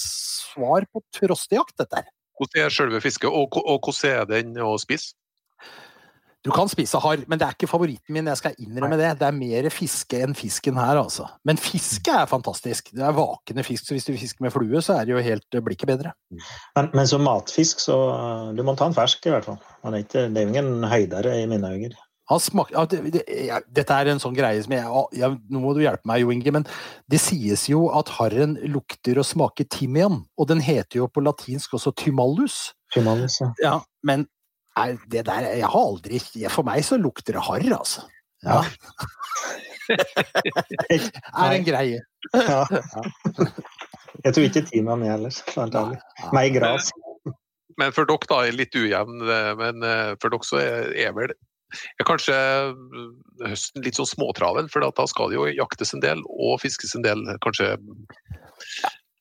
svar 0.51 0.85
på 0.93 1.05
trostejakt, 1.17 1.77
dette 1.81 2.03
her. 2.03 2.13
Hvordan 2.41 2.67
er 2.67 2.75
selve 2.75 3.01
fisket, 3.05 3.31
og, 3.31 3.57
og 3.63 3.87
hvordan 3.87 4.19
er 4.19 4.29
den 4.29 4.57
å 4.61 4.75
spise? 4.81 5.15
Du 6.43 6.51
kan 6.51 6.67
spise 6.71 6.99
harr, 6.99 7.23
men 7.31 7.39
det 7.39 7.47
er 7.47 7.55
ikke 7.55 7.71
favoritten 7.71 8.15
min. 8.15 8.27
jeg 8.27 8.41
skal 8.41 8.57
innrømme 8.59 8.99
Det 8.99 9.13
Det 9.21 9.27
er 9.29 9.37
mer 9.37 9.69
fiske 9.71 10.23
enn 10.25 10.35
fisken 10.35 10.79
her, 10.79 10.99
altså. 10.99 11.29
Men 11.47 11.61
fiske 11.61 12.11
er 12.11 12.27
fantastisk. 12.27 12.91
Det 12.91 13.05
er 13.07 13.15
vakende 13.15 13.63
fisk, 13.63 13.87
så 13.87 13.95
hvis 13.95 14.09
du 14.09 14.13
fisker 14.17 14.43
med 14.43 14.55
flue, 14.55 14.83
så 14.83 14.99
er 14.99 15.07
det 15.07 15.15
jo 15.15 15.23
helt 15.23 15.59
blikket 15.63 15.87
bedre. 15.87 16.13
Men, 16.75 16.91
men 16.95 17.07
som 17.07 17.23
matfisk, 17.23 17.81
så 17.81 17.97
du 18.57 18.63
må 18.67 18.75
ta 18.75 18.91
en 18.91 18.97
fersk, 18.97 19.27
i 19.27 19.35
hvert 19.35 19.47
fall. 19.47 19.61
Er, 19.85 20.01
ikke, 20.03 20.27
det 20.35 20.43
er 20.43 20.49
jo 20.49 20.55
ingen 20.55 20.89
høydere 20.91 21.37
i 21.43 21.47
mine 21.47 21.71
øyne. 21.71 22.09
Smak, 22.41 22.71
ja, 22.73 22.87
det, 22.89 23.03
det, 23.13 23.23
ja, 23.45 23.59
dette 23.69 23.93
er 23.93 24.09
en 24.09 24.21
sånn 24.23 24.33
greie 24.33 24.63
som 24.65 24.73
jeg, 24.73 25.01
ja, 25.21 25.29
Nå 25.53 25.61
må 25.61 25.75
du 25.77 25.83
hjelpe 25.83 26.09
meg, 26.09 26.23
Jo 26.23 26.31
Inge, 26.33 26.55
men 26.55 26.65
det 27.11 27.21
sies 27.21 27.67
jo 27.69 27.91
at 27.93 28.09
harren 28.17 28.57
lukter 28.73 29.21
og 29.21 29.29
smaker 29.29 29.69
timian. 29.69 30.23
Og 30.41 30.49
den 30.49 30.63
heter 30.65 31.03
jo 31.03 31.11
på 31.13 31.23
latinsk 31.23 31.77
også 31.77 31.93
tymallus. 32.03 32.71
Tymallus, 32.95 33.43
ja 33.63 33.79
men 34.07 34.27
Nei, 34.79 34.89
det 35.13 35.27
der 35.29 35.47
Jeg 35.53 35.69
har 35.69 35.85
aldri 35.85 36.21
For 36.49 36.65
meg 36.65 36.85
så 36.87 36.97
lukter 37.01 37.37
det 37.37 37.45
harr, 37.45 37.67
altså. 37.77 38.07
Ja. 38.43 38.63
er 40.93 41.53
en 41.53 41.67
greie. 41.67 42.01
ja, 42.35 42.65
ja. 42.71 43.07
Jeg 44.23 44.37
tror 44.37 44.45
ikke 44.47 44.63
teamet 44.69 44.93
er 44.93 44.99
med 45.01 45.09
ærlig. 45.11 46.01
Meg 46.37 46.53
gras. 46.55 46.91
Men 47.81 47.95
for 47.97 48.07
dere, 48.07 48.29
da, 48.29 48.43
er 48.47 48.55
litt 48.55 48.77
ujevn, 48.77 49.25
men 49.59 49.87
eh, 49.87 50.13
for 50.23 50.31
dere 50.31 50.47
så 50.47 50.61
er 50.61 51.15
vel 51.17 51.33
er 51.99 52.07
kanskje 52.07 52.37
høsten 53.41 53.85
litt 53.85 53.97
sånn 53.99 54.11
småtravel, 54.11 54.69
for 54.73 54.85
da 54.85 55.07
skal 55.09 55.33
det 55.33 55.39
jo 55.39 55.47
jaktes 55.57 55.95
en 55.97 56.03
del 56.05 56.21
og 56.29 56.61
fiskes 56.63 56.95
en 56.99 57.07
del. 57.07 57.25
Kanskje 57.45 57.75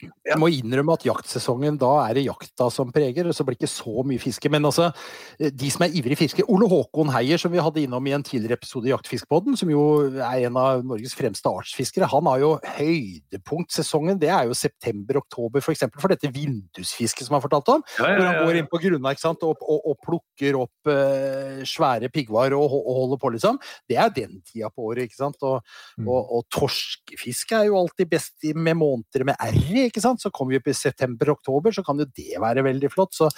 jeg 0.01 0.39
må 0.39 0.49
innrømme 0.53 0.95
at 0.95 1.05
jaktsesongen, 1.05 1.77
da 1.81 1.91
er 2.05 2.17
det 2.17 2.25
jakta 2.25 2.67
som 2.73 2.91
preger, 2.93 3.27
og 3.29 3.35
så 3.35 3.45
blir 3.45 3.57
det 3.57 3.65
ikke 3.65 3.71
så 3.73 4.03
mye 4.07 4.21
fiske. 4.21 4.51
Men 4.53 4.65
altså, 4.69 4.89
de 5.37 5.71
som 5.73 5.85
er 5.85 5.95
ivrige 5.97 6.19
fiskere 6.19 6.47
Ole 6.51 6.69
Håkon 6.71 7.11
Heier, 7.13 7.41
som 7.41 7.53
vi 7.53 7.61
hadde 7.61 7.83
innom 7.83 8.07
i 8.07 8.15
en 8.15 8.25
tidligere 8.25 8.59
episode 8.59 8.89
i 8.89 8.93
Jaktfiskpodden, 8.93 9.57
som 9.59 9.71
jo 9.71 9.83
er 10.11 10.47
en 10.47 10.59
av 10.59 10.85
Norges 10.87 11.15
fremste 11.17 11.51
artsfiskere, 11.51 12.09
han 12.11 12.29
har 12.29 12.41
jo 12.43 12.51
høydepunktsesongen. 12.77 14.19
Det 14.21 14.31
er 14.31 14.49
jo 14.49 14.57
september-oktober, 14.57 15.63
f.eks. 15.63 15.85
For, 15.87 16.05
for 16.05 16.15
dette 16.15 16.31
vindusfisket 16.33 17.27
som 17.27 17.37
han 17.37 17.45
fortalte 17.45 17.77
om. 17.77 17.85
Ja, 17.97 18.07
ja, 18.07 18.11
ja. 18.11 18.17
Hvor 18.17 18.29
han 18.29 18.41
går 18.45 18.61
inn 18.61 18.71
på 18.71 18.81
grunna 18.85 19.15
og, 19.31 19.45
og, 19.61 19.79
og, 19.79 19.97
plukker 20.01 20.57
opp 20.61 20.89
uh, 20.89 21.61
svære 21.67 22.09
piggvar 22.13 22.55
og, 22.57 22.77
og, 22.79 22.91
holder 23.01 23.21
på, 23.21 23.33
liksom. 23.35 23.59
Det 23.89 23.99
er 24.01 24.13
den 24.15 24.39
tida 24.47 24.71
på 24.71 24.91
året, 24.91 25.09
ikke 25.09 25.19
sant. 25.19 25.41
Og, 25.45 25.61
mm. 25.99 26.09
og 26.09 26.45
torskefiske 26.53 27.59
er 27.59 27.69
jo 27.69 27.79
alltid 27.81 28.09
best 28.11 28.49
med 28.55 28.77
måneder 28.79 29.25
med 29.27 29.37
r 29.41 29.90
ikke 29.91 30.03
sant? 30.03 30.23
Så 30.23 30.31
kommer 30.33 30.55
vi 30.55 30.61
opp 30.61 30.71
i 30.71 30.77
september-oktober, 30.77 31.75
så 31.75 31.85
kan 31.85 31.99
jo 32.01 32.09
det 32.09 32.41
være 32.41 32.65
veldig 32.65 32.91
flott. 32.93 33.13
Så 33.17 33.29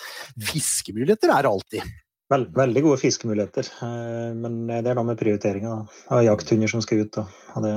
fiskemuligheter 0.54 1.34
er 1.34 1.50
alltid. 1.50 1.94
Veldig 2.34 2.82
gode 2.82 2.98
fiskemuligheter, 3.02 3.68
eh, 3.86 4.32
men 4.34 4.64
det 4.72 4.90
er 4.90 4.96
noe 4.98 5.12
med 5.12 5.20
prioriteringa 5.20 5.76
av 6.14 6.24
jakthunder 6.26 6.72
som 6.72 6.82
skal 6.82 7.04
ut. 7.04 7.20
Det, 7.62 7.74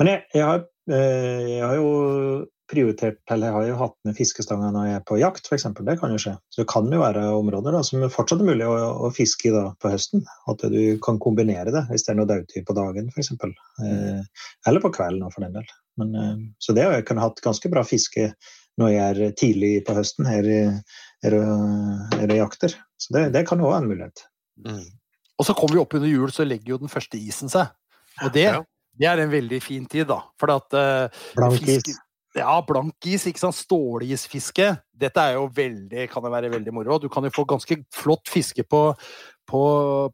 men 0.00 0.10
jeg, 0.10 0.22
jeg, 0.34 0.46
har, 0.48 0.64
eh, 0.90 1.44
jeg, 1.46 1.60
har, 1.62 1.76
jo 1.76 1.92
prioritert, 2.72 3.20
eller 3.30 3.50
jeg 3.50 3.56
har 3.56 3.68
jo 3.68 3.76
hatt 3.82 3.94
med 4.08 4.16
fiskestanger 4.16 4.72
når 4.74 4.88
jeg 4.88 4.98
er 4.98 5.04
på 5.10 5.20
jakt, 5.20 5.46
f.eks. 5.46 5.68
Det 5.78 5.98
kan 6.00 6.14
jo 6.14 6.22
skje. 6.24 6.34
Så 6.48 6.62
det 6.62 6.70
kan 6.72 6.88
jo 6.90 7.02
være 7.04 7.26
områder 7.36 7.76
da, 7.76 7.84
som 7.86 8.02
fortsatt 8.10 8.42
er 8.42 8.50
mulig 8.50 8.66
å, 8.66 8.74
å 9.06 9.12
fiske 9.14 9.50
i 9.50 9.54
da, 9.54 9.66
på 9.78 9.92
høsten. 9.92 10.24
At 10.50 10.64
du 10.72 10.80
kan 11.04 11.20
kombinere 11.22 11.74
det 11.74 11.84
hvis 11.92 12.08
det 12.08 12.14
er 12.14 12.18
noe 12.22 12.30
dautid 12.32 12.66
på 12.66 12.78
dagen, 12.78 13.12
f.eks. 13.12 13.34
Eh, 13.36 14.48
eller 14.66 14.82
på 14.82 14.94
kvelden, 14.96 15.28
for 15.34 15.44
den 15.44 15.60
del. 15.60 15.70
Men, 16.00 16.14
eh, 16.16 16.36
så 16.62 16.74
det 16.76 16.86
har 16.86 16.96
jeg 16.96 17.06
kunnet 17.08 17.26
hatt 17.26 17.44
ganske 17.44 17.70
bra 17.72 17.84
fiske 17.84 18.30
når 18.80 18.88
jeg 18.88 19.02
er 19.04 19.34
tidlig 19.36 19.72
på 19.84 19.94
høsten 19.98 20.24
her 20.24 20.46
her, 21.22 21.34
her 22.16 22.32
i 22.32 22.38
jakter. 22.38 22.72
Så 22.96 23.12
det, 23.14 23.26
det 23.34 23.44
kan 23.48 23.60
jo 23.60 23.68
være 23.68 23.84
en 23.84 23.90
mulighet. 23.90 24.24
Mm. 24.64 24.86
Og 25.38 25.46
så 25.46 25.54
kommer 25.58 25.76
vi 25.76 25.82
opp 25.82 25.96
under 25.98 26.08
jul, 26.10 26.30
så 26.32 26.46
legger 26.46 26.74
jo 26.74 26.80
den 26.84 26.92
første 26.92 27.18
isen 27.20 27.52
seg. 27.52 27.68
Og 28.22 28.32
det, 28.34 28.46
Ja. 28.48 28.62
det 28.98 29.08
er 29.10 29.22
en 29.22 29.32
veldig 29.32 29.60
fin 29.62 29.86
tid, 29.86 30.06
da. 30.08 30.22
For 30.40 30.52
at 30.54 30.76
uh, 30.76 31.22
Blank 31.36 31.68
is. 31.68 31.98
Ja, 32.32 32.54
blank 32.64 32.96
is, 33.04 33.26
ikke 33.28 33.42
sant. 33.42 33.56
Stålisfiske. 33.58 34.70
Dette 34.96 35.20
er 35.20 35.34
jo 35.36 35.50
veldig, 35.52 36.06
kan 36.08 36.24
det 36.24 36.30
være 36.32 36.52
veldig 36.54 36.72
moro. 36.72 36.96
Du 37.02 37.10
kan 37.12 37.26
jo 37.26 37.32
få 37.34 37.44
ganske 37.44 37.76
flott 37.92 38.30
fiske 38.32 38.64
på, 38.64 38.80
på, 39.48 39.62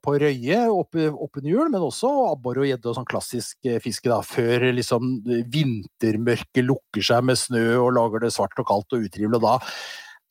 på 0.03 0.15
røye 0.23 0.59
opp, 0.73 0.97
oppunder 0.97 1.51
jul, 1.51 1.71
men 1.73 1.85
også 1.85 2.11
abbor 2.31 2.63
og 2.63 2.69
gjedde 2.69 2.91
og 2.91 2.99
sånn 2.99 3.09
klassisk 3.09 3.69
eh, 3.69 3.79
fiske, 3.85 4.09
da. 4.11 4.21
Før 4.25 4.69
liksom 4.75 5.19
vintermørket 5.53 6.67
lukker 6.67 7.05
seg 7.11 7.27
med 7.29 7.41
snø 7.41 7.65
og 7.79 7.95
lager 7.99 8.25
det 8.25 8.35
svart 8.35 8.59
og 8.59 8.69
kaldt 8.71 8.97
og 8.97 9.09
utrivelig. 9.09 9.39
Og 9.39 9.45
da 9.45 9.57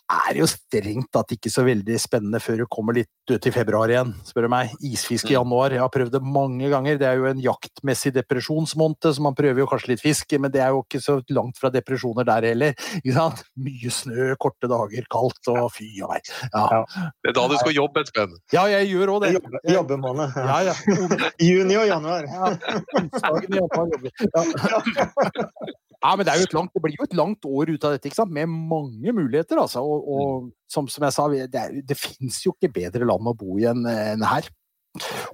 er 0.08 0.36
det 0.36 0.40
jo 0.40 0.48
strengt 0.48 1.10
tatt 1.12 1.34
ikke 1.36 1.52
så 1.52 1.66
veldig 1.68 1.98
spennende 2.00 2.40
før 2.40 2.62
det 2.62 2.68
kommer 2.72 2.96
litt 2.96 3.32
ut 3.32 3.48
i 3.50 3.52
februar 3.52 3.92
igjen, 3.92 4.14
spør 4.24 4.46
du 4.48 4.52
meg. 4.54 4.72
Isfiske 4.88 5.34
i 5.34 5.36
januar, 5.36 5.74
jeg 5.76 5.84
har 5.84 5.92
prøvd 5.92 6.14
det 6.16 6.22
mange 6.24 6.70
ganger. 6.72 7.00
Det 7.00 7.10
er 7.10 7.20
jo 7.20 7.28
en 7.28 7.42
jaktmessig 7.44 8.14
depresjonsmåned, 8.16 9.04
så 9.04 9.24
man 9.24 9.36
prøver 9.36 9.64
jo 9.64 9.68
kanskje 9.68 9.92
litt 9.94 10.04
fisk, 10.04 10.38
men 10.40 10.54
det 10.54 10.62
er 10.64 10.72
jo 10.76 10.86
ikke 10.86 11.02
så 11.04 11.18
langt 11.36 11.60
fra 11.60 11.72
depresjoner 11.74 12.28
der 12.28 12.48
heller. 12.54 12.78
Ikke 13.02 13.18
sant? 13.18 13.44
Mye 13.68 13.92
snø, 13.92 14.30
korte 14.40 14.72
dager, 14.72 15.10
kaldt 15.12 15.52
og 15.52 15.68
fy 15.76 15.90
og 16.06 16.14
meg. 16.14 16.32
Ja. 16.54 16.84
Det 17.24 17.34
er 17.34 17.38
da 17.40 17.48
du 17.52 17.58
skal 17.60 17.76
jobbe, 17.76 18.06
et 18.06 18.14
spenn? 18.14 18.38
ja, 18.56 18.64
jeg 18.72 18.94
gjør 18.94 19.18
òg 19.18 19.26
det. 19.26 19.34
Jobbe, 19.36 19.64
jobbemåned. 19.74 20.40
Ja, 20.40 20.62
ja. 20.70 20.78
Juni 21.50 21.76
og 21.82 21.90
januar. 21.90 22.32
Ja, 22.32 22.54
onsdagen 23.02 23.52
i 23.52 23.60
januar 23.60 23.92
jobber. 23.92 24.12
Ja. 24.32 25.76
ja, 26.04 26.12
men 26.14 26.28
det, 26.28 26.34
er 26.34 26.44
jo 26.44 26.48
et 26.48 26.54
langt, 26.54 26.74
det 26.76 26.84
blir 26.84 26.94
jo 27.00 27.08
et 27.08 27.18
langt 27.18 27.48
år 27.50 27.72
ut 27.74 27.86
av 27.88 27.96
dette, 27.96 28.10
ikke 28.10 28.20
sant? 28.20 28.34
med 28.36 28.52
mange 28.52 29.14
muligheter. 29.18 29.58
Altså. 29.62 29.82
Og, 29.82 30.06
og 30.14 30.50
som, 30.70 30.90
som 30.92 31.08
jeg 31.08 31.16
sa, 31.16 31.28
det, 31.34 31.48
er- 31.58 31.82
det 31.90 31.98
fins 31.98 32.44
jo 32.46 32.54
ikke 32.54 32.74
bedre 32.76 33.08
land 33.10 33.30
å 33.32 33.36
bo 33.38 33.58
i 33.58 33.66
enn 33.70 33.86
en 33.90 34.26
her. 34.28 34.50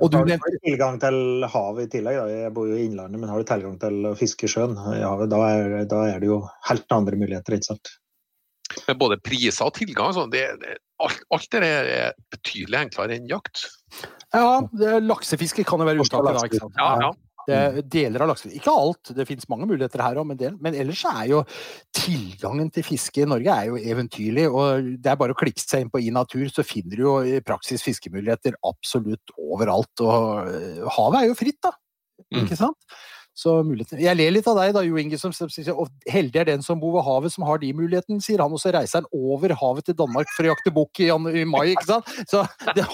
Og 0.03 0.09
du 0.11 0.17
Har 0.17 0.27
du 0.27 0.59
tilgang 0.63 0.97
til 0.99 1.45
havet 1.47 1.87
i 1.87 1.91
tillegg? 1.97 2.17
Da. 2.19 2.39
Jeg 2.47 2.53
bor 2.55 2.67
jo 2.67 2.77
i 2.77 2.85
Innlandet, 2.87 3.19
men 3.21 3.31
har 3.31 3.39
du 3.39 3.47
tilgang 3.47 3.75
til 3.79 4.09
å 4.09 4.15
fiske 4.19 4.47
i 4.47 4.51
sjøen, 4.51 4.73
i 4.95 5.03
havet, 5.03 5.31
da, 5.31 5.39
er, 5.51 5.75
da 5.87 6.01
er 6.11 6.23
det 6.23 6.31
jo 6.31 6.41
helt 6.67 6.95
andre 6.95 7.19
muligheter. 7.19 7.55
ikke 7.57 7.69
sant? 7.71 7.93
Men 8.87 8.97
både 8.99 9.19
priser 9.23 9.67
og 9.67 9.75
tilgang 9.77 10.15
sånn, 10.15 10.31
det, 10.33 10.43
det, 10.63 10.77
alt, 11.03 11.21
alt 11.35 11.47
det 11.53 11.61
der 11.63 11.91
er 11.93 12.15
betydelig 12.33 12.79
enklere 12.87 13.17
enn 13.19 13.29
jakt. 13.29 13.67
Ja, 14.33 14.63
laksefiske 15.03 15.65
kan 15.67 15.83
jo 15.83 15.87
være 15.87 16.01
unntaket, 16.01 16.39
da. 16.39 16.45
ikke 16.49 16.63
sant? 16.63 16.79
Ja, 16.79 16.89
ja. 17.05 17.11
Det 17.47 17.55
er 17.59 17.79
deler 17.95 18.23
av 18.23 18.31
laksefiske. 18.31 18.59
Ikke 18.61 18.75
alt, 18.83 19.11
det 19.17 19.27
finnes 19.27 19.49
mange 19.51 19.67
muligheter 19.69 20.03
her 20.03 20.19
òg, 20.21 20.27
men, 20.29 20.57
men 20.63 20.77
ellers 20.79 21.03
er 21.09 21.25
jo 21.31 21.41
tilgangen 21.95 22.71
til 22.73 22.85
fiske 22.87 23.23
i 23.23 23.29
Norge 23.29 23.55
er 23.55 23.69
jo 23.71 23.79
eventyrlig. 23.79 24.47
og 24.49 24.91
Det 25.03 25.11
er 25.11 25.19
bare 25.19 25.35
å 25.35 25.39
klikke 25.39 25.63
seg 25.63 25.85
inn 25.85 25.93
på 25.93 26.01
i 26.03 26.13
natur, 26.15 26.45
så 26.53 26.65
finner 26.67 26.99
du 26.99 27.05
jo 27.05 27.15
i 27.27 27.41
praksis 27.45 27.83
fiskemuligheter 27.85 28.57
absolutt 28.69 29.35
overalt. 29.37 29.93
Og 30.05 30.53
øh, 30.53 30.85
havet 30.97 31.19
er 31.21 31.31
jo 31.31 31.39
fritt, 31.39 31.59
da. 31.63 31.73
Mm. 32.29 32.43
Ikke 32.43 32.59
sant? 32.59 32.97
Så 33.33 33.55
muligheter. 33.65 33.97
Jeg 33.97 34.13
ler 34.13 34.29
litt 34.35 34.47
av 34.49 34.59
deg, 34.59 34.75
da, 34.75 34.83
Jo 34.85 34.97
Inge, 35.01 35.17
som 35.17 35.33
sier 35.33 35.71
og 35.73 35.89
heldig 36.11 36.37
er 36.43 36.47
den 36.51 36.61
som 36.65 36.77
bor 36.81 36.93
ved 36.99 37.05
havet 37.07 37.33
som 37.33 37.45
har 37.47 37.57
de 37.63 37.71
mulighetene, 37.73 38.21
sier 38.21 38.43
han. 38.43 38.53
Og 38.53 38.61
så 38.61 38.69
reiser 38.75 39.01
han 39.01 39.09
over 39.09 39.55
havet 39.57 39.87
til 39.89 39.97
Danmark 39.97 40.29
for 40.35 40.45
å 40.45 40.51
jakte 40.51 40.73
bukk 40.75 41.01
i, 41.01 41.09
i 41.09 41.45
mai, 41.49 41.73
ikke 41.73 41.87
sant. 41.87 42.11
Så 42.29 42.43
det 42.77 42.85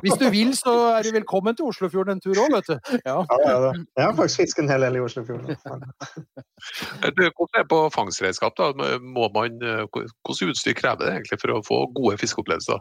hvis 0.00 0.16
du 0.16 0.26
vil, 0.32 0.54
så 0.56 0.74
er 0.94 1.04
du 1.04 1.12
velkommen 1.18 1.58
til 1.58 1.68
Oslofjorden 1.68 2.16
en 2.16 2.24
tur 2.24 2.40
òg, 2.40 2.56
vet 2.56 2.72
du. 2.72 2.96
Ja. 3.04 3.18
Ja, 3.20 3.38
ja, 3.44 3.54
ja. 3.66 3.74
Jeg 4.00 4.06
har 4.06 4.16
faktisk 4.16 4.44
fisket 4.46 4.64
en 4.64 4.72
hel 4.72 4.88
del 4.88 4.96
i 4.96 5.04
Oslofjorden. 5.04 5.52
Du, 5.52 7.22
Hvordan 7.28 7.54
er 7.56 7.62
det 7.62 7.68
på 7.68 7.84
fangstredskap? 7.92 8.56
da? 8.56 8.72
Må 9.00 9.28
man, 9.36 9.60
eh, 9.60 9.84
hvordan 9.92 10.54
utstyr 10.54 10.76
krever 10.76 11.04
det 11.04 11.14
egentlig 11.18 11.40
for 11.44 11.52
å 11.58 11.62
få 11.68 11.84
gode 11.96 12.16
fiskeopplevelser? 12.20 12.80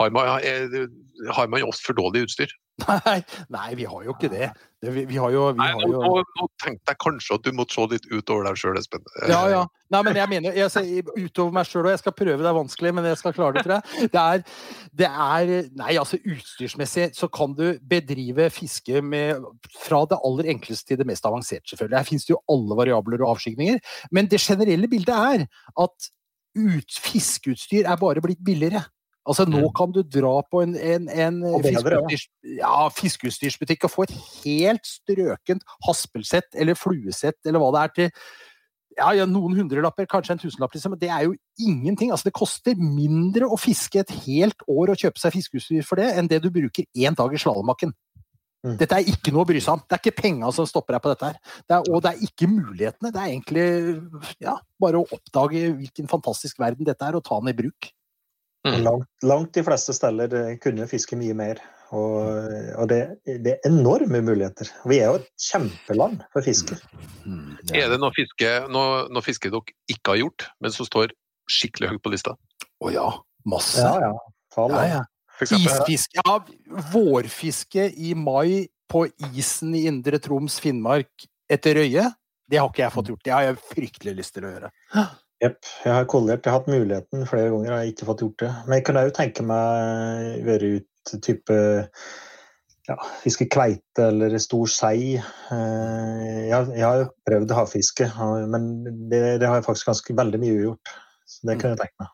Har 0.00 0.12
man, 0.14 0.40
er, 0.40 0.88
har 1.36 1.52
man 1.52 1.68
ofte 1.68 1.84
for 1.86 2.00
dårlig 2.00 2.24
utstyr? 2.26 2.52
Nei, 2.82 3.20
nei, 3.54 3.68
vi 3.78 3.84
har 3.86 4.02
jo 4.02 4.12
ikke 4.16 4.28
det. 4.32 4.48
det 4.82 4.92
vi, 4.96 5.04
vi 5.06 5.18
har 5.20 5.30
jo, 5.30 5.44
vi 5.54 5.60
Nei, 5.60 5.68
har 5.76 5.84
nå, 5.86 5.90
jo 5.94 6.22
nå 6.40 6.46
tenkte 6.58 6.90
jeg 6.90 6.98
kanskje 7.04 7.36
at 7.36 7.44
du 7.46 7.52
måtte 7.54 7.76
se 7.76 7.84
litt 7.92 8.08
utover 8.10 8.48
deg 8.48 8.58
sjøl, 8.58 8.78
Espen. 8.80 9.04
Ja, 9.30 9.44
ja. 9.52 9.60
Nei, 9.94 10.00
men 10.08 10.18
jeg 10.18 10.30
mener 10.32 10.58
jeg 10.58 10.72
ser 10.74 10.88
utover 11.14 11.54
meg 11.54 11.68
sjøl, 11.70 11.84
og 11.84 11.94
jeg 11.94 12.00
skal 12.02 12.16
prøve, 12.18 12.40
det 12.42 12.50
er 12.50 12.56
vanskelig, 12.56 12.94
men 12.96 13.06
jeg 13.06 13.20
skal 13.20 13.36
klare 13.36 13.54
det, 13.54 13.62
tror 13.66 13.76
jeg. 13.76 14.08
Det 14.10 14.24
er, 14.24 14.42
det 15.02 15.10
er 15.28 15.52
Nei, 15.78 15.92
altså 16.02 16.18
utstyrsmessig 16.18 17.06
så 17.14 17.30
kan 17.38 17.54
du 17.54 17.64
bedrive 17.94 18.48
fiske 18.54 19.04
med 19.06 19.46
fra 19.84 20.02
det 20.10 20.18
aller 20.26 20.50
enkleste 20.56 20.90
til 20.90 21.00
det 21.00 21.06
mest 21.08 21.30
avanserte, 21.30 21.70
selvfølgelig. 21.70 22.00
Her 22.00 22.10
finnes 22.10 22.26
det 22.26 22.34
jo 22.34 22.42
alle 22.50 22.80
variabler 22.82 23.22
og 23.22 23.36
avskygninger. 23.36 23.78
Men 24.10 24.30
det 24.32 24.42
generelle 24.42 24.90
bildet 24.90 25.14
er 25.14 25.46
at 25.86 26.10
ut, 26.54 26.98
fiskeutstyr 27.06 27.86
er 27.86 27.98
bare 27.98 28.22
blitt 28.22 28.42
billigere. 28.46 28.82
Altså 29.24 29.46
Nå 29.48 29.62
Mm. 29.64 29.74
kan 29.76 29.92
du 29.92 30.02
dra 30.02 30.42
på 30.50 30.60
en, 30.62 30.74
en, 30.76 31.08
en 31.08 31.38
ja. 31.40 31.60
fiskeutstyrs, 31.64 32.24
ja, 32.58 32.88
fiskeutstyrsbutikk 32.92 33.86
og 33.88 33.90
få 33.90 34.02
et 34.04 34.16
helt 34.44 34.84
strøkent 34.84 35.64
haspelsett 35.86 36.52
eller 36.54 36.76
fluesett 36.76 37.38
eller 37.46 37.62
hva 37.62 37.70
det 37.72 37.84
er 37.84 37.94
til 37.94 38.10
ja, 38.94 39.08
ja, 39.16 39.24
noen 39.26 39.56
hundrelapper, 39.58 40.06
kanskje 40.06 40.36
en 40.36 40.38
tusenlapp, 40.38 40.74
liksom. 40.76 40.92
men 40.94 41.00
Det 41.00 41.08
er 41.10 41.24
jo 41.24 41.32
ingenting. 41.58 42.12
Altså, 42.14 42.28
det 42.28 42.36
koster 42.36 42.76
mindre 42.78 43.48
å 43.50 43.56
fiske 43.58 43.98
et 44.04 44.12
helt 44.26 44.60
år 44.70 44.92
og 44.92 45.00
kjøpe 45.00 45.18
seg 45.18 45.34
fiskeutstyr 45.34 45.82
for 45.82 45.98
det, 45.98 46.12
enn 46.14 46.28
det 46.30 46.38
du 46.44 46.50
bruker 46.54 46.86
én 46.94 47.16
dag 47.18 47.34
i 47.34 47.40
slalåmbakken. 47.42 47.90
Mm. 48.64 48.76
Dette 48.78 49.00
er 49.00 49.10
ikke 49.10 49.32
noe 49.34 49.42
å 49.42 49.48
bry 49.48 49.58
seg 49.60 49.74
om. 49.74 49.82
Det 49.82 49.98
er 49.98 50.00
ikke 50.04 50.22
penga 50.22 50.52
som 50.54 50.68
stopper 50.68 50.94
deg 50.94 51.02
på 51.04 51.10
dette 51.10 51.32
her. 51.32 51.40
Det 51.66 51.74
er, 51.74 51.90
og 51.90 52.04
det 52.04 52.12
er 52.12 52.22
ikke 52.28 52.48
mulighetene. 52.48 53.10
Det 53.10 53.20
er 53.20 53.32
egentlig 53.34 53.66
ja, 54.46 54.54
bare 54.80 55.02
å 55.02 55.08
oppdage 55.10 55.66
hvilken 55.74 56.08
fantastisk 56.08 56.62
verden 56.62 56.86
dette 56.86 57.04
er, 57.04 57.18
og 57.18 57.26
ta 57.26 57.40
den 57.42 57.50
i 57.50 57.58
bruk. 57.64 57.90
Mm. 58.64 58.80
Langt, 58.86 59.08
langt 59.22 59.56
de 59.56 59.64
fleste 59.66 59.92
steder 59.92 60.34
eh, 60.38 60.52
kunne 60.62 60.86
fiske 60.88 61.18
mye 61.20 61.36
mer. 61.36 61.60
Og, 61.94 62.48
og 62.80 62.88
det, 62.90 63.00
det 63.44 63.52
er 63.54 63.68
enorme 63.68 64.22
muligheter. 64.24 64.70
Vi 64.88 64.98
er 64.98 65.12
jo 65.12 65.20
et 65.20 65.28
kjempeland 65.50 66.24
for 66.32 66.42
fiske. 66.42 66.78
Er 67.76 67.92
det 67.92 68.00
noe 68.02 68.10
fiske, 68.16 68.54
noe, 68.72 69.04
noe 69.12 69.22
fiske 69.24 69.52
dere 69.52 69.76
ikke 69.92 70.14
har 70.14 70.22
gjort, 70.24 70.46
men 70.64 70.74
som 70.74 70.88
står 70.88 71.12
skikkelig 71.52 71.92
høyt 71.92 72.02
på 72.02 72.14
lista? 72.14 72.34
Å 72.82 72.90
ja. 72.94 73.06
Masse. 73.46 73.84
Ja, 73.84 74.08
ja. 74.08 74.14
Fall, 74.54 74.74
Ja, 74.74 74.86
ja. 74.88 75.02
Isfiske. 75.42 76.22
Ja, 76.22 76.38
vårfiske 76.92 77.88
i 77.98 78.12
mai 78.14 78.68
på 78.90 79.04
isen 79.34 79.74
i 79.74 79.84
Indre 79.90 80.20
Troms, 80.22 80.60
Finnmark 80.62 81.26
etter 81.50 81.80
røye. 81.80 82.06
Det 82.46 82.60
har 82.60 82.70
ikke 82.70 82.84
jeg 82.84 82.94
fått 82.94 83.10
gjort. 83.10 83.24
Det 83.26 83.34
har 83.34 83.46
jeg 83.48 83.58
fryktelig 83.72 84.14
lyst 84.20 84.36
til 84.36 84.46
å 84.46 84.52
gjøre. 84.52 84.70
Jepp. 85.44 85.60
Jeg 85.84 85.92
har 85.92 86.06
kollert. 86.08 86.44
Jeg 86.44 86.52
har 86.52 86.62
hatt 86.62 86.70
muligheten 86.72 87.26
flere 87.28 87.50
ganger, 87.52 87.68
jeg 87.68 87.76
har 87.76 87.90
ikke 87.90 88.08
fått 88.08 88.22
gjort 88.24 88.44
det. 88.44 88.52
Men 88.64 88.78
jeg 88.78 88.86
kunne 88.86 89.04
òg 89.04 89.16
tenke 89.16 89.44
meg 89.44 90.38
å 90.38 90.46
være 90.46 90.70
ut 90.78 91.14
type 91.24 91.58
ja, 92.88 92.96
fiske 93.22 93.46
kveite 93.52 94.08
eller 94.10 94.36
stor 94.42 94.70
sei. 94.72 95.16
Eh, 95.20 96.40
Jeg, 96.48 96.72
jeg 96.76 96.84
har 96.84 97.02
jo 97.02 97.12
prøvd 97.28 97.54
havfiske, 97.56 98.10
men 98.52 98.68
det, 99.10 99.22
det 99.42 99.48
har 99.48 99.60
jeg 99.60 99.68
faktisk 99.68 99.92
ganske 99.92 100.16
veldig 100.16 100.42
mye 100.42 100.58
gjort. 100.68 100.92
Så 101.28 101.48
det 101.48 101.58
kunne 101.60 101.74
jeg 101.74 101.82
tenke 101.84 102.04
meg. 102.04 102.12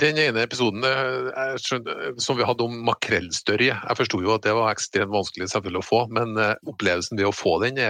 Den 0.00 0.20
ene 0.22 0.44
episoden 0.46 0.84
eh, 0.86 1.30
jeg 1.34 2.20
som 2.22 2.38
vi 2.38 2.46
hadde 2.46 2.64
om 2.64 2.76
makrellstørje, 2.86 3.74
jeg 3.74 3.98
forsto 3.98 4.20
jo 4.22 4.36
at 4.36 4.44
det 4.46 4.54
var 4.56 4.70
ekstremt 4.70 5.12
vanskelig 5.12 5.50
selvfølgelig 5.50 5.82
å 5.82 5.88
få, 5.88 6.04
men 6.14 6.36
eh, 6.38 6.54
opplevelsen 6.70 7.18
ved 7.18 7.26
å 7.28 7.34
få 7.34 7.56
den 7.64 7.80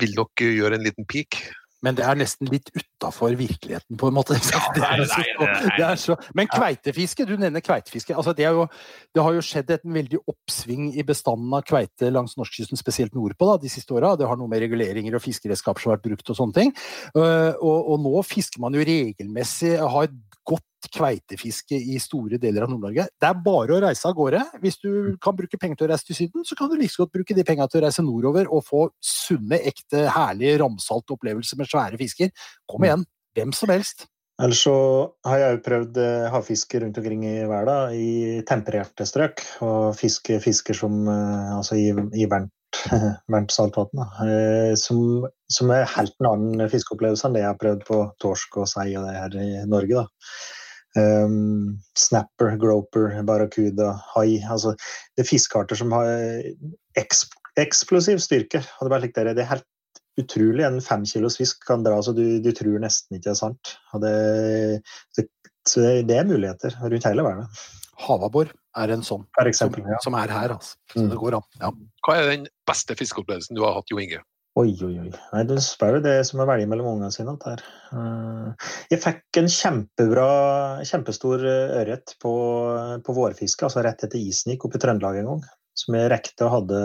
vil 0.00 0.18
nok 0.18 0.42
gjøre 0.42 0.80
en 0.80 0.88
liten 0.88 1.06
peak. 1.08 1.44
Men 1.86 1.94
det 1.98 2.02
er 2.02 2.18
nesten 2.18 2.48
litt 2.50 2.72
utafor 2.74 3.36
virkeligheten, 3.38 3.94
på 4.00 4.08
en 4.10 4.16
måte. 4.16 4.34
Ja, 4.50 4.60
nei, 4.74 4.96
nei, 5.06 5.70
nei. 5.78 5.92
så- 6.02 6.16
Men 6.34 6.48
kveitefiske, 6.50 7.26
du 7.28 7.36
nevner 7.38 7.62
kveitefiske. 7.62 8.16
Altså 8.16 8.34
det, 8.36 8.48
jo, 8.50 8.64
det 9.14 9.22
har 9.22 9.36
jo 9.36 9.44
skjedd 9.44 9.70
et 9.76 9.84
veldig 9.86 10.18
oppsving 10.26 10.88
i 10.98 11.04
bestanden 11.06 11.54
av 11.54 11.62
kveite 11.68 12.10
langs 12.10 12.34
norskekysten, 12.40 12.80
spesielt 12.80 13.14
nordpå, 13.14 13.52
da, 13.52 13.56
de 13.62 13.70
siste 13.70 13.94
åra. 13.94 14.16
Det 14.18 14.26
har 14.26 14.40
noe 14.40 14.50
med 14.50 14.64
reguleringer 14.64 15.14
og 15.14 15.22
fiskeredskaper 15.22 15.84
som 15.84 15.92
har 15.92 16.00
vært 16.00 16.08
brukt 16.10 16.32
og 16.34 16.40
sånne 16.40 16.58
ting. 16.58 16.74
Uh, 17.14 17.52
og, 17.62 17.92
og 17.94 18.02
nå 18.02 18.24
fisker 18.26 18.62
man 18.66 18.74
jo 18.74 18.82
regelmessig, 18.86 19.76
har 19.78 20.08
et 20.10 20.16
kveitefiske 20.92 21.78
i 21.78 21.98
store 22.02 22.40
deler 22.42 22.66
av 22.66 22.72
Nord-Norge. 22.72 23.06
Det 23.20 23.28
er 23.28 23.44
bare 23.44 23.76
å 23.76 23.82
reise 23.84 24.08
av 24.08 24.16
gårde. 24.16 24.42
Hvis 24.62 24.80
du 24.82 24.90
kan 25.22 25.36
bruke 25.38 25.60
penger 25.60 25.80
til 25.80 25.88
å 25.88 25.92
reise 25.92 26.08
til 26.08 26.18
Syden, 26.18 26.46
så 26.46 26.58
kan 26.58 26.70
du 26.70 26.76
like 26.78 26.96
godt 26.96 27.14
bruke 27.14 27.36
de 27.36 27.44
pengene 27.46 27.68
til 27.72 27.80
å 27.80 27.86
reise 27.86 28.04
nordover 28.04 28.50
og 28.50 28.64
få 28.66 28.82
sunne, 29.04 29.60
ekte, 29.70 30.06
herlige, 30.14 30.58
ramsalte 30.62 31.16
opplevelser 31.16 31.60
med 31.60 31.70
svære 31.70 32.00
fisker. 32.00 32.34
Kom 32.70 32.86
igjen, 32.86 33.06
hvem 33.36 33.54
som 33.56 33.72
helst. 33.74 34.06
Ellers 34.42 34.66
så 34.66 34.76
har 35.24 35.40
jeg 35.40 35.54
jo 35.54 35.62
prøvd 35.64 36.02
eh, 36.02 36.26
havfiske 36.28 36.82
rundt 36.82 36.98
omkring 37.00 37.22
i 37.24 37.36
verden, 37.48 37.94
i 37.96 38.42
tempererte 38.48 39.06
strøk. 39.08 39.40
Og 39.64 39.96
fiske 39.96 40.36
fisker 40.44 40.76
som 40.76 41.06
eh, 41.08 41.54
Altså 41.56 41.78
i, 41.80 41.88
i 42.20 42.28
varmt 42.28 43.52
saltvann. 43.56 44.04
Eh, 44.26 44.74
Som 44.76 45.24
som 45.52 45.70
er 45.70 45.86
helt 45.94 46.14
en 46.20 46.30
annen 46.32 46.70
fiskeopplevelse 46.70 47.28
enn 47.28 47.36
det 47.36 47.44
jeg 47.44 47.52
har 47.52 47.60
prøvd 47.60 47.82
på 47.86 48.00
torsk 48.22 48.60
og 48.62 48.70
sei 48.70 48.88
og 48.98 49.06
det 49.06 49.14
her 49.16 49.36
i 49.38 49.50
Norge. 49.70 50.02
da. 50.02 50.06
Um, 50.96 51.76
snapper, 51.98 52.54
groper, 52.60 53.12
barracuda, 53.28 53.92
hai. 54.14 54.40
Altså, 54.48 54.72
det 55.16 55.24
er 55.24 55.28
fiskearter 55.28 55.78
som 55.78 55.92
har 55.92 56.08
eks 56.96 57.26
eksplosiv 57.60 58.20
styrke. 58.20 58.60
og 58.80 58.88
Det 58.88 58.88
er, 58.88 58.94
bare 58.94 59.34
det 59.36 59.44
er 59.44 59.50
helt 59.54 59.66
utrolig. 60.20 60.64
En 60.66 60.80
femkilos 60.84 61.38
fisk 61.40 61.64
kan 61.68 61.84
dra 61.84 61.98
så 62.02 62.14
du, 62.16 62.38
du, 62.44 62.52
tror 62.56 62.78
nesten 62.82 63.16
ikke 63.16 63.28
det 63.28 63.34
er 63.34 63.40
sant. 63.40 63.74
Og 63.96 64.04
det, 64.04 64.14
det, 65.16 65.26
det 66.08 66.16
er 66.18 66.28
muligheter 66.28 66.76
rundt 66.82 67.08
hele 67.08 67.26
verden. 67.26 67.50
Havabbor 68.06 68.52
er 68.76 68.92
en 68.92 69.04
sånn 69.04 69.24
eksempel, 69.40 69.80
som, 69.82 69.92
ja. 69.94 70.00
som, 70.04 70.16
er 70.20 70.32
her. 70.32 70.56
Altså. 70.58 70.76
Så 70.92 71.00
Mm. 71.00 71.10
det 71.12 71.20
går 71.20 71.38
an. 71.38 71.46
Ja. 71.60 71.70
Hva 72.06 72.16
er 72.16 72.30
den 72.32 72.48
beste 72.68 72.96
fiskeopplevelsen 72.96 73.56
du 73.56 73.64
har 73.64 73.76
hatt, 73.78 73.88
Jo 73.92 74.00
Inge? 74.02 74.20
Oi, 74.56 74.70
oi, 74.86 74.94
oi. 75.02 75.10
Nei, 75.34 75.42
Du 75.44 75.58
spør 75.60 75.98
jo 75.98 76.04
det 76.06 76.14
som 76.24 76.40
å 76.40 76.46
velge 76.48 76.68
mellom 76.70 76.94
ungene 76.94 77.12
sine. 77.12 77.34
her. 77.44 77.62
Eh, 77.92 78.70
Jeg 78.90 79.02
fikk 79.02 79.40
en 79.42 79.50
kjempebra, 79.52 80.28
kjempestor 80.88 81.44
eh, 81.44 81.74
ørret 81.82 82.14
på, 82.22 82.32
på 83.04 83.16
vårfiske, 83.18 83.68
altså 83.68 83.84
rett 83.84 84.04
etter 84.06 84.18
isen 84.18 84.54
gikk 84.54 84.64
opp 84.64 84.78
i 84.78 84.80
Trøndelag 84.80 85.20
en 85.20 85.28
gang. 85.32 85.44
Som 85.76 85.98
jeg 85.98 86.08
rekte 86.08 86.46
og 86.46 86.54
hadde 86.54 86.80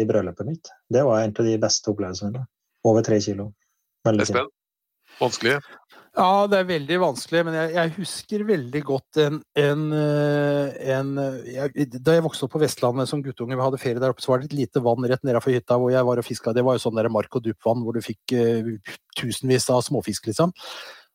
i 0.00 0.06
brødløpet 0.08 0.48
mitt. 0.48 0.72
Det 0.88 1.04
var 1.04 1.20
en 1.20 1.34
av 1.36 1.44
de 1.44 1.58
beste 1.60 1.92
opplevelsene 1.92 2.32
mine. 2.32 2.46
Over 2.88 3.04
tre 3.04 3.20
kilo. 3.20 3.50
Veldig 4.08 4.26
fint. 4.30 4.54
Vanskelig? 5.20 5.58
Ja, 6.12 6.44
det 6.44 6.58
er 6.60 6.66
veldig 6.68 6.96
vanskelig, 7.00 7.40
men 7.46 7.54
jeg, 7.56 7.70
jeg 7.72 7.92
husker 7.96 8.42
veldig 8.44 8.80
godt 8.84 9.18
en, 9.22 9.38
en, 9.56 9.84
eh, 9.96 10.74
en 10.92 11.12
jeg, 11.48 11.86
Da 12.04 12.18
jeg 12.18 12.24
vokste 12.26 12.44
opp 12.44 12.52
på 12.52 12.60
Vestlandet 12.60 13.08
som 13.08 13.22
guttunge, 13.24 13.56
vi 13.56 13.64
hadde 13.64 13.80
ferie 13.80 14.02
der 14.02 14.12
oppe, 14.12 14.20
så 14.20 14.34
var 14.34 14.42
det 14.42 14.50
et 14.50 14.58
lite 14.58 14.82
vann 14.84 15.06
rett 15.08 15.22
nedenfor 15.24 15.54
hytta 15.56 15.78
hvor 15.80 15.94
jeg 15.94 16.04
var 16.04 16.20
og 16.20 16.26
fiska. 16.26 16.52
Det 16.52 16.66
var 16.66 16.76
jo 16.76 16.82
sånn 16.84 16.98
der 17.00 17.08
mark 17.12 17.32
og 17.32 17.46
dupp-vann 17.46 17.80
hvor 17.80 17.96
du 17.96 18.04
fikk 18.04 18.34
uh, 18.36 18.68
tusenvis 19.16 19.70
av 19.72 19.80
småfisk, 19.86 20.28
liksom. 20.28 20.52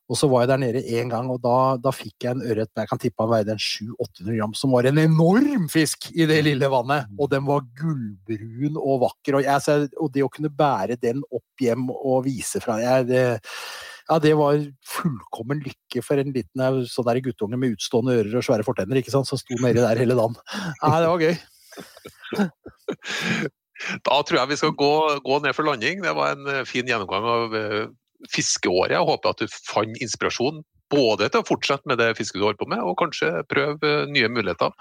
Og 0.08 0.16
så 0.16 0.28
var 0.32 0.42
jeg 0.42 0.50
der 0.50 0.60
nede 0.64 0.82
én 0.98 1.10
gang, 1.12 1.28
og 1.30 1.42
da, 1.44 1.76
da 1.78 1.92
fikk 1.92 2.24
jeg 2.24 2.32
en 2.32 2.42
ørret 2.48 2.80
jeg 2.80 2.88
kan 2.90 3.00
tippe 3.00 3.22
han 3.22 3.30
veide 3.30 3.54
en 3.54 3.60
700-800 3.60 4.38
gram, 4.38 4.54
som 4.56 4.72
var 4.74 4.88
en 4.88 4.98
enorm 5.02 5.66
fisk 5.70 6.08
i 6.14 6.26
det 6.26 6.40
lille 6.46 6.70
vannet. 6.72 7.10
Og 7.20 7.28
den 7.30 7.44
var 7.46 7.66
gullbrun 7.78 8.80
og 8.80 9.04
vakker. 9.04 9.38
Og, 9.38 9.44
jeg, 9.44 9.90
og 10.00 10.10
det 10.14 10.24
å 10.24 10.30
kunne 10.32 10.50
bære 10.50 10.96
den 11.02 11.20
opp 11.28 11.62
hjem 11.62 11.86
og 11.92 12.24
vise 12.26 12.62
fra 12.64 12.80
jeg, 12.80 13.06
det, 13.12 13.22
ja, 14.08 14.18
det 14.24 14.32
var 14.38 14.58
fullkommen 14.88 15.60
lykke 15.64 16.02
for 16.04 16.20
en 16.20 16.32
liten 16.32 16.64
eh, 16.64 16.80
sånn 16.88 17.06
der 17.08 17.20
guttunge 17.24 17.58
med 17.60 17.76
utstående 17.76 18.16
ører 18.22 18.40
og 18.40 18.46
svære 18.46 18.66
fortenner, 18.66 19.00
ikke 19.00 19.12
sant, 19.14 19.28
som 19.28 19.40
sto 19.40 19.58
nedi 19.60 19.82
der 19.84 20.00
hele 20.00 20.16
dagen. 20.18 20.36
Ja, 20.80 20.96
det 21.04 21.12
var 21.12 21.24
gøy. 21.26 21.36
Da 24.02 24.16
tror 24.26 24.40
jeg 24.40 24.50
vi 24.50 24.56
skal 24.58 24.72
gå, 24.74 24.92
gå 25.22 25.36
ned 25.44 25.54
for 25.54 25.68
landing. 25.68 26.00
Det 26.02 26.14
var 26.18 26.34
en 26.34 26.48
eh, 26.50 26.64
fin 26.66 26.88
gjennomgang 26.88 27.28
av 27.30 27.54
eh, 27.54 27.84
fiskeåret. 28.34 28.96
Jeg 28.96 29.06
håper 29.06 29.30
at 29.30 29.42
du 29.44 29.46
fant 29.54 30.00
inspirasjon 30.02 30.64
både 30.90 31.28
til 31.28 31.44
å 31.44 31.46
fortsette 31.46 31.86
med 31.86 32.00
det 32.00 32.14
fisket 32.18 32.40
du 32.40 32.46
holder 32.46 32.58
på 32.62 32.70
med, 32.72 32.82
og 32.82 32.96
kanskje 32.98 33.30
prøve 33.50 33.92
nye 34.10 34.30
muligheter. 34.32 34.72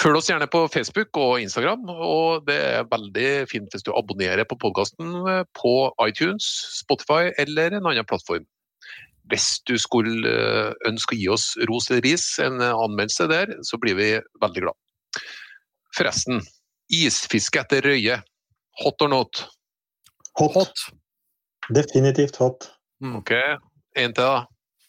Følg 0.00 0.16
oss 0.16 0.30
gjerne 0.30 0.48
på 0.48 0.62
Facebook 0.72 1.18
og 1.20 1.42
Instagram, 1.42 1.84
og 1.90 2.46
det 2.48 2.56
er 2.56 2.88
veldig 2.88 3.28
fint 3.50 3.74
hvis 3.74 3.84
du 3.84 3.92
abonnerer 3.92 4.46
på 4.48 4.56
podkasten 4.62 5.18
på 5.58 5.74
iTunes, 6.06 6.46
Spotify 6.78 7.28
eller 7.42 7.76
en 7.76 7.88
annen 7.90 8.08
plattform. 8.08 8.46
Hvis 9.30 9.60
du 9.68 9.76
skulle 9.78 10.28
eh, 10.28 10.72
ønske 10.88 11.14
å 11.14 11.20
gi 11.20 11.28
oss 11.30 11.52
ros 11.68 11.90
eller 11.90 12.02
ris, 12.08 12.24
en 12.42 12.58
anmeldelse 12.64 13.28
der, 13.30 13.52
så 13.68 13.78
blir 13.80 13.98
vi 14.00 14.08
veldig 14.42 14.64
glad. 14.64 14.78
Forresten, 15.96 16.40
isfiske 16.92 17.60
etter 17.60 17.84
røye. 17.86 18.18
Hot 18.82 19.04
or 19.04 19.12
not? 19.12 19.44
Hot. 20.40 20.56
Hot. 20.56 20.86
Definitivt 21.68 22.40
hot. 22.40 22.70
Mm. 23.04 23.18
Ok, 23.20 23.32
en 24.00 24.16
til 24.16 24.24
da. 24.24 24.46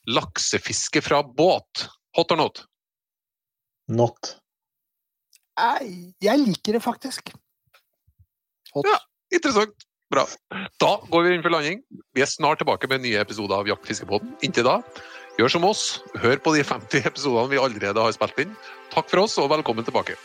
Laksefiske 0.08 1.04
fra 1.04 1.22
båt. 1.24 1.88
Hot 2.18 2.32
or 2.32 2.40
not? 2.40 2.64
Not. 3.88 4.38
Jeg 5.58 6.40
liker 6.42 6.78
det 6.78 6.84
faktisk. 6.84 7.34
Hot. 8.74 8.88
Ja. 8.90 9.00
Interessant. 9.34 9.88
Bra. 10.14 10.28
Da 10.82 10.92
går 11.10 11.26
vi 11.26 11.34
inn 11.34 11.44
for 11.46 11.54
landing. 11.54 11.82
Vi 12.14 12.22
er 12.22 12.30
snart 12.30 12.62
tilbake 12.62 12.90
med 12.92 13.02
nye 13.06 13.22
episoder 13.24 13.64
av 13.64 13.70
jaktfiskebåten. 13.70 14.36
Inntil 14.46 14.68
da, 14.68 14.78
gjør 15.40 15.56
som 15.56 15.66
oss. 15.66 15.84
Hør 16.22 16.38
på 16.44 16.54
de 16.58 16.66
50 16.66 17.08
episodene 17.10 17.50
vi 17.54 17.62
allerede 17.62 18.06
har 18.06 18.14
spilt 18.14 18.46
inn. 18.46 18.56
Takk 18.94 19.10
for 19.10 19.26
oss, 19.26 19.40
og 19.42 19.50
velkommen 19.56 19.88
tilbake. 19.88 20.20